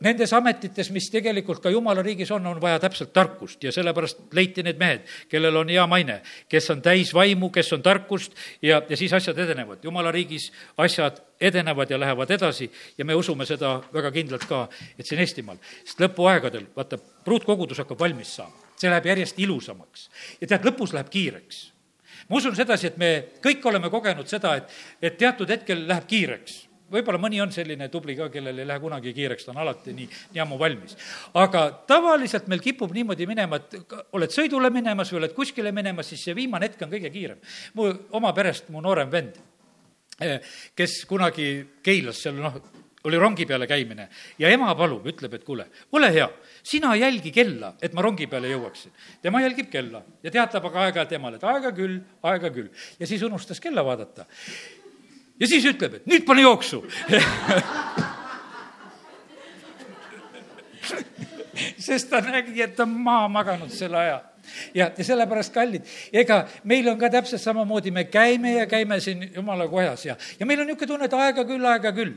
nendes 0.05 0.33
ametites, 0.37 0.91
mis 0.95 1.09
tegelikult 1.11 1.61
ka 1.63 1.71
jumala 1.73 2.03
riigis 2.05 2.31
on, 2.35 2.47
on 2.47 2.61
vaja 2.63 2.79
täpselt 2.83 3.13
tarkust. 3.13 3.63
Ja 3.65 3.73
sellepärast 3.75 4.35
leiti 4.35 4.63
need 4.67 4.79
mehed, 4.81 5.07
kellel 5.31 5.57
on 5.61 5.73
hea 5.73 5.87
maine, 5.91 6.21
kes 6.49 6.71
on 6.75 6.83
täis 6.85 7.13
vaimu, 7.15 7.51
kes 7.55 7.73
on 7.77 7.83
tarkust 7.83 8.37
ja, 8.63 8.83
ja 8.89 8.97
siis 8.97 9.13
asjad 9.15 9.39
edenevad. 9.39 9.83
jumala 9.85 10.13
riigis 10.15 10.51
asjad 10.79 11.23
edenevad 11.41 11.91
ja 11.91 12.01
lähevad 12.01 12.31
edasi 12.31 12.71
ja 12.99 13.05
me 13.05 13.15
usume 13.15 13.47
seda 13.47 13.79
väga 13.95 14.11
kindlalt 14.15 14.47
ka, 14.49 14.69
et 14.99 15.07
siin 15.07 15.21
Eestimaal, 15.23 15.59
sest 15.85 16.01
lõpuaegadel, 16.03 16.69
vaata, 16.77 16.99
pruutkogudus 17.25 17.83
hakkab 17.83 18.01
valmis 18.01 18.37
saama, 18.37 18.71
see 18.77 18.91
läheb 18.91 19.07
järjest 19.07 19.39
ilusamaks. 19.39 20.09
Ja 20.41 20.47
tead, 20.47 20.67
lõpus 20.67 20.95
läheb 20.95 21.11
kiireks. 21.11 21.67
Ma 22.29 22.37
usun 22.37 22.57
sedasi, 22.57 22.91
et 22.91 22.97
me 23.01 23.11
kõik 23.45 23.65
oleme 23.67 23.91
kogenud 23.91 24.29
seda, 24.29 24.57
et, 24.59 24.73
et 25.03 25.19
teatud 25.19 25.49
hetkel 25.49 25.87
läheb 25.89 26.07
kiireks 26.11 26.68
võib-olla 26.92 27.20
mõni 27.20 27.40
on 27.42 27.53
selline 27.55 27.88
tubli 27.92 28.16
ka, 28.18 28.29
kellel 28.33 28.62
ei 28.62 28.68
lähe 28.68 28.83
kunagi 28.83 29.12
kiireks, 29.16 29.46
ta 29.46 29.53
on 29.55 29.61
alati 29.64 29.94
nii, 29.96 30.09
nii 30.35 30.42
ammu 30.44 30.59
valmis. 30.61 30.96
aga 31.35 31.64
tavaliselt 31.88 32.48
meil 32.48 32.64
kipub 32.64 32.94
niimoodi 32.94 33.29
minema, 33.29 33.61
et 33.61 33.94
oled 34.16 34.35
sõidule 34.35 34.70
minemas 34.74 35.12
või 35.12 35.22
oled 35.22 35.37
kuskile 35.37 35.72
minemas, 35.72 36.09
siis 36.12 36.24
see 36.29 36.37
viimane 36.38 36.68
hetk 36.68 36.83
on 36.87 36.92
kõige 36.92 37.12
kiirem. 37.12 37.38
mu 37.74 37.92
oma 38.18 38.33
perest 38.33 38.68
mu 38.74 38.83
noorem 38.85 39.11
vend, 39.11 39.38
eh, 40.20 40.40
kes 40.74 41.05
kunagi 41.09 41.49
Keilas 41.82 42.22
seal 42.22 42.41
noh, 42.41 42.61
oli 43.05 43.18
rongi 43.18 43.47
peale 43.47 43.66
käimine 43.66 44.09
ja 44.39 44.51
ema 44.53 44.74
palub, 44.76 45.07
ütleb, 45.07 45.34
et 45.34 45.45
kuule, 45.45 45.68
ole 45.93 46.11
hea, 46.12 46.26
sina 46.66 46.95
jälgi 46.99 47.30
kella, 47.34 47.74
et 47.82 47.95
ma 47.95 48.03
rongi 48.03 48.26
peale 48.26 48.51
jõuaksin. 48.51 48.93
tema 49.22 49.41
jälgib 49.43 49.70
kella 49.70 50.03
ja 50.22 50.30
teatab 50.30 50.64
aga 50.70 50.86
aeg-ajalt 50.86 51.14
emale, 51.18 51.36
et 51.36 51.45
aega 51.45 51.72
küll, 51.72 52.01
aega 52.22 52.51
küll. 52.51 52.68
ja 52.99 53.07
siis 53.07 53.22
unustas 53.22 53.61
kella 53.61 53.84
vaadata 53.84 54.26
ja 55.41 55.47
siis 55.47 55.64
ütleb, 55.70 55.95
et 55.99 56.07
nüüd 56.11 56.24
pane 56.26 56.43
jooksu. 56.43 56.82
Sest 61.89 62.11
ta 62.11 62.20
nägi, 62.22 62.62
et 62.62 62.76
ta 62.76 62.82
on 62.86 62.95
maha 63.03 63.28
maganud 63.32 63.72
selle 63.74 63.99
aja 63.99 64.18
ja, 64.74 64.91
ja 64.97 65.05
sellepärast 65.05 65.53
kallid, 65.55 65.82
ega 66.12 66.43
meil 66.68 66.89
on 66.91 66.99
ka 67.01 67.11
täpselt 67.12 67.43
samamoodi, 67.43 67.91
me 67.95 68.05
käime 68.11 68.55
ja 68.55 68.66
käime 68.70 69.01
siin 69.05 69.30
jumala 69.34 69.68
kojas 69.68 70.07
ja, 70.07 70.16
ja 70.39 70.47
meil 70.47 70.61
on 70.62 70.66
niisugune 70.70 70.93
tunne, 70.93 71.09
et 71.09 71.16
aega 71.18 71.45
küll, 71.49 71.64
aega 71.68 71.93
küll. 71.97 72.14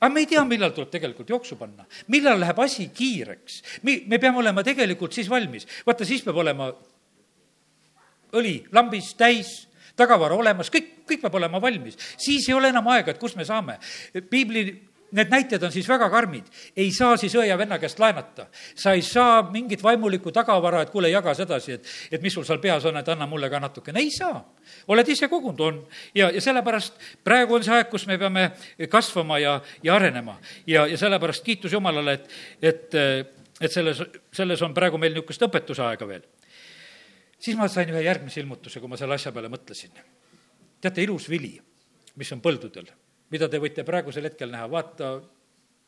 Aga 0.00 0.14
me 0.14 0.22
ei 0.22 0.28
tea, 0.30 0.42
millal 0.48 0.72
tuleb 0.72 0.88
tegelikult 0.92 1.28
jooksu 1.28 1.58
panna, 1.60 1.84
millal 2.08 2.40
läheb 2.40 2.60
asi 2.64 2.86
kiireks. 2.88 3.62
me, 3.84 3.98
me 4.08 4.18
peame 4.18 4.40
olema 4.40 4.64
tegelikult 4.64 5.12
siis 5.12 5.28
valmis, 5.28 5.66
vaata, 5.86 6.08
siis 6.08 6.24
peab 6.24 6.40
olema 6.40 6.70
õli 8.40 8.54
lambis 8.72 9.12
täis 9.18 9.69
tagavara 9.96 10.34
olemas, 10.34 10.70
kõik, 10.72 10.92
kõik 11.08 11.24
peab 11.24 11.34
olema 11.34 11.60
valmis. 11.62 11.98
siis 12.18 12.48
ei 12.48 12.54
ole 12.54 12.68
enam 12.68 12.86
aega, 12.88 13.10
et 13.10 13.18
kust 13.18 13.36
me 13.36 13.44
saame. 13.44 13.78
piibli 14.30 14.90
need 15.12 15.30
näited 15.30 15.62
on 15.62 15.72
siis 15.72 15.88
väga 15.88 16.10
karmid. 16.10 16.44
ei 16.76 16.90
saa 16.92 17.16
siis 17.16 17.34
õe 17.34 17.46
ja 17.48 17.58
venna 17.58 17.78
käest 17.78 17.98
laenata. 17.98 18.46
sa 18.74 18.92
ei 18.92 19.02
saa 19.02 19.42
mingit 19.50 19.82
vaimulikku 19.82 20.32
tagavara, 20.32 20.82
et 20.82 20.90
kuule, 20.90 21.10
jaga 21.10 21.34
sedasi, 21.34 21.72
et, 21.72 21.86
et 22.12 22.22
mis 22.22 22.34
sul 22.34 22.44
seal 22.44 22.58
peas 22.58 22.84
on, 22.84 22.96
et 22.96 23.08
anna 23.08 23.26
mulle 23.26 23.50
ka 23.50 23.60
natukene. 23.60 24.00
ei 24.00 24.10
saa. 24.10 24.44
oled 24.88 25.08
ise 25.08 25.28
kogunud, 25.28 25.60
on. 25.60 25.86
ja, 26.14 26.30
ja 26.30 26.40
sellepärast 26.40 26.94
praegu 27.24 27.54
on 27.54 27.64
see 27.64 27.74
aeg, 27.74 27.90
kus 27.90 28.06
me 28.06 28.18
peame 28.18 28.50
kasvama 28.90 29.38
ja, 29.38 29.60
ja 29.82 29.94
arenema. 29.94 30.38
ja, 30.66 30.86
ja 30.86 30.98
sellepärast 30.98 31.44
kiitus 31.44 31.72
Jumalale, 31.72 32.12
et, 32.12 32.30
et, 32.62 33.00
et 33.60 33.72
selles, 33.72 34.02
selles 34.32 34.62
on 34.62 34.74
praegu 34.74 34.98
meil 34.98 35.14
niisugust 35.14 35.48
õpetuse 35.48 35.82
aega 35.86 36.06
veel 36.08 36.28
siis 37.40 37.56
ma 37.56 37.68
sain 37.68 37.90
ühe 37.92 38.02
järgmise 38.04 38.42
ilmutuse, 38.42 38.80
kui 38.80 38.90
ma 38.90 38.98
selle 39.00 39.16
asja 39.16 39.32
peale 39.32 39.50
mõtlesin. 39.52 39.92
teate, 40.80 41.02
ilus 41.02 41.28
vili, 41.28 41.58
mis 42.16 42.32
on 42.32 42.40
põldudel, 42.40 42.88
mida 43.30 43.48
te 43.48 43.58
võite 43.60 43.84
praegusel 43.84 44.24
hetkel 44.28 44.50
näha, 44.50 44.68
vaata 44.70 45.10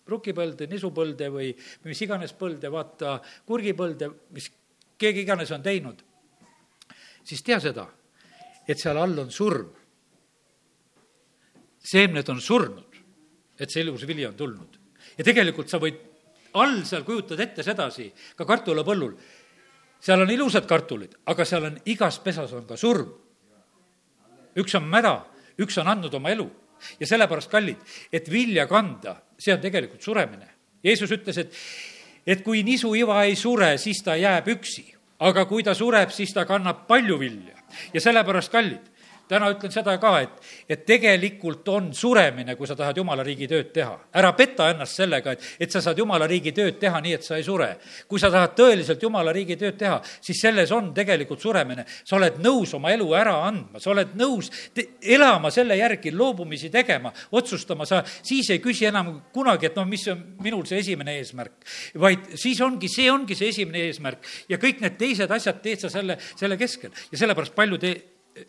rukipõlde, 0.08 0.66
nisupõlde 0.66 1.28
või 1.30 1.52
mis 1.84 2.02
iganes 2.02 2.34
põlde, 2.36 2.70
vaata 2.70 3.20
kurgipõlde, 3.46 4.10
mis 4.34 4.50
keegi 4.98 5.24
iganes 5.24 5.50
on 5.54 5.62
teinud, 5.62 6.02
siis 7.24 7.42
tea 7.42 7.60
seda, 7.62 7.86
et 8.66 8.78
seal 8.78 8.98
all 8.98 9.24
on 9.24 9.30
surm. 9.30 9.70
seemned 11.82 12.28
on 12.30 12.40
surnud, 12.40 12.98
et 13.58 13.70
see 13.70 13.82
ilus 13.82 14.06
vili 14.06 14.26
on 14.26 14.36
tulnud. 14.36 14.78
ja 15.18 15.24
tegelikult 15.24 15.68
sa 15.68 15.78
võid 15.78 15.98
all 16.54 16.84
seal 16.84 17.02
kujutada 17.04 17.42
ette 17.42 17.62
sedasi, 17.62 18.12
ka 18.36 18.44
kartulapõllul, 18.44 19.16
seal 20.02 20.24
on 20.24 20.30
ilusad 20.30 20.66
kartulid, 20.68 21.14
aga 21.30 21.46
seal 21.46 21.68
on, 21.68 21.76
igas 21.86 22.18
pesas 22.24 22.52
on 22.56 22.66
ka 22.66 22.76
surm. 22.76 23.12
üks 24.58 24.74
on 24.76 24.84
mäda, 24.84 25.14
üks 25.62 25.78
on 25.80 25.88
andnud 25.88 26.14
oma 26.14 26.32
elu 26.34 26.48
ja 27.00 27.06
sellepärast, 27.06 27.50
kallid, 27.50 27.78
et 28.12 28.30
vilja 28.30 28.66
kanda, 28.66 29.16
see 29.38 29.54
on 29.54 29.60
tegelikult 29.62 30.02
suremine. 30.02 30.48
Jeesus 30.84 31.12
ütles, 31.14 31.38
et, 31.38 31.54
et 32.26 32.42
kui 32.42 32.64
nisuiva 32.66 33.22
ei 33.24 33.36
sure, 33.38 33.76
siis 33.78 34.02
ta 34.02 34.16
jääb 34.18 34.50
üksi, 34.56 34.84
aga 35.22 35.46
kui 35.46 35.62
ta 35.62 35.76
sureb, 35.78 36.10
siis 36.10 36.34
ta 36.34 36.44
kannab 36.48 36.86
palju 36.88 37.18
vilja. 37.20 37.56
ja 37.94 38.00
sellepärast, 38.00 38.52
kallid, 38.52 38.91
täna 39.28 39.48
ütlen 39.52 39.72
seda 39.72 39.94
ka, 40.00 40.12
et, 40.22 40.50
et 40.68 40.84
tegelikult 40.86 41.68
on 41.72 41.90
suremine, 41.96 42.56
kui 42.58 42.68
sa 42.68 42.76
tahad 42.78 42.98
jumala 42.98 43.24
riigi 43.26 43.48
tööd 43.50 43.72
teha. 43.74 43.94
ära 44.18 44.32
peta 44.36 44.68
ennast 44.72 44.98
sellega, 44.98 45.32
et, 45.32 45.46
et 45.60 45.72
sa 45.72 45.82
saad 45.84 45.98
jumala 45.98 46.26
riigi 46.30 46.52
tööd 46.56 46.78
teha 46.80 47.00
nii, 47.00 47.14
et 47.18 47.26
sa 47.26 47.38
ei 47.38 47.46
sure. 47.46 47.68
kui 48.08 48.20
sa 48.20 48.30
tahad 48.32 48.54
tõeliselt 48.58 49.02
jumala 49.02 49.32
riigi 49.32 49.56
tööd 49.60 49.78
teha, 49.80 50.00
siis 50.20 50.40
selles 50.40 50.72
on 50.72 50.92
tegelikult 50.94 51.40
suremine. 51.40 51.84
sa 52.04 52.16
oled 52.16 52.38
nõus 52.42 52.74
oma 52.74 52.92
elu 52.92 53.08
ära 53.16 53.36
andma, 53.46 53.80
sa 53.80 53.90
oled 53.94 54.14
nõus 54.18 54.50
te, 54.74 54.88
elama 55.02 55.50
selle 55.50 55.76
järgi, 55.76 56.12
loobumisi 56.12 56.70
tegema, 56.70 57.12
otsustama, 57.30 57.86
sa 57.86 58.02
siis 58.04 58.50
ei 58.50 58.60
küsi 58.62 58.86
enam 58.90 59.14
kunagi, 59.32 59.70
et 59.70 59.76
noh, 59.76 59.88
mis 59.88 60.06
on 60.12 60.22
minul 60.42 60.66
see 60.66 60.82
esimene 60.82 61.16
eesmärk. 61.20 61.66
vaid 61.98 62.34
siis 62.36 62.60
ongi, 62.60 62.88
see 62.88 63.10
ongi 63.10 63.36
see 63.38 63.52
esimene 63.52 63.86
eesmärk 63.88 64.26
ja 64.48 64.58
kõik 64.60 64.82
need 64.82 64.98
teised 65.00 65.30
asjad 65.30 65.62
teed 65.62 65.80
sa 65.80 65.90
selle, 65.92 66.18
selle 66.36 66.58
keskel 66.60 66.90
ja 67.10 67.18
sellepärast 67.18 67.54
paljud 67.56 67.84
e 67.84 67.94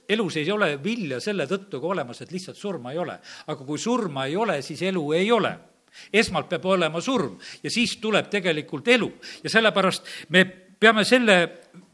elus 0.09 0.37
ei 0.37 0.51
ole 0.51 0.77
vilja 0.83 1.19
selle 1.23 1.47
tõttu 1.49 1.81
ka 1.81 1.91
olemas, 1.91 2.21
et 2.21 2.31
lihtsalt 2.31 2.57
surma 2.57 2.91
ei 2.91 2.97
ole. 2.97 3.19
aga 3.47 3.65
kui 3.65 3.77
surma 3.77 4.25
ei 4.25 4.35
ole, 4.35 4.61
siis 4.61 4.81
elu 4.81 5.11
ei 5.13 5.31
ole. 5.31 5.53
Esmalt 6.13 6.49
peab 6.49 6.65
olema 6.65 7.01
surm 7.01 7.37
ja 7.63 7.69
siis 7.69 7.97
tuleb 8.01 8.29
tegelikult 8.29 8.87
elu. 8.87 9.11
Ja 9.43 9.49
sellepärast 9.49 10.07
me 10.29 10.45
peame 10.79 11.03
selle 11.05 11.37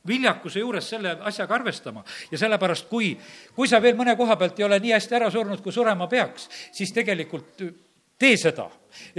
viljakuse 0.08 0.60
juures 0.60 0.90
selle 0.90 1.18
asjaga 1.28 1.56
arvestama. 1.56 2.04
Ja 2.32 2.38
sellepärast, 2.38 2.88
kui, 2.90 3.12
kui 3.56 3.68
sa 3.68 3.82
veel 3.82 3.98
mõne 4.00 4.16
koha 4.18 4.38
pealt 4.40 4.60
ei 4.60 4.66
ole 4.66 4.80
nii 4.80 4.96
hästi 4.96 5.20
ära 5.20 5.30
surnud, 5.32 5.62
kui 5.62 5.76
surema 5.76 6.08
peaks, 6.08 6.48
siis 6.74 6.94
tegelikult 6.96 7.62
tee 8.20 8.36
seda, 8.38 8.66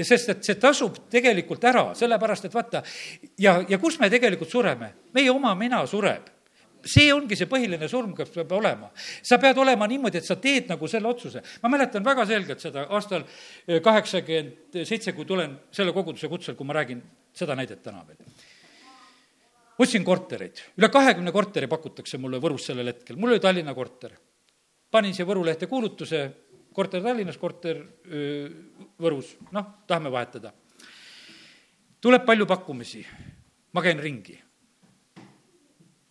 sest 0.02 0.34
et 0.34 0.42
see 0.44 0.58
tasub 0.60 0.98
tegelikult 1.12 1.64
ära, 1.64 1.86
sellepärast 1.96 2.48
et 2.48 2.54
vaata, 2.54 2.82
ja, 3.40 3.60
ja 3.68 3.78
kus 3.80 3.96
me 4.00 4.10
tegelikult 4.12 4.50
sureme? 4.50 4.92
meie 5.16 5.30
oma 5.32 5.54
mina 5.56 5.80
sureb 5.88 6.28
see 6.86 7.10
ongi 7.12 7.36
see 7.36 7.48
põhiline 7.50 7.88
surm, 7.88 8.12
kas 8.16 8.30
peab 8.34 8.52
olema. 8.56 8.90
sa 8.96 9.38
pead 9.38 9.58
olema 9.58 9.86
niimoodi, 9.88 10.18
et 10.18 10.26
sa 10.26 10.36
teed 10.36 10.68
nagu 10.70 10.88
selle 10.88 11.08
otsuse. 11.08 11.42
ma 11.62 11.68
mäletan 11.68 12.04
väga 12.04 12.26
selgelt 12.26 12.60
seda 12.60 12.86
aastal 12.88 13.24
eh, 13.66 13.80
kaheksakümmend 13.80 14.80
seitse, 14.84 15.12
kui 15.12 15.24
tulen 15.24 15.56
selle 15.72 15.92
koguduse 15.92 16.28
kutsel, 16.28 16.54
kui 16.54 16.66
ma 16.66 16.76
räägin 16.76 17.02
seda 17.32 17.56
näidet 17.56 17.82
täna 17.82 18.04
veel. 18.06 18.18
ostsin 19.78 20.04
kortereid, 20.04 20.60
üle 20.78 20.90
kahekümne 20.92 21.32
korteri 21.32 21.68
pakutakse 21.68 22.18
mulle 22.18 22.40
Võrus 22.40 22.66
sellel 22.70 22.92
hetkel, 22.92 23.16
mul 23.16 23.36
oli 23.36 23.40
Tallinna 23.40 23.74
korter. 23.74 24.16
panin 24.90 25.14
siia 25.14 25.26
Võru 25.26 25.44
lehte 25.44 25.66
kuulutuse, 25.66 26.26
korter 26.72 27.02
Tallinnas, 27.02 27.38
korter 27.38 27.84
öö, 28.06 28.48
Võrus, 29.00 29.36
noh, 29.52 29.82
tahame 29.86 30.12
vahetada. 30.12 30.52
tuleb 32.00 32.24
palju 32.24 32.46
pakkumisi, 32.46 33.06
ma 33.72 33.82
käin 33.82 33.98
ringi 33.98 34.40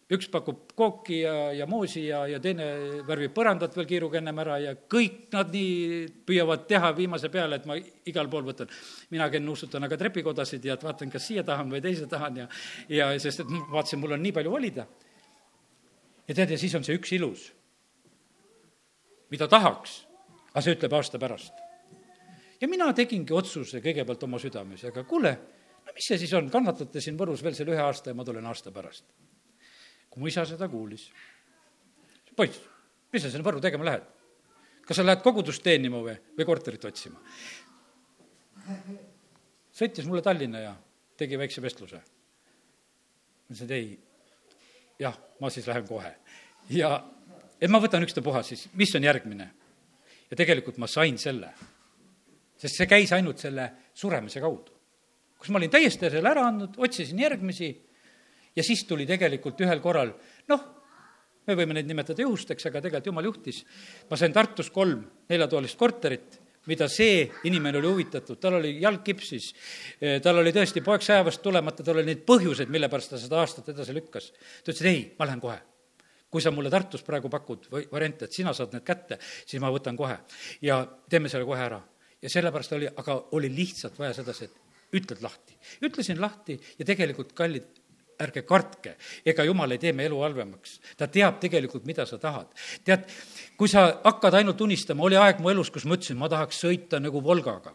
üks 0.10 0.30
pakub 0.34 0.72
kooki 0.78 1.20
ja, 1.22 1.34
ja 1.54 1.68
moosi 1.70 2.08
ja, 2.08 2.24
ja 2.28 2.40
teine 2.42 2.66
värvib 3.06 3.34
põrandat 3.36 3.76
veel 3.78 3.86
kiiruga 3.90 4.18
ennem 4.18 4.42
ära 4.42 4.56
ja 4.64 4.72
kõik 4.90 5.28
nad 5.36 5.52
nii 5.54 6.08
püüavad 6.26 6.66
teha 6.70 6.90
viimase 6.98 7.30
peale, 7.30 7.60
et 7.60 7.68
ma 7.70 7.78
igal 8.10 8.32
pool 8.32 8.48
võtan. 8.48 8.72
mina 9.14 9.30
käin 9.30 9.46
nuusutan 9.46 9.86
aga 9.86 10.00
trepikodasid 10.02 10.66
ja 10.66 10.80
vaatan, 10.82 11.14
kas 11.14 11.30
siia 11.30 11.44
tahan 11.46 11.70
või 11.70 11.84
teise 11.86 12.10
tahan 12.10 12.42
ja, 12.42 12.48
ja 12.90 13.12
sest 13.20 13.46
et 13.46 13.54
vaatasin, 13.70 14.02
mul 14.02 14.18
on 14.18 14.26
nii 14.26 14.34
palju 14.34 14.56
valida. 14.56 14.88
ja 16.28 16.36
tead, 16.36 16.50
ja 16.50 16.58
siis 16.58 16.76
on 16.76 16.84
see 16.84 16.98
üks 16.98 17.14
ilus, 17.14 17.46
mida 19.30 19.48
tahaks, 19.48 20.06
aga 20.50 20.66
see 20.66 20.74
ütleb 20.74 20.98
aasta 20.98 21.22
pärast. 21.22 21.54
ja 22.58 22.68
mina 22.68 22.90
tegingi 22.98 23.34
otsuse 23.34 23.78
kõigepealt 23.78 24.26
oma 24.26 24.42
südames, 24.42 24.90
aga 24.90 25.06
kuule, 25.06 25.38
no 25.86 25.94
mis 25.94 26.14
see 26.14 26.18
siis 26.18 26.34
on, 26.34 26.50
kannatate 26.50 26.98
siin 26.98 27.18
Võrus 27.18 27.46
veel 27.46 27.54
selle 27.54 27.78
ühe 27.78 27.86
aasta 27.86 28.10
ja 28.10 28.18
ma 28.18 28.26
tulen 28.26 28.50
aasta 28.50 28.74
pärast 28.74 29.29
mu 30.20 30.28
isa 30.28 30.46
seda 30.46 30.68
kuulis. 30.70 31.10
poiss, 32.36 32.60
mis 33.14 33.24
sa 33.24 33.32
sinna 33.32 33.46
Võrru 33.46 33.62
tegema 33.64 33.88
lähed? 33.88 34.06
kas 34.86 34.98
sa 35.00 35.06
lähed 35.06 35.24
kogudust 35.24 35.64
teenima 35.64 36.02
või, 36.04 36.16
või 36.38 36.46
korterit 36.48 36.86
otsima? 36.86 37.20
sõitis 39.80 40.08
mulle 40.08 40.22
Tallinna 40.26 40.62
ja 40.64 40.76
tegi 41.18 41.38
väikse 41.40 41.62
vestluse. 41.64 42.00
ma 42.00 43.56
ütlesin, 43.56 43.66
et 43.66 43.72
ei, 43.72 44.00
jah, 45.00 45.16
ma 45.40 45.50
siis 45.50 45.68
lähen 45.68 45.88
kohe. 45.88 46.14
ja, 46.76 46.92
et 47.62 47.72
ma 47.72 47.82
võtan 47.82 48.04
ükstapuha 48.06 48.44
siis, 48.44 48.68
mis 48.74 48.96
on 48.96 49.04
järgmine. 49.04 49.52
ja 50.32 50.38
tegelikult 50.38 50.78
ma 50.78 50.88
sain 50.88 51.18
selle. 51.18 51.54
sest 52.58 52.76
see 52.76 52.88
käis 52.88 53.14
ainult 53.16 53.40
selle 53.40 53.72
suremise 53.94 54.42
kaudu. 54.44 54.76
kus 55.40 55.50
ma 55.50 55.58
olin 55.58 55.72
täiesti 55.72 56.10
selle 56.10 56.30
ära 56.30 56.48
andnud, 56.48 56.76
otsisin 56.78 57.20
järgmisi 57.20 57.72
ja 58.56 58.66
siis 58.66 58.84
tuli 58.88 59.08
tegelikult 59.10 59.62
ühel 59.62 59.82
korral, 59.84 60.14
noh, 60.50 60.68
me 61.48 61.56
võime 61.58 61.78
neid 61.78 61.90
nimetada 61.90 62.22
juhusteks, 62.26 62.68
aga 62.70 62.82
tegelikult 62.84 63.10
jumal 63.12 63.30
juhtis. 63.30 63.64
ma 64.10 64.18
sain 64.18 64.34
Tartus 64.34 64.70
kolm 64.70 65.02
neljatoalist 65.30 65.78
korterit, 65.78 66.40
mida 66.70 66.88
see 66.92 67.24
inimene 67.50 67.80
oli 67.80 67.88
huvitatud, 67.88 68.38
tal 68.40 68.60
oli 68.60 68.76
jalg 68.82 69.02
kipsis, 69.04 69.54
tal 70.22 70.42
oli 70.42 70.54
tõesti 70.54 70.84
poeg 70.86 71.02
sõjaväest 71.02 71.42
tulemata, 71.42 71.84
tal 71.84 71.98
oli 71.98 72.12
neid 72.12 72.22
põhjuseid, 72.28 72.70
mille 72.70 72.90
pärast 72.92 73.16
ta 73.16 73.22
seda 73.22 73.42
aastat 73.42 73.72
edasi 73.74 73.96
lükkas. 73.96 74.32
ta 74.64 74.72
ütles, 74.72 74.82
et 74.82 74.92
ei, 74.92 75.04
ma 75.18 75.30
lähen 75.30 75.42
kohe 75.42 75.58
kui 76.30 76.42
sa 76.46 76.52
mulle 76.54 76.70
Tartus 76.70 77.02
praegu 77.02 77.30
pakud 77.30 77.66
variante, 77.92 78.28
et 78.28 78.36
sina 78.36 78.54
saad 78.54 78.76
need 78.76 78.86
kätte, 78.86 79.18
siis 79.20 79.62
ma 79.62 79.72
võtan 79.74 79.98
kohe 79.98 80.20
ja 80.62 80.84
teeme 81.10 81.30
selle 81.30 81.48
kohe 81.48 81.64
ära. 81.64 81.82
ja 82.22 82.30
sellepärast 82.30 82.74
oli, 82.76 82.88
aga 82.88 83.16
oli 83.38 83.50
lihtsalt 83.50 83.98
vaja 84.00 84.14
sedasi, 84.14 84.46
et 84.46 84.96
ütled 85.00 85.22
lahti. 85.24 85.58
ütlesin 85.82 86.22
lahti 86.22 86.60
ja 86.78 86.86
tegelikult, 86.86 87.34
kallid, 87.34 87.79
ärge 88.20 88.44
kartke, 88.48 88.96
ega 89.26 89.44
jumal 89.48 89.72
ei 89.72 89.82
tee 89.82 89.94
meie 89.94 90.10
elu 90.10 90.22
halvemaks. 90.22 90.80
ta 90.98 91.08
teab 91.08 91.40
tegelikult, 91.40 91.86
mida 91.86 92.06
sa 92.06 92.18
tahad. 92.18 92.48
tead, 92.84 93.06
kui 93.58 93.68
sa 93.68 94.02
hakkad 94.04 94.34
ainult 94.42 94.62
unistama, 94.62 95.04
oli 95.04 95.16
aeg 95.16 95.40
mu 95.40 95.50
elus, 95.50 95.70
kus 95.70 95.86
ma 95.86 95.96
ütlesin, 95.96 96.18
ma 96.18 96.30
tahaks 96.30 96.64
sõita 96.66 97.00
nagu 97.00 97.24
Volgaga. 97.24 97.74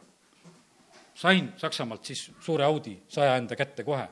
sain 1.14 1.52
Saksamaalt 1.56 2.04
siis 2.04 2.30
suure 2.40 2.64
Audi 2.64 2.98
saja 3.08 3.36
enda 3.36 3.56
kätte 3.56 3.84
kohe 3.84 4.08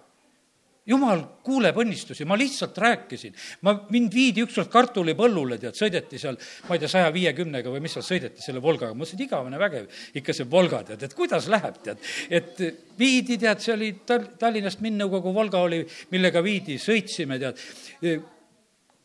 jumal 0.88 1.20
kuuleb 1.46 1.76
õnnistusi, 1.78 2.24
ma 2.26 2.36
lihtsalt 2.38 2.78
rääkisin. 2.82 3.34
ma, 3.62 3.74
mind 3.94 4.14
viidi 4.14 4.42
ükskord 4.42 4.70
kartulipõllule, 4.72 5.58
tead, 5.62 5.76
sõideti 5.78 6.18
seal, 6.18 6.38
ma 6.68 6.76
ei 6.76 6.82
tea, 6.82 6.90
saja 6.90 7.12
viiekümnega 7.14 7.70
või 7.70 7.84
mis 7.84 7.94
seal 7.96 8.06
sõideti 8.06 8.42
selle 8.42 8.62
Volgaga, 8.62 8.94
ma 8.94 9.02
mõtlesin, 9.02 9.20
et 9.20 9.26
igavene 9.28 9.62
vägev, 9.62 10.02
ikka 10.18 10.34
see 10.34 10.48
Volga, 10.50 10.82
tead, 10.88 11.06
et 11.06 11.16
kuidas 11.18 11.46
läheb, 11.52 11.78
tead. 11.86 12.02
et 12.30 12.62
viidi, 12.98 13.38
tead, 13.38 13.62
see 13.62 13.76
oli 13.76 13.92
Tal-, 14.06 14.28
Tallinnast 14.38 14.82
Minnõukogu 14.82 15.34
Volga 15.34 15.62
oli, 15.62 15.84
millega 16.10 16.42
viidi, 16.42 16.78
sõitsime, 16.82 17.38
tead. 17.42 17.62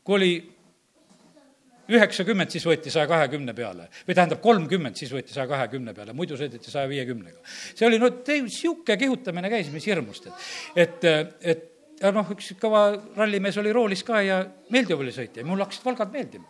kui 0.04 0.18
oli 0.18 0.34
üheksakümmend, 1.92 2.52
siis 2.52 2.66
võeti 2.68 2.92
saja 2.94 3.08
kahekümne 3.10 3.54
peale. 3.58 3.88
või 4.08 4.16
tähendab, 4.16 4.42
kolmkümmend, 4.42 4.96
siis 5.00 5.12
võeti 5.14 5.34
saja 5.34 5.48
kahekümne 5.48 5.94
peale, 5.94 6.14
muidu 6.14 6.38
sõideti 6.40 6.72
saja 6.72 6.90
viiekümnega. 6.90 7.40
see 7.76 7.88
oli 7.88 8.00
no 8.00 8.12
niisugune 8.28 8.98
kihutamine 8.98 9.50
käis, 9.50 9.72
mis 9.72 9.88
hirmust, 9.88 10.28
et, 10.28 11.02
et, 11.04 11.40
et 11.42 11.66
ja 12.02 12.12
noh, 12.12 12.30
üks 12.36 12.54
kõva 12.62 12.90
rallimees 13.16 13.58
oli 13.62 13.74
roolis 13.74 14.04
ka 14.04 14.22
ja 14.22 14.44
meeldiv 14.74 15.02
oli 15.02 15.14
sõita 15.16 15.42
ja 15.42 15.48
mul 15.48 15.64
hakkasid 15.64 15.86
Valgad 15.86 16.14
meeldima. 16.14 16.48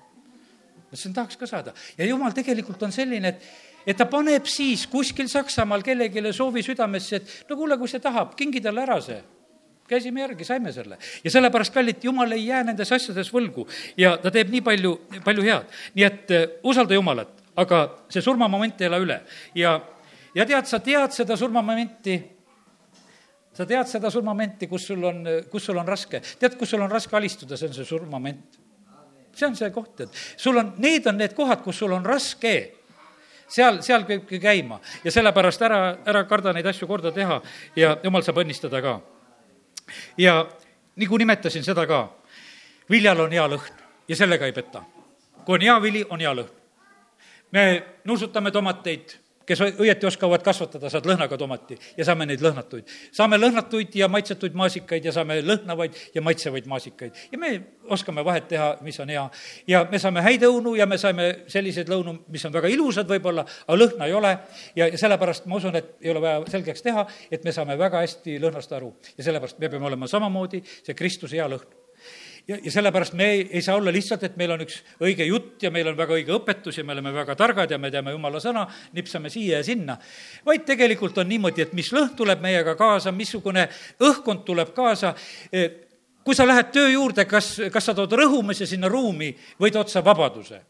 mõtlesin, 0.88 1.14
tahaks 1.14 1.38
ka 1.38 1.48
saada. 1.48 1.74
ja 1.98 2.06
jumal 2.06 2.34
tegelikult 2.34 2.84
on 2.84 2.92
selline, 2.92 3.28
et, 3.28 3.48
et 3.86 3.98
ta 3.98 4.06
paneb 4.06 4.46
siis 4.46 4.88
kuskil 4.88 5.28
Saksamaal 5.28 5.84
kellelegi 5.84 6.34
soovi 6.34 6.64
südamesse, 6.64 7.16
et 7.16 7.50
no 7.50 7.56
kuule, 7.56 7.78
kui 7.78 7.88
see 7.88 8.00
tahab, 8.00 8.36
kingi 8.36 8.62
talle 8.62 8.82
ära 8.82 9.02
see 9.02 9.22
käisime 9.88 10.22
järgi, 10.22 10.46
saime 10.46 10.72
selle. 10.72 10.98
ja 11.24 11.32
sellepärast, 11.32 11.74
kallid, 11.74 12.04
jumal 12.04 12.32
ei 12.32 12.48
jää 12.48 12.64
nendes 12.68 12.92
asjades 12.92 13.30
võlgu 13.34 13.68
ja 13.98 14.16
ta 14.22 14.32
teeb 14.32 14.52
nii 14.52 14.62
palju, 14.62 14.94
palju 15.26 15.46
head. 15.46 15.76
nii 15.96 16.08
et 16.08 16.34
uh, 16.36 16.48
usalda 16.72 16.98
Jumalat, 16.98 17.32
aga 17.56 17.84
see 18.10 18.22
surmamoment 18.22 18.82
ei 18.82 18.90
ela 18.90 19.00
üle 19.02 19.22
ja, 19.56 19.78
ja 20.36 20.46
tead, 20.46 20.70
sa 20.70 20.80
tead 20.84 21.16
seda 21.16 21.38
surmamomenti, 21.40 22.20
sa 23.58 23.66
tead 23.66 23.90
seda 23.90 24.12
surmamomenti, 24.14 24.70
kus 24.70 24.88
sul 24.92 25.04
on, 25.08 25.24
kus 25.52 25.70
sul 25.70 25.80
on 25.80 25.88
raske. 25.88 26.22
tead, 26.40 26.58
kus 26.60 26.76
sul 26.76 26.84
on 26.84 26.92
raske 26.92 27.16
alistuda, 27.18 27.58
see 27.58 27.72
on 27.72 27.78
see 27.78 27.86
surmamoment. 27.88 28.60
see 29.34 29.48
on 29.48 29.56
see 29.56 29.72
koht, 29.72 30.02
et 30.02 30.24
sul 30.36 30.58
on, 30.58 30.74
need 30.84 31.08
on 31.08 31.18
need 31.18 31.36
kohad, 31.38 31.64
kus 31.64 31.80
sul 31.80 31.96
on 31.96 32.06
raske 32.06 32.56
seal, 33.48 33.82
seal 33.82 34.04
peabki 34.06 34.40
käima 34.44 34.82
ja 35.04 35.12
sellepärast 35.12 35.62
ära, 35.64 35.82
ära 36.06 36.26
karda 36.28 36.54
neid 36.54 36.68
asju 36.68 36.88
korda 36.88 37.14
teha 37.16 37.40
ja 37.76 37.96
jumal 38.04 38.26
saab 38.26 38.44
õnnistada 38.44 38.82
ka 38.84 39.00
ja 40.18 40.48
nagu 40.96 41.18
nimetasin 41.18 41.64
seda 41.64 41.86
ka, 41.88 42.08
viljal 42.90 43.20
on 43.20 43.32
hea 43.32 43.48
lõhn 43.48 43.84
ja 44.08 44.16
sellega 44.16 44.46
ei 44.46 44.54
peta. 44.54 44.84
kui 45.46 45.56
on 45.56 45.62
hea 45.62 45.82
vili, 45.82 46.06
on 46.10 46.20
hea 46.20 46.34
lõhn. 46.34 46.50
me 47.52 47.84
nuusutame 48.04 48.52
tomateid, 48.52 49.18
kes 49.48 49.62
õieti 49.80 50.08
oskavad 50.08 50.43
kasvatada, 50.43 50.89
saad 50.91 51.08
lõhnaga 51.08 51.38
tomati 51.39 51.78
ja 51.98 52.06
saame 52.08 52.28
neid 52.28 52.43
lõhnatuid. 52.43 52.89
saame 53.16 53.39
lõhnatuid 53.39 53.95
ja 53.95 54.10
maitsetuid 54.12 54.58
maasikaid 54.58 55.06
ja 55.08 55.14
saame 55.16 55.39
lõhnavaid 55.41 55.95
ja 56.16 56.22
maitsevaid 56.22 56.68
maasikaid. 56.68 57.16
ja 57.32 57.39
me 57.39 57.54
oskame 57.89 58.26
vahet 58.26 58.48
teha, 58.48 58.76
mis 58.82 59.00
on 59.00 59.10
hea. 59.10 59.24
ja 59.68 59.86
me 59.91 60.00
saame 60.00 60.22
häid 60.22 60.43
õunu 60.43 60.76
ja 60.78 60.86
me 60.86 60.98
saime 60.98 61.30
selliseid 61.48 61.89
lõunu, 61.89 62.18
mis 62.28 62.45
on 62.45 62.54
väga 62.54 62.68
ilusad 62.68 63.08
võib-olla, 63.10 63.48
aga 63.68 63.80
lõhna 63.80 64.12
ei 64.12 64.14
ole. 64.14 64.38
ja, 64.76 64.91
sellepärast 64.98 65.45
ma 65.45 65.62
usun, 65.62 65.76
et 65.76 65.95
ei 66.02 66.12
ole 66.12 66.22
vaja 66.22 66.43
selgeks 66.52 66.84
teha, 66.84 67.08
et 67.32 67.43
me 67.43 67.56
saame 67.56 67.78
väga 67.80 68.04
hästi 68.04 68.39
lõhnast 68.43 68.76
aru. 68.76 68.93
ja 69.18 69.24
sellepärast 69.24 69.60
me 69.60 69.70
peame 69.70 69.91
olema 69.93 70.08
samamoodi 70.08 70.64
see 70.68 70.93
Kristuse 70.95 71.39
hea 71.39 71.48
lõhn 71.48 71.87
ja, 72.48 72.58
ja 72.64 72.72
sellepärast 72.72 73.14
me 73.14 73.26
ei, 73.32 73.50
ei 73.52 73.62
saa 73.62 73.76
olla 73.76 73.91
lihtsalt, 73.93 74.24
et 74.24 74.38
meil 74.39 74.52
on 74.56 74.64
üks 74.64 74.80
õige 75.04 75.26
jutt 75.28 75.64
ja 75.64 75.72
meil 75.74 75.89
on 75.91 75.98
väga 75.98 76.16
õige 76.16 76.36
õpetus 76.38 76.80
ja 76.80 76.86
me 76.88 76.95
oleme 76.95 77.12
väga 77.16 77.36
targad 77.39 77.72
ja 77.72 77.80
me 77.82 77.91
teame 77.91 78.14
jumala 78.16 78.39
sõna, 78.43 78.66
nipsame 78.95 79.32
siia 79.34 79.60
ja 79.60 79.66
sinna. 79.68 79.98
vaid 80.45 80.64
tegelikult 80.68 81.18
on 81.18 81.30
niimoodi, 81.30 81.66
et 81.66 81.76
mis 81.78 81.91
lõhn 81.93 82.16
tuleb 82.16 82.41
meiega 82.43 82.76
kaasa, 82.80 83.12
missugune 83.12 83.68
õhkkond 84.00 84.45
tuleb 84.48 84.72
kaasa, 84.76 85.14
e, 85.52 85.68
kui 86.24 86.36
sa 86.36 86.48
lähed 86.48 86.72
töö 86.76 86.88
juurde, 86.91 87.26
kas, 87.26 87.54
kas 87.74 87.91
sa 87.91 87.95
tood 87.95 88.16
rõhumise 88.20 88.68
sinna 88.68 88.88
ruumi 88.91 89.34
või 89.60 89.72
tood 89.72 89.91
sa 89.91 90.04
vabaduse 90.06 90.64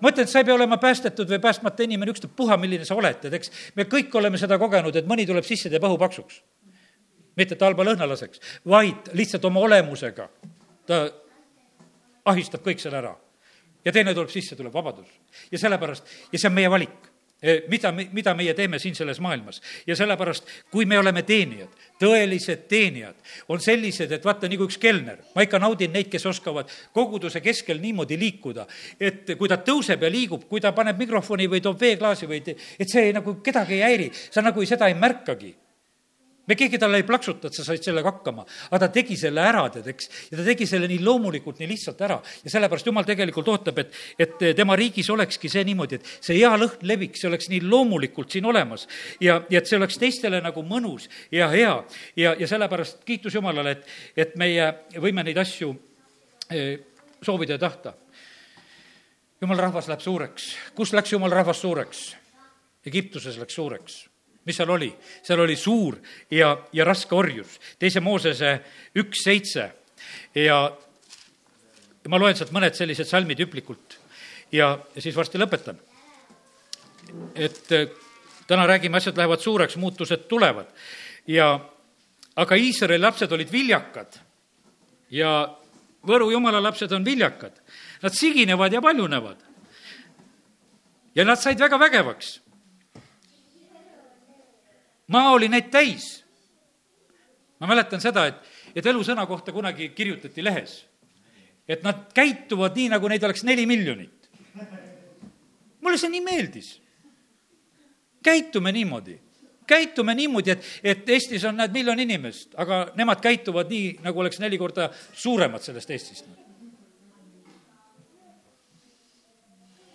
ma 0.00 0.10
ütlen, 0.10 0.24
et 0.24 0.32
sa 0.32 0.40
ei 0.40 0.46
pea 0.48 0.54
olema 0.56 0.78
päästetud 0.80 1.28
või 1.28 1.38
päästmata 1.44 1.84
inimene, 1.84 2.10
ükstapuha, 2.14 2.56
milline 2.56 2.86
sa 2.88 2.96
oled, 2.96 3.26
et 3.28 3.34
eks 3.36 3.50
me 3.76 3.84
kõik 3.84 4.14
oleme 4.16 4.40
seda 4.40 4.56
kogenud, 4.58 4.96
et 4.96 5.06
mõni 5.06 5.26
tuleb 5.28 5.44
sisse, 5.44 5.70
teeb 5.70 5.84
õhu 5.84 5.98
paksuks. 6.00 6.42
mitte 7.36 7.54
et 7.54 7.62
halba 7.66 7.82
lõhna 7.82 8.06
laseks, 8.06 8.40
vaid 8.64 9.10
lihtsalt 9.12 9.44
oma 9.44 9.60
olemusega 9.60 10.28
ta 10.86 11.04
ahistab 12.24 12.64
kõik 12.64 12.80
selle 12.80 13.00
ära. 13.00 13.16
ja 13.84 13.92
teine 13.92 14.14
tuleb 14.14 14.30
sisse, 14.32 14.56
tuleb 14.56 14.72
vabadus. 14.72 15.08
ja 15.50 15.58
sellepärast, 15.58 16.06
ja 16.32 16.38
see 16.38 16.48
on 16.48 16.54
meie 16.56 16.70
valik 16.70 17.10
e, 17.42 17.58
mida, 17.68 17.92
mida 17.92 18.34
meie 18.34 18.54
teeme 18.54 18.78
siin 18.78 18.94
selles 18.94 19.20
maailmas. 19.20 19.60
ja 19.86 19.96
sellepärast, 19.96 20.48
kui 20.70 20.86
me 20.86 20.98
oleme 20.98 21.22
teenijad, 21.22 21.68
tõelised 22.00 22.66
teenijad, 22.68 23.16
on 23.48 23.60
sellised, 23.60 24.12
et 24.12 24.24
vaata, 24.24 24.48
nagu 24.48 24.68
üks 24.68 24.78
kelner, 24.80 25.20
ma 25.34 25.44
ikka 25.44 25.60
naudin 25.60 25.92
neid, 25.92 26.08
kes 26.12 26.26
oskavad 26.26 26.70
koguduse 26.92 27.40
keskel 27.44 27.80
niimoodi 27.80 28.18
liikuda, 28.20 28.66
et 29.00 29.36
kui 29.38 29.48
ta 29.48 29.60
tõuseb 29.60 30.02
ja 30.02 30.12
liigub, 30.12 30.48
kui 30.48 30.60
ta 30.60 30.72
paneb 30.72 30.98
mikrofoni 31.00 31.48
või 31.48 31.60
toob 31.64 31.80
veeklaasi 31.80 32.30
või, 32.30 32.40
et 32.78 32.88
see 32.88 33.12
nagu 33.12 33.40
kedagi 33.44 33.80
ei 33.80 33.84
häiri, 33.88 34.10
sa 34.30 34.44
nagu 34.44 34.64
seda 34.66 34.88
ei 34.88 34.96
märkagi 34.96 35.54
me 36.46 36.56
keegi 36.56 36.78
talle 36.78 37.00
ei 37.00 37.06
plaksuta, 37.06 37.48
et 37.48 37.56
sa 37.56 37.64
said 37.64 37.82
sellega 37.84 38.10
hakkama, 38.10 38.44
aga 38.70 38.80
ta 38.84 38.88
tegi 38.92 39.16
selle 39.18 39.42
ära, 39.44 39.64
tead, 39.72 39.88
eks. 39.94 40.10
ja 40.30 40.38
ta 40.38 40.44
tegi 40.46 40.66
selle 40.68 40.88
nii 40.90 41.00
loomulikult, 41.04 41.60
nii 41.60 41.70
lihtsalt 41.70 42.00
ära. 42.04 42.20
ja 42.44 42.52
sellepärast 42.52 42.90
Jumal 42.90 43.08
tegelikult 43.08 43.48
ootab, 43.48 43.80
et, 43.80 43.96
et 44.18 44.44
tema 44.56 44.76
riigis 44.76 45.08
olekski 45.10 45.48
see 45.52 45.64
niimoodi, 45.68 46.00
et 46.00 46.12
see 46.20 46.38
hea 46.38 46.52
lõhn 46.60 46.84
leviks, 46.84 47.22
see 47.22 47.30
oleks 47.30 47.50
nii 47.52 47.64
loomulikult 47.64 48.36
siin 48.36 48.48
olemas. 48.50 48.86
ja, 49.20 49.40
ja 49.50 49.62
et 49.62 49.70
see 49.70 49.80
oleks 49.80 49.98
teistele 50.00 50.40
nagu 50.44 50.64
mõnus 50.68 51.08
ja 51.32 51.48
hea. 51.52 51.74
ja, 52.16 52.34
ja 52.38 52.48
sellepärast 52.50 53.04
kiitus 53.08 53.34
Jumalale, 53.34 53.78
et, 53.78 53.92
et 54.16 54.40
meie 54.40 54.70
võime 55.00 55.24
neid 55.24 55.38
asju 55.40 55.72
eh, 56.50 56.78
soovida 57.24 57.56
ja 57.56 57.62
tahta. 57.62 57.94
jumala 59.40 59.68
rahvas 59.68 59.88
läheb 59.88 60.00
suureks. 60.00 60.54
kus 60.74 60.92
läks 60.92 61.12
jumala 61.12 61.40
rahvas 61.40 61.60
suureks? 61.60 62.10
Egiptuses 62.84 63.38
läks 63.40 63.54
suureks 63.56 64.02
mis 64.44 64.56
seal 64.56 64.70
oli? 64.70 64.90
seal 65.22 65.40
oli 65.40 65.56
suur 65.56 65.98
ja, 66.30 66.56
ja 66.72 66.84
raske 66.84 67.14
orjus. 67.14 67.58
teise 67.78 68.00
Moosese 68.00 68.58
üks 69.00 69.24
seitse 69.24 69.70
ja 70.34 70.58
ma 72.08 72.20
loen 72.20 72.36
sealt 72.36 72.52
mõned 72.52 72.76
sellised 72.76 73.08
salmid 73.08 73.40
hüplikult 73.40 73.98
ja, 74.52 74.74
ja 74.94 75.02
siis 75.02 75.16
varsti 75.16 75.40
lõpetan. 75.40 75.78
et 77.34 77.72
äh, 77.72 77.88
täna 78.46 78.66
räägime, 78.66 78.96
asjad 78.96 79.16
lähevad 79.16 79.40
suureks, 79.40 79.76
muutused 79.76 80.28
tulevad 80.28 80.68
ja 81.26 81.58
aga 82.36 82.56
Iisraeli 82.56 83.00
lapsed 83.00 83.32
olid 83.32 83.52
viljakad 83.52 84.20
ja 85.10 85.34
Võru 86.04 86.28
jumala 86.34 86.60
lapsed 86.60 86.92
on 86.92 87.04
viljakad. 87.04 87.54
Nad 88.02 88.12
siginevad 88.12 88.72
ja 88.72 88.82
paljunevad. 88.84 89.36
ja 91.14 91.24
nad 91.24 91.38
said 91.38 91.60
väga 91.60 91.78
vägevaks 91.78 92.40
maa 95.08 95.32
oli 95.32 95.48
neid 95.48 95.70
täis. 95.70 96.24
ma 97.60 97.66
mäletan 97.66 98.00
seda, 98.00 98.26
et, 98.26 98.40
et 98.74 98.86
elusõna 98.86 99.26
kohta 99.26 99.52
kunagi 99.52 99.88
kirjutati 99.96 100.44
lehes, 100.44 100.84
et 101.68 101.82
nad 101.82 102.06
käituvad 102.14 102.76
nii, 102.76 102.88
nagu 102.92 103.08
neid 103.08 103.24
oleks 103.24 103.44
neli 103.44 103.66
miljonit. 103.66 104.30
mulle 105.80 105.98
see 105.98 106.10
nii 106.10 106.24
meeldis. 106.24 106.80
käitume 108.22 108.72
niimoodi 108.72 109.20
käitume 109.66 110.14
niimoodi, 110.14 110.50
et, 110.50 110.64
et 110.84 111.08
Eestis 111.08 111.44
on, 111.48 111.56
näed, 111.56 111.72
miljon 111.72 112.00
inimest, 112.00 112.54
aga 112.60 112.84
nemad 112.98 113.20
käituvad 113.24 113.70
nii, 113.72 113.98
nagu 114.04 114.20
oleks 114.20 114.40
neli 114.42 114.58
korda 114.60 114.90
suuremad 115.12 115.64
sellest 115.64 115.90
Eestist. 115.90 116.32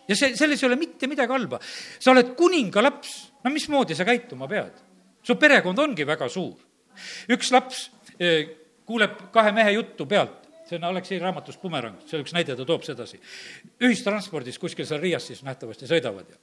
ja 0.09 0.15
see, 0.17 0.33
selles 0.33 0.63
ei 0.63 0.67
ole 0.67 0.75
mitte 0.79 1.07
midagi 1.07 1.31
halba. 1.31 1.59
sa 1.99 2.11
oled 2.11 2.33
kuninga 2.37 2.81
laps, 2.81 3.11
no 3.43 3.51
mismoodi 3.53 3.95
sa 3.95 4.07
käituma 4.07 4.47
pead? 4.49 4.88
Su 5.23 5.35
perekond 5.39 5.79
ongi 5.79 6.05
väga 6.07 6.29
suur. 6.29 6.57
üks 7.29 7.51
laps 7.51 7.89
eh, 8.19 8.49
kuuleb 8.85 9.29
kahe 9.33 9.51
mehe 9.55 9.71
juttu 9.77 10.05
pealt, 10.09 10.47
see 10.67 10.77
on 10.77 10.87
Aleksei 10.89 11.19
raamatus 11.21 11.57
Bumerang, 11.61 11.99
see 12.05 12.17
on 12.17 12.25
üks 12.25 12.33
näide, 12.35 12.55
ta 12.57 12.65
toob 12.65 12.83
sedasi. 12.85 13.19
ühistranspordis 13.81 14.59
kuskil 14.61 14.87
seal 14.89 15.01
Riias 15.01 15.27
siis 15.29 15.43
nähtavasti 15.45 15.89
sõidavad 15.89 16.29
ja 16.29 16.37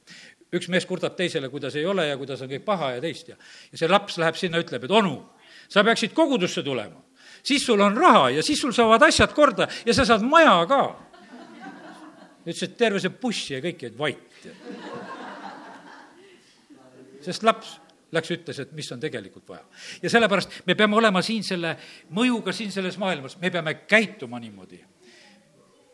üks 0.56 0.68
mees 0.72 0.86
kurdab 0.86 1.16
teisele, 1.18 1.50
kuidas 1.52 1.76
ei 1.76 1.86
ole 1.86 2.06
ja 2.08 2.16
kuidas 2.16 2.42
on 2.42 2.50
kõik 2.50 2.64
paha 2.64 2.94
ja 2.96 3.02
teist 3.02 3.32
ja, 3.32 3.36
ja 3.72 3.78
see 3.80 3.90
laps 3.90 4.18
läheb 4.22 4.38
sinna, 4.38 4.62
ütleb, 4.62 4.86
et 4.86 4.94
onu, 4.94 5.18
sa 5.68 5.84
peaksid 5.86 6.14
kogudusse 6.16 6.62
tulema, 6.66 7.02
siis 7.42 7.66
sul 7.66 7.82
on 7.82 7.98
raha 7.98 8.30
ja 8.38 8.46
siis 8.46 8.60
sul 8.62 8.74
saavad 8.76 9.08
asjad 9.08 9.34
korda 9.34 9.68
ja 9.86 9.94
sa 9.94 10.06
saad 10.08 10.24
maja 10.26 10.58
ka. 10.70 10.82
ütles, 12.46 12.62
et 12.62 12.76
terve 12.78 13.02
see 13.02 13.10
buss 13.10 13.50
ja 13.50 13.60
kõik 13.60 13.88
jäid 13.88 13.98
vait 13.98 14.46
sest 17.26 17.42
laps 17.42 17.80
läks, 18.12 18.30
ütles, 18.30 18.60
et 18.62 18.72
mis 18.72 18.88
on 18.92 19.00
tegelikult 19.00 19.48
vaja. 19.48 19.64
ja 20.02 20.10
sellepärast 20.10 20.60
me 20.66 20.74
peame 20.74 20.96
olema 20.96 21.22
siin 21.22 21.44
selle 21.44 21.76
mõjuga 22.14 22.52
siin 22.54 22.72
selles 22.72 22.98
maailmas, 22.98 23.38
me 23.40 23.50
peame 23.50 23.74
käituma 23.74 24.40
niimoodi. 24.40 24.84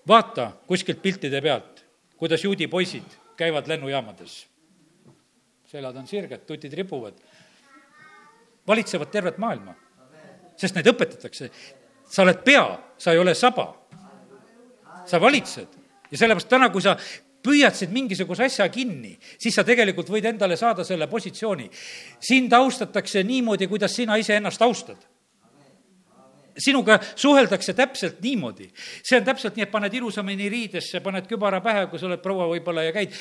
vaata 0.08 0.52
kuskilt 0.66 1.02
piltide 1.02 1.40
pealt, 1.40 1.84
kuidas 2.16 2.44
juudi 2.44 2.68
poisid 2.68 3.18
käivad 3.36 3.68
lennujaamades. 3.68 4.46
selad 5.64 5.96
on 5.96 6.06
sirged, 6.06 6.44
tutid 6.46 6.72
ripuvad, 6.72 7.14
valitsevad 8.66 9.10
tervet 9.10 9.38
maailma, 9.38 9.74
sest 10.56 10.74
neid 10.74 10.86
õpetatakse. 10.86 11.50
sa 12.04 12.22
oled 12.22 12.44
pea, 12.44 12.78
sa 12.98 13.12
ei 13.12 13.18
ole 13.18 13.34
saba. 13.34 13.74
sa 15.06 15.20
valitsed 15.20 15.68
ja 16.10 16.18
sellepärast 16.18 16.48
täna, 16.48 16.68
kui 16.70 16.82
sa 16.82 16.96
püüad 17.42 17.78
mingisuguse 17.90 18.44
asja 18.44 18.68
kinni, 18.72 19.16
siis 19.38 19.54
sa 19.54 19.64
tegelikult 19.64 20.10
võid 20.10 20.28
endale 20.30 20.56
saada 20.56 20.84
selle 20.84 21.06
positsiooni. 21.06 21.70
sind 22.20 22.52
austatakse 22.52 23.22
niimoodi, 23.22 23.66
kuidas 23.66 23.96
sina 23.96 24.16
iseennast 24.16 24.62
austad 24.62 25.12
sinuga 26.58 26.98
suheldakse 27.16 27.74
täpselt 27.74 28.20
niimoodi. 28.20 28.70
see 29.02 29.18
on 29.18 29.24
täpselt 29.24 29.56
nii, 29.56 29.66
et 29.66 29.70
paned 29.70 29.94
ilusamini 29.94 30.48
riidesse, 30.48 31.00
paned 31.00 31.26
kübara 31.28 31.60
pähe, 31.64 31.86
kui 31.90 31.98
sa 31.98 32.06
oled 32.06 32.22
proua 32.22 32.48
võib-olla 32.50 32.86
ja 32.86 32.92
käid. 32.92 33.14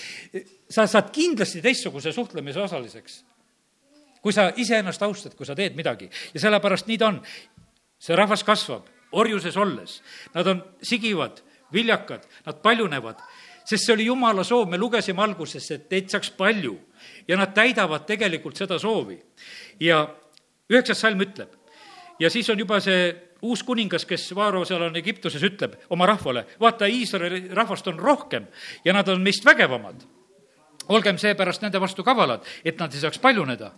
sa 0.70 0.88
saad 0.88 1.12
kindlasti 1.12 1.62
teistsuguse 1.62 2.12
suhtlemise 2.12 2.62
osaliseks. 2.62 3.24
kui 4.22 4.34
sa 4.34 4.52
iseennast 4.56 5.02
austad, 5.02 5.36
kui 5.36 5.46
sa 5.46 5.56
teed 5.56 5.76
midagi 5.76 6.10
ja 6.34 6.40
sellepärast 6.40 6.88
nii 6.88 6.98
ta 6.98 7.08
on. 7.08 7.22
see 8.00 8.16
rahvas 8.16 8.44
kasvab 8.44 8.88
orjuses 9.12 9.58
olles, 9.58 10.02
nad 10.34 10.48
on 10.48 10.64
sigivad, 10.82 11.42
viljakad, 11.74 12.24
nad 12.46 12.62
paljunevad 12.64 13.20
sest 13.72 13.88
see 13.88 13.96
oli 13.96 14.10
jumala 14.10 14.44
soov, 14.48 14.68
me 14.70 14.80
lugesime 14.80 15.24
alguses, 15.24 15.70
et 15.72 15.88
teid 15.92 16.12
saaks 16.12 16.34
palju 16.38 16.76
ja 17.28 17.40
nad 17.40 17.54
täidavad 17.56 18.06
tegelikult 18.10 18.60
seda 18.60 18.80
soovi. 18.80 19.20
ja 19.80 20.04
üheksas 20.72 21.00
salm 21.02 21.22
ütleb 21.24 21.58
ja 22.20 22.30
siis 22.30 22.50
on 22.50 22.60
juba 22.60 22.80
see 22.84 23.12
uus 23.42 23.64
kuningas, 23.66 24.06
kes 24.06 24.30
Vaaro 24.38 24.64
seal 24.68 24.84
on 24.86 24.98
Egiptuses, 25.00 25.42
ütleb 25.44 25.78
oma 25.90 26.06
rahvale, 26.10 26.46
vaata, 26.62 26.86
Iisraeli 26.86 27.48
rahvast 27.58 27.88
on 27.90 28.00
rohkem 28.00 28.46
ja 28.86 28.94
nad 28.94 29.08
on 29.10 29.22
meist 29.22 29.46
vägevamad. 29.46 30.04
olgem 30.92 31.18
seepärast 31.18 31.62
nende 31.62 31.80
vastu 31.80 32.04
kavalad, 32.04 32.44
et 32.66 32.80
nad 32.80 32.94
ei 32.94 33.00
saaks 33.00 33.20
paljuneda 33.22 33.72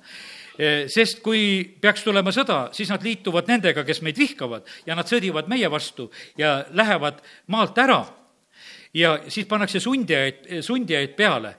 e, 0.58 0.88
sest 0.90 1.22
kui 1.22 1.64
peaks 1.82 2.04
tulema 2.04 2.32
sõda, 2.32 2.74
siis 2.74 2.90
nad 2.90 3.04
liituvad 3.04 3.48
nendega, 3.48 3.84
kes 3.84 4.02
meid 4.02 4.18
vihkavad 4.18 4.68
ja 4.86 4.96
nad 4.96 5.08
sõdivad 5.08 5.48
meie 5.48 5.70
vastu 5.70 6.10
ja 6.38 6.66
lähevad 6.72 7.22
maalt 7.48 7.78
ära 7.78 8.02
ja 8.94 9.18
siis 9.28 9.48
pannakse 9.50 9.80
sundijaid, 9.80 10.46
sundijaid 10.62 11.16
peale. 11.18 11.56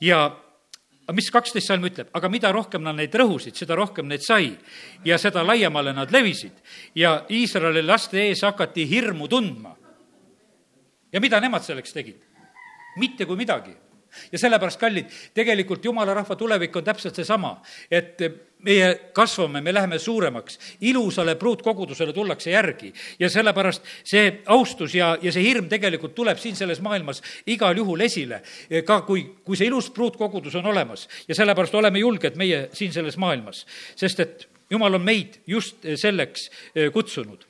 Ja 0.00 0.26
mis 1.12 1.30
kaksteist 1.30 1.68
salm 1.68 1.84
ütleb, 1.84 2.08
aga 2.16 2.28
mida 2.32 2.50
rohkem 2.52 2.82
nad 2.84 2.96
neid 2.96 3.14
rõhusid, 3.14 3.56
seda 3.58 3.76
rohkem 3.76 4.08
neid 4.08 4.24
sai. 4.24 4.54
Ja 5.04 5.18
seda 5.20 5.44
laiemale 5.44 5.92
nad 5.92 6.12
levisid. 6.12 6.56
Ja 6.96 7.20
Iisraeli 7.30 7.84
laste 7.84 8.22
ees 8.22 8.44
hakati 8.46 8.88
hirmu 8.88 9.28
tundma. 9.28 9.76
ja 11.12 11.20
mida 11.20 11.40
nemad 11.40 11.62
selleks 11.62 11.92
tegid? 11.92 12.22
mitte 12.96 13.26
kui 13.26 13.36
midagi. 13.36 13.74
Ja 14.30 14.38
sellepärast, 14.38 14.78
kallid, 14.78 15.10
tegelikult 15.34 15.84
jumala 15.84 16.14
rahva 16.14 16.36
tulevik 16.38 16.76
on 16.76 16.84
täpselt 16.86 17.16
seesama, 17.18 17.56
et 17.90 18.20
meie 18.64 18.94
kasvame, 19.12 19.60
me 19.60 19.74
läheme 19.74 19.98
suuremaks, 19.98 20.58
ilusale 20.80 21.34
pruutkogudusele 21.34 22.12
tullakse 22.12 22.50
järgi. 22.50 22.92
Ja 23.18 23.30
sellepärast 23.30 23.84
see 24.04 24.40
austus 24.46 24.94
ja, 24.94 25.14
ja 25.22 25.32
see 25.32 25.44
hirm 25.44 25.68
tegelikult 25.68 26.14
tuleb 26.14 26.40
siin 26.40 26.56
selles 26.56 26.80
maailmas 26.84 27.22
igal 27.46 27.76
juhul 27.76 28.00
esile, 28.06 28.40
ka 28.86 29.02
kui, 29.06 29.26
kui 29.44 29.56
see 29.56 29.68
ilus 29.68 29.90
pruutkogudus 29.94 30.56
on 30.60 30.72
olemas. 30.72 31.08
Ja 31.28 31.34
sellepärast 31.34 31.74
oleme 31.74 32.02
julged 32.02 32.40
meie 32.40 32.68
siin 32.72 32.92
selles 32.92 33.18
maailmas, 33.20 33.66
sest 33.96 34.24
et 34.24 34.48
jumal 34.70 34.96
on 34.96 35.04
meid 35.04 35.40
just 35.46 35.84
selleks 35.96 36.50
eh, 36.74 36.90
kutsunud. 36.92 37.44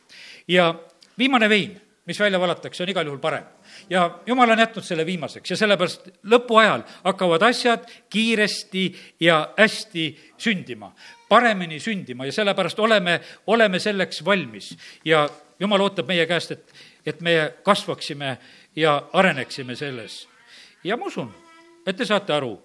ja 0.48 0.74
viimane 1.18 1.48
vein, 1.48 1.80
mis 2.06 2.20
välja 2.20 2.40
valatakse, 2.40 2.82
on 2.82 2.88
igal 2.88 3.06
juhul 3.06 3.22
parem 3.22 3.44
ja 3.90 4.18
jumal 4.26 4.50
on 4.50 4.58
jätnud 4.58 4.84
selle 4.84 5.06
viimaseks 5.06 5.50
ja 5.50 5.56
sellepärast 5.56 6.08
lõpuajal 6.30 6.82
hakkavad 7.04 7.42
asjad 7.42 7.86
kiiresti 8.10 8.84
ja 9.20 9.54
hästi 9.58 10.32
sündima, 10.38 10.92
paremini 11.28 11.80
sündima 11.80 12.26
ja 12.26 12.32
sellepärast 12.32 12.78
oleme, 12.78 13.20
oleme 13.46 13.78
selleks 13.78 14.24
valmis. 14.24 14.76
ja 15.04 15.28
jumal 15.60 15.80
ootab 15.80 16.08
meie 16.08 16.26
käest, 16.26 16.50
et, 16.50 16.74
et 17.06 17.20
me 17.20 17.54
kasvaksime 17.62 18.38
ja 18.76 19.02
areneksime 19.12 19.76
selles. 19.76 20.28
ja 20.84 20.96
ma 20.96 21.06
usun, 21.06 21.34
et 21.86 21.96
te 21.96 22.04
saate 22.04 22.32
aru, 22.32 22.58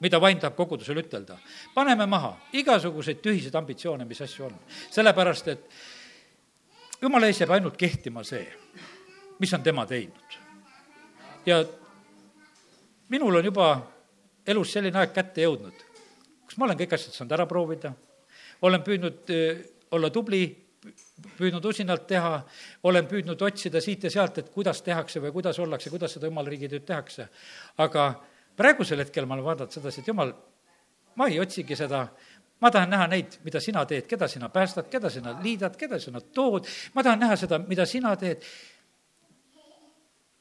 mida 0.00 0.20
vaim 0.20 0.38
tahab 0.38 0.56
kogudusele 0.56 1.00
ütelda. 1.00 1.38
paneme 1.74 2.06
maha 2.06 2.36
igasuguseid 2.52 3.22
tühiseid 3.22 3.54
ambitsioone, 3.54 4.04
mis 4.04 4.22
asju 4.22 4.46
on. 4.46 4.54
sellepärast, 4.90 5.48
et 5.48 5.70
jumala 7.02 7.26
ees 7.26 7.40
jääb 7.40 7.50
ainult 7.50 7.76
kehtima 7.76 8.24
see, 8.24 8.46
mis 9.38 9.54
on 9.54 9.62
tema 9.62 9.86
teinud 9.86 10.41
ja 11.46 11.64
minul 13.08 13.36
on 13.36 13.44
juba 13.44 13.68
elus 14.46 14.72
selline 14.72 14.98
aeg 14.98 15.12
kätte 15.14 15.44
jõudnud, 15.44 15.84
kus 16.46 16.58
ma 16.58 16.66
olen 16.68 16.78
kõik 16.80 16.96
asjad 16.96 17.16
saanud 17.16 17.36
ära 17.36 17.46
proovida, 17.50 17.92
olen 18.62 18.82
püüdnud 18.86 19.32
eh, 19.34 19.62
olla 19.92 20.10
tubli, 20.14 20.44
püüdnud 21.38 21.64
usinalt 21.70 22.06
teha, 22.10 22.34
olen 22.88 23.06
püüdnud 23.10 23.42
otsida 23.46 23.80
siit 23.82 24.06
ja 24.06 24.10
sealt, 24.10 24.38
et 24.38 24.50
kuidas 24.54 24.82
tehakse 24.82 25.22
või 25.22 25.34
kuidas 25.34 25.58
ollakse, 25.62 25.90
kuidas 25.90 26.16
seda 26.16 26.30
jumala 26.30 26.50
riigi 26.50 26.70
tööd 26.70 26.86
tehakse. 26.86 27.28
aga 27.78 28.08
praegusel 28.56 29.04
hetkel 29.04 29.26
ma 29.26 29.34
olen 29.36 29.46
vaadanud 29.46 29.74
sedasi, 29.74 30.02
et 30.02 30.10
jumal, 30.10 30.32
ma 31.16 31.28
ei 31.30 31.38
otsigi 31.40 31.76
seda, 31.78 32.06
ma 32.62 32.70
tahan 32.70 32.90
näha 32.90 33.06
neid, 33.10 33.38
mida 33.44 33.60
sina 33.60 33.84
teed, 33.86 34.06
keda 34.10 34.28
sina 34.28 34.48
päästad, 34.48 34.88
keda 34.90 35.10
sina 35.10 35.36
liidad, 35.42 35.76
keda 35.78 35.98
sina 36.00 36.20
tood, 36.20 36.66
ma 36.94 37.02
tahan 37.02 37.22
näha 37.22 37.36
seda, 37.36 37.58
mida 37.66 37.86
sina 37.86 38.14
teed 38.16 38.42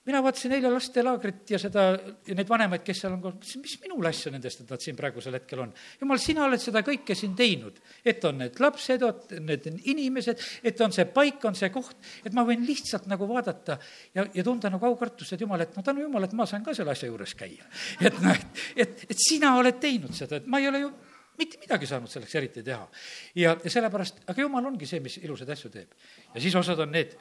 mina 0.05 0.21
vaatasin 0.23 0.55
eile 0.55 0.69
lastelaagrit 0.73 1.51
ja 1.53 1.59
seda, 1.61 1.83
ja 2.27 2.35
neid 2.37 2.49
vanemaid, 2.49 2.81
kes 2.85 3.03
seal 3.03 3.13
on, 3.13 3.21
mõtlesin, 3.21 3.61
mis 3.61 3.75
minul 3.83 4.07
asja 4.09 4.31
nendest, 4.33 4.63
et 4.63 4.73
nad 4.73 4.81
siin 4.81 4.97
praegusel 4.97 5.37
hetkel 5.37 5.61
on. 5.61 5.73
jumal, 6.01 6.21
sina 6.21 6.45
oled 6.47 6.61
seda 6.61 6.81
kõike 6.85 7.15
siin 7.17 7.35
teinud, 7.37 7.77
et 8.05 8.25
on 8.25 8.39
need 8.41 8.57
lapsed, 8.63 9.05
need 9.45 9.69
inimesed, 9.93 10.41
et 10.65 10.81
on 10.81 10.95
see 10.95 11.05
paik, 11.13 11.45
on 11.45 11.57
see 11.57 11.69
koht, 11.73 11.99
et 12.25 12.33
ma 12.37 12.45
võin 12.47 12.65
lihtsalt 12.65 13.05
nagu 13.11 13.29
vaadata 13.29 13.77
ja, 14.17 14.25
ja 14.25 14.45
tunda 14.47 14.73
nagu 14.73 14.89
aukartust, 14.89 15.37
et 15.37 15.45
jumal, 15.45 15.61
et 15.61 15.77
no 15.77 15.85
tänu 15.85 16.07
jumal, 16.07 16.25
et 16.25 16.33
ma 16.37 16.49
saan 16.49 16.65
ka 16.65 16.73
selle 16.77 16.95
asja 16.95 17.11
juures 17.11 17.37
käia. 17.37 17.69
et 18.01 18.21
noh, 18.25 18.33
et, 18.33 18.65
et, 18.87 19.07
et 19.13 19.25
sina 19.29 19.53
oled 19.59 19.77
teinud 19.81 20.17
seda, 20.17 20.41
et 20.41 20.49
ma 20.49 20.63
ei 20.63 20.69
ole 20.71 20.85
ju 20.87 20.93
mitte 21.41 21.61
midagi 21.61 21.87
saanud 21.89 22.09
selleks 22.11 22.35
eriti 22.41 22.63
teha. 22.65 22.87
ja, 23.35 23.53
ja 23.53 23.73
sellepärast, 23.73 24.25
aga 24.27 24.43
jumal 24.43 24.65
ongi 24.65 24.89
see, 24.89 25.01
mis 25.03 25.17
ilusaid 25.21 25.53
asju 25.53 25.71
teeb. 25.73 25.93
ja 26.33 26.41
siis 26.41 26.57
osad 26.57 26.81
on 26.81 26.91
need 26.97 27.13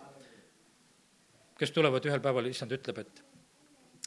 kes 1.61 1.72
tulevad 1.76 2.04
ühel 2.08 2.22
päeval, 2.24 2.48
issand 2.50 2.72
ütleb, 2.76 3.02
et, 3.04 3.24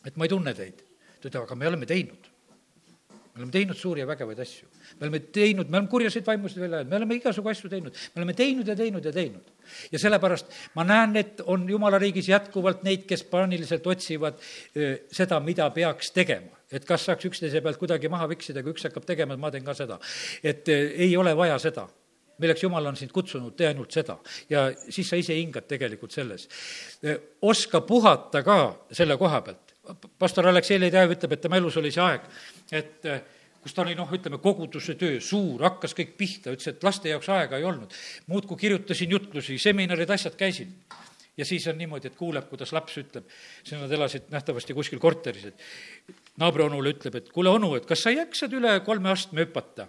et 0.09 0.15
ma 0.17 0.27
ei 0.27 0.31
tunne 0.31 0.53
teid. 0.57 0.81
ta 1.21 1.29
ütleb, 1.29 1.43
aga 1.45 1.55
me 1.55 1.67
oleme 1.69 1.89
teinud. 1.89 2.29
me 3.33 3.41
oleme 3.41 3.53
teinud 3.53 3.77
suuri 3.77 4.03
ja 4.03 4.07
vägevaid 4.09 4.39
asju. 4.45 4.67
me 4.99 5.07
oleme 5.07 5.19
teinud, 5.37 5.69
me 5.69 5.77
oleme 5.77 5.91
kurjaseid 5.91 6.25
vaimusid 6.25 6.63
välja 6.65 6.81
ajanud, 6.81 6.91
me 6.91 6.99
oleme 7.01 7.19
igasugu 7.19 7.53
asju 7.53 7.69
teinud. 7.69 8.01
me 8.15 8.23
oleme 8.23 8.33
teinud 8.33 8.67
ja 8.67 8.75
teinud 8.75 9.05
ja 9.05 9.13
teinud. 9.13 9.53
ja 9.91 10.01
sellepärast 10.01 10.59
ma 10.75 10.87
näen, 10.87 11.15
et 11.21 11.41
on 11.45 11.69
jumala 11.69 12.01
riigis 12.01 12.29
jätkuvalt 12.33 12.83
neid, 12.83 13.07
kes 13.09 13.23
paaniliselt 13.29 13.87
otsivad 13.87 14.41
seda, 15.11 15.39
mida 15.39 15.69
peaks 15.69 16.11
tegema 16.11 16.61
et 16.73 16.85
kas 16.89 17.03
saaks 17.05 17.29
üksteise 17.29 17.61
pealt 17.61 17.77
kuidagi 17.77 18.09
maha 18.09 18.25
viksida, 18.31 18.63
kui 18.65 18.73
üks 18.73 18.87
hakkab 18.87 19.05
tegema, 19.05 19.35
et 19.35 19.41
ma 19.41 19.51
teen 19.53 19.65
ka 19.65 19.75
seda. 19.77 19.99
et 20.41 20.69
ei 20.73 21.13
ole 21.17 21.35
vaja 21.37 21.59
seda 21.61 21.85
milleks 22.41 22.63
Jumal 22.63 22.85
on 22.89 22.97
sind 22.97 23.11
kutsunud, 23.13 23.55
tee 23.57 23.67
ainult 23.69 23.91
seda. 23.91 24.17
ja 24.49 24.65
siis 24.89 25.09
sa 25.09 25.19
ise 25.19 25.35
hingad 25.37 25.67
tegelikult 25.69 26.11
selles. 26.11 26.47
oska 27.41 27.81
puhata 27.81 28.43
ka 28.43 28.57
selle 28.91 29.17
koha 29.17 29.41
pealt. 29.41 29.73
pastor 30.19 30.47
Aleksei 30.47 30.79
Ledejev 30.79 31.17
ütleb, 31.17 31.33
et 31.33 31.41
tema 31.41 31.57
elus 31.57 31.77
oli 31.77 31.91
see 31.91 32.03
aeg, 32.03 32.27
et 32.71 33.09
kus 33.63 33.75
ta 33.75 33.83
oli 33.85 33.95
noh, 33.95 34.09
ütleme, 34.11 34.39
koguduse 34.43 34.97
töö 34.99 35.21
suur, 35.23 35.63
hakkas 35.63 35.95
kõik 35.95 36.17
pihta, 36.19 36.51
ütles, 36.51 36.73
et 36.73 36.83
laste 36.83 37.11
jaoks 37.11 37.29
aega 37.31 37.59
ei 37.59 37.67
olnud. 37.67 37.95
muudkui 38.27 38.59
kirjutasin 38.59 39.15
jutlusi, 39.15 39.57
seminarid, 39.57 40.09
asjad 40.11 40.35
käisin. 40.39 40.73
ja 41.37 41.45
siis 41.45 41.67
on 41.67 41.77
niimoodi, 41.77 42.11
et 42.11 42.15
kuuleb, 42.15 42.49
kuidas 42.49 42.73
laps 42.75 42.97
ütleb, 43.01 43.29
siis 43.63 43.79
nad 43.79 43.91
elasid 43.91 44.27
nähtavasti 44.29 44.73
kuskil 44.73 44.99
korteris, 44.99 45.45
et 45.45 45.63
naabriονule 46.37 46.93
ütleb, 46.93 47.15
et 47.15 47.31
kuule, 47.31 47.49
onu, 47.49 47.75
et 47.75 47.87
kas 47.89 48.03
sa 48.03 48.11
jaksad 48.13 48.53
üle 48.53 48.79
kolme 48.85 49.09
astme 49.09 49.47
hüpata? 49.47 49.87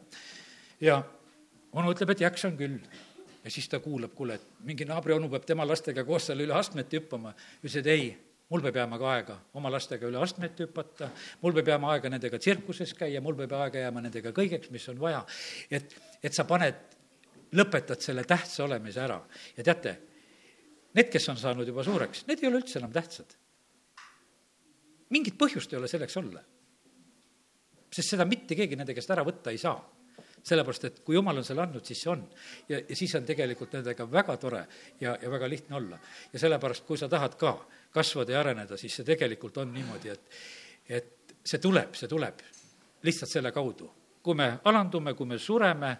ja 0.80 1.02
onu 1.74 1.92
ütleb, 1.94 2.14
et 2.14 2.22
jaksan 2.24 2.56
küll. 2.58 2.78
ja 3.44 3.50
siis 3.52 3.66
ta 3.68 3.80
kuulab, 3.84 4.14
kuule, 4.16 4.38
et 4.38 4.62
mingi 4.64 4.86
naabrionu 4.88 5.28
peab 5.28 5.44
tema 5.44 5.66
lastega 5.68 6.04
koos 6.04 6.30
seal 6.30 6.40
üle 6.40 6.54
astmete 6.56 7.00
hüppama. 7.00 7.34
ütles, 7.60 7.76
et 7.80 7.90
ei, 7.92 8.06
mul 8.50 8.62
peab 8.64 8.78
jääma 8.80 8.98
ka 9.00 9.10
aega 9.16 9.36
oma 9.58 9.72
lastega 9.72 10.08
üle 10.08 10.20
astmete 10.22 10.68
hüpata, 10.68 11.10
mul 11.42 11.56
peab 11.58 11.74
jääma 11.74 11.92
aega 11.94 12.12
nendega 12.14 12.38
tsirkuses 12.38 12.94
käia, 12.98 13.20
mul 13.24 13.36
peab 13.42 13.56
aega 13.60 13.86
jääma 13.86 14.04
nendega 14.06 14.32
kõigeks, 14.36 14.72
mis 14.72 14.88
on 14.92 15.00
vaja. 15.00 15.24
et, 15.70 15.96
et 16.22 16.34
sa 16.34 16.46
paned, 16.48 16.80
lõpetad 17.54 18.02
selle 18.02 18.24
tähtsa 18.26 18.64
olemise 18.64 19.00
ära 19.02 19.20
ja 19.56 19.62
teate, 19.62 19.98
need, 20.94 21.10
kes 21.10 21.28
on 21.30 21.38
saanud 21.38 21.68
juba 21.68 21.84
suureks, 21.86 22.24
need 22.26 22.42
ei 22.42 22.50
ole 22.50 22.62
üldse 22.62 22.78
enam 22.80 22.92
tähtsad. 22.94 23.36
mingit 25.10 25.38
põhjust 25.38 25.72
ei 25.72 25.78
ole 25.78 25.90
selleks 25.90 26.16
olla 26.22 26.42
sest 27.94 28.14
seda 28.14 28.24
mitte 28.26 28.56
keegi 28.58 28.76
nende 28.78 28.94
käest 28.96 29.10
ära 29.14 29.22
võtta 29.26 29.52
ei 29.54 29.60
saa 29.60 29.76
sellepärast, 30.44 30.84
et 30.84 31.00
kui 31.04 31.16
jumal 31.16 31.40
on 31.40 31.46
selle 31.46 31.62
andnud, 31.64 31.84
siis 31.86 32.02
see 32.04 32.10
on. 32.12 32.24
ja, 32.68 32.80
ja 32.88 32.96
siis 32.96 33.14
on 33.16 33.24
tegelikult 33.24 33.72
nendega 33.78 34.06
väga 34.10 34.36
tore 34.40 34.64
ja, 35.00 35.16
ja 35.22 35.30
väga 35.30 35.48
lihtne 35.48 35.76
olla. 35.76 35.98
ja 36.32 36.38
sellepärast, 36.38 36.84
kui 36.84 36.98
sa 37.00 37.08
tahad 37.08 37.36
ka 37.40 37.56
kasvada 37.94 38.32
ja 38.32 38.40
areneda, 38.40 38.76
siis 38.76 38.96
see 38.96 39.06
tegelikult 39.06 39.56
on 39.62 39.72
niimoodi, 39.72 40.12
et, 40.12 40.36
et 40.88 41.36
see 41.44 41.62
tuleb, 41.62 41.94
see 41.96 42.10
tuleb 42.10 42.42
lihtsalt 43.04 43.30
selle 43.30 43.52
kaudu. 43.52 43.90
kui 44.22 44.34
me 44.34 44.58
alandume, 44.64 45.14
kui 45.14 45.26
me 45.26 45.38
sureme, 45.38 45.96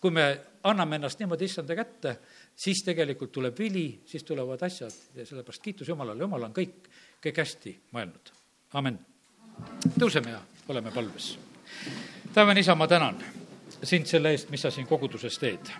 kui 0.00 0.10
me 0.10 0.24
anname 0.66 0.96
ennast 0.98 1.18
niimoodi 1.18 1.46
issanda 1.46 1.74
kätte, 1.78 2.16
siis 2.56 2.82
tegelikult 2.82 3.32
tuleb 3.32 3.58
vili, 3.58 4.02
siis 4.06 4.24
tulevad 4.24 4.62
asjad 4.62 4.94
ja 5.14 5.26
sellepärast 5.26 5.62
kiitus 5.62 5.88
Jumalale, 5.88 6.22
Jumal 6.22 6.48
on 6.48 6.54
kõik, 6.54 6.90
kõik 7.22 7.42
hästi 7.42 7.76
mõelnud. 7.92 8.32
amin. 8.74 8.98
tõuseme 9.98 10.30
ja 10.30 10.40
oleme 10.68 10.90
palves. 10.90 11.38
taevane 12.34 12.60
isa, 12.60 12.74
ma 12.74 12.88
tänan 12.88 13.39
sind 13.82 14.06
selle 14.06 14.32
eest, 14.34 14.50
mis 14.50 14.62
sa 14.62 14.70
siin 14.70 14.86
koguduses 14.86 15.38
teed. 15.38 15.70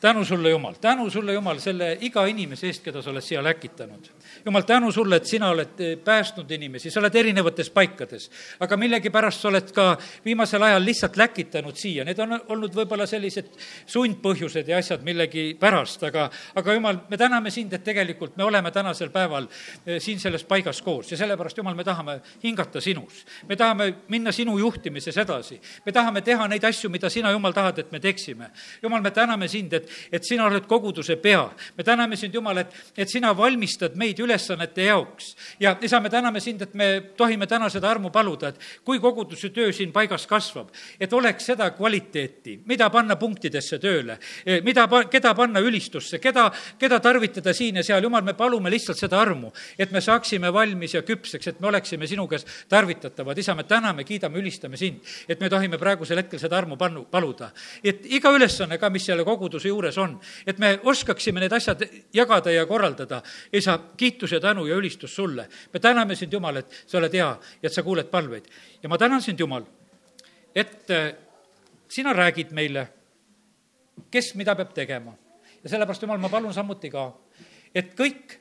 tänu 0.00 0.24
sulle, 0.24 0.50
Jumal, 0.50 0.74
tänu 0.80 1.10
sulle, 1.10 1.32
Jumal, 1.32 1.58
selle 1.58 1.96
iga 2.00 2.26
inimese 2.26 2.66
eest, 2.66 2.84
keda 2.84 3.02
sa 3.02 3.10
oled 3.10 3.24
siia 3.24 3.42
läkitanud. 3.44 4.10
Jumal, 4.44 4.62
tänu 4.62 4.92
sulle, 4.92 5.16
et 5.16 5.26
sina 5.26 5.50
oled 5.50 5.80
eh, 5.80 5.96
päästnud 6.04 6.50
inimesi, 6.50 6.90
sa 6.90 7.00
oled 7.00 7.14
erinevates 7.14 7.70
paikades, 7.74 8.28
aga 8.60 8.76
millegipärast 8.80 9.42
sa 9.42 9.48
oled 9.50 9.72
ka 9.74 9.86
viimasel 10.24 10.62
ajal 10.62 10.84
lihtsalt 10.84 11.16
läkitanud 11.16 11.76
siia, 11.76 12.04
need 12.06 12.18
on 12.22 12.36
olnud 12.38 12.74
võib-olla 12.74 13.06
sellised 13.08 13.50
sundpõhjused 13.86 14.68
ja 14.68 14.78
asjad 14.78 15.04
millegipärast, 15.06 16.06
aga, 16.08 16.28
aga 16.60 16.76
Jumal, 16.78 17.00
me 17.10 17.18
täname 17.20 17.52
sind, 17.54 17.72
et 17.74 17.84
tegelikult 17.84 18.36
me 18.36 18.46
oleme 18.46 18.70
tänasel 18.74 19.10
päeval 19.14 19.48
eh, 19.48 19.98
siin 20.02 20.20
selles 20.22 20.44
paigas 20.48 20.82
koos 20.82 21.12
ja 21.12 21.20
sellepärast, 21.20 21.58
Jumal, 21.58 21.76
me 21.78 21.86
tahame 21.86 22.20
hingata 22.44 22.80
sinus. 22.80 23.24
me 23.48 23.56
tahame 23.56 23.94
minna 24.08 24.32
sinu 24.32 24.58
juhtimises 24.58 25.16
edasi, 25.18 25.60
me 25.86 25.92
tahame 25.92 26.22
teha 26.22 26.48
neid 26.48 26.64
asju, 26.64 26.90
mida 26.90 27.10
sina, 27.10 27.32
Jumal, 27.32 27.52
tahad, 27.52 27.78
et 27.78 27.92
me 27.92 28.00
teeksime. 28.00 28.50
Jumal, 28.82 29.02
me 29.02 29.10
täname 29.10 29.48
sind, 29.48 29.72
et, 29.72 29.90
et 30.12 30.24
sina 30.24 30.46
oled 30.46 30.66
koguduse 30.66 31.16
pea. 31.16 31.48
me 31.76 31.84
täname 31.84 32.16
sind, 32.16 32.34
Jumal, 32.34 32.58
et, 32.64 32.74
et 32.96 33.08
sina 33.08 33.32
valmistad 33.36 33.96
meid 33.96 34.17
ülesannete 34.22 34.84
jaoks. 34.88 35.34
ja 35.60 35.76
isa, 35.82 36.00
me 36.00 36.10
täname 36.10 36.40
sind, 36.40 36.62
et 36.62 36.74
me 36.74 36.88
tohime 37.16 37.46
täna 37.46 37.68
seda 37.70 37.90
armu 37.90 38.10
paluda, 38.10 38.48
et 38.48 38.60
kui 38.84 39.00
koguduse 39.00 39.50
töö 39.50 39.72
siin 39.72 39.92
paigas 39.92 40.26
kasvab, 40.26 40.70
et 41.00 41.12
oleks 41.12 41.46
seda 41.52 41.70
kvaliteeti, 41.70 42.60
mida 42.66 42.90
panna 42.90 43.16
punktidesse 43.16 43.78
tööle, 43.78 44.18
mida, 44.64 44.86
keda 45.10 45.34
panna 45.34 45.60
ülistusse, 45.60 46.18
keda, 46.18 46.48
keda 46.78 47.00
tarvitada 47.00 47.54
siin 47.54 47.80
ja 47.80 47.84
seal. 47.84 48.02
Jumal, 48.02 48.22
me 48.22 48.34
palume 48.34 48.70
lihtsalt 48.70 48.98
seda 48.98 49.20
armu, 49.20 49.52
et 49.78 49.92
me 49.92 50.00
saaksime 50.00 50.52
valmis 50.52 50.94
ja 50.94 51.02
küpseks, 51.02 51.52
et 51.52 51.60
me 51.60 51.68
oleksime 51.68 52.06
sinu 52.06 52.26
käes 52.28 52.46
tarvitatavad. 52.68 53.38
isa, 53.38 53.54
me 53.54 53.64
täname, 53.64 54.04
kiidame, 54.04 54.38
ülistame 54.38 54.76
sind, 54.76 55.00
et 55.28 55.40
me 55.40 55.50
tohime 55.50 55.78
praegusel 55.78 56.22
hetkel 56.22 56.38
seda 56.38 56.58
armu 56.58 56.76
pannu, 56.76 57.04
paluda 57.10 57.52
et 57.84 58.06
iga 58.10 58.32
ülesanne 58.34 58.78
ka, 58.80 58.90
mis 58.92 59.06
selle 59.08 59.24
koguduse 59.26 59.70
juures 59.70 59.96
on, 60.00 60.16
et 60.46 60.58
me 60.62 60.74
oskaksime 60.88 61.42
need 61.42 61.54
asjad 61.54 61.84
jagada 62.14 62.52
ja 62.52 62.66
korraldada. 62.66 63.22
isa, 63.52 63.78
kiitus 64.08 64.32
ja 64.32 64.40
tänu 64.40 64.66
ja 64.66 64.76
ülistus 64.76 65.16
sulle. 65.16 65.48
me 65.72 65.80
täname 65.80 66.14
sind, 66.14 66.32
Jumal, 66.32 66.56
et 66.56 66.84
sa 66.86 66.98
oled 66.98 67.12
hea 67.12 67.28
ja 67.62 67.66
et 67.66 67.72
sa 67.72 67.82
kuuled 67.82 68.08
palveid. 68.10 68.44
ja 68.82 68.88
ma 68.88 68.98
tänan 68.98 69.22
sind, 69.22 69.40
Jumal, 69.40 69.64
et 70.54 70.90
äh, 70.90 71.14
sina 71.88 72.12
räägid 72.12 72.52
meile, 72.52 72.88
kes 74.10 74.34
mida 74.34 74.54
peab 74.54 74.72
tegema. 74.74 75.14
ja 75.64 75.70
sellepärast, 75.70 76.02
Jumal, 76.02 76.18
ma 76.18 76.28
palun 76.28 76.54
samuti 76.54 76.90
ka, 76.90 77.12
et 77.74 77.94
kõik, 77.94 78.38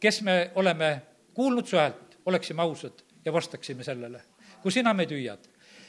kes 0.00 0.22
me 0.22 0.50
oleme 0.54 1.02
kuulnud 1.34 1.66
su 1.66 1.76
häält, 1.76 2.20
oleksime 2.26 2.62
ausad 2.62 3.02
ja 3.24 3.32
vastaksime 3.32 3.84
sellele. 3.84 4.22
kui 4.62 4.72
sina 4.72 4.94
meid 4.94 5.10
hüüad, 5.10 5.48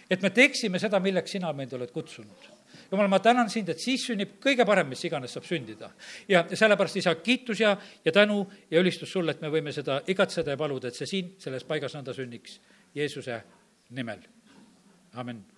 et 0.09 0.21
me 0.21 0.29
teeksime 0.29 0.79
seda, 0.79 0.99
milleks 0.99 1.31
sina 1.31 1.53
meid 1.53 1.73
oled 1.73 1.91
kutsunud. 1.91 2.60
Jumal, 2.91 3.07
ma 3.11 3.19
tänan 3.19 3.49
sind, 3.49 3.69
et 3.69 3.79
siis 3.79 4.05
sünnib 4.07 4.37
kõige 4.43 4.65
parem, 4.67 4.89
mis 4.91 5.03
iganes 5.07 5.35
saab 5.37 5.47
sündida. 5.47 5.91
ja 6.27 6.45
sellepärast, 6.53 6.97
isa, 6.97 7.15
kiitus 7.15 7.59
ja, 7.59 7.75
ja 8.05 8.11
tänu 8.11 8.43
ja 8.71 8.79
ülistus 8.79 9.11
sulle, 9.11 9.31
et 9.31 9.41
me 9.41 9.49
võime 9.53 9.73
seda 9.75 10.01
igatseda 10.07 10.55
ja 10.55 10.57
paluda, 10.57 10.87
et 10.87 10.99
see 10.99 11.09
siin 11.09 11.33
selles 11.39 11.63
paigas 11.63 11.95
nõnda 11.95 12.13
sünniks 12.13 12.59
Jeesuse 12.95 13.41
nimel. 13.89 14.27
amin 15.13 15.50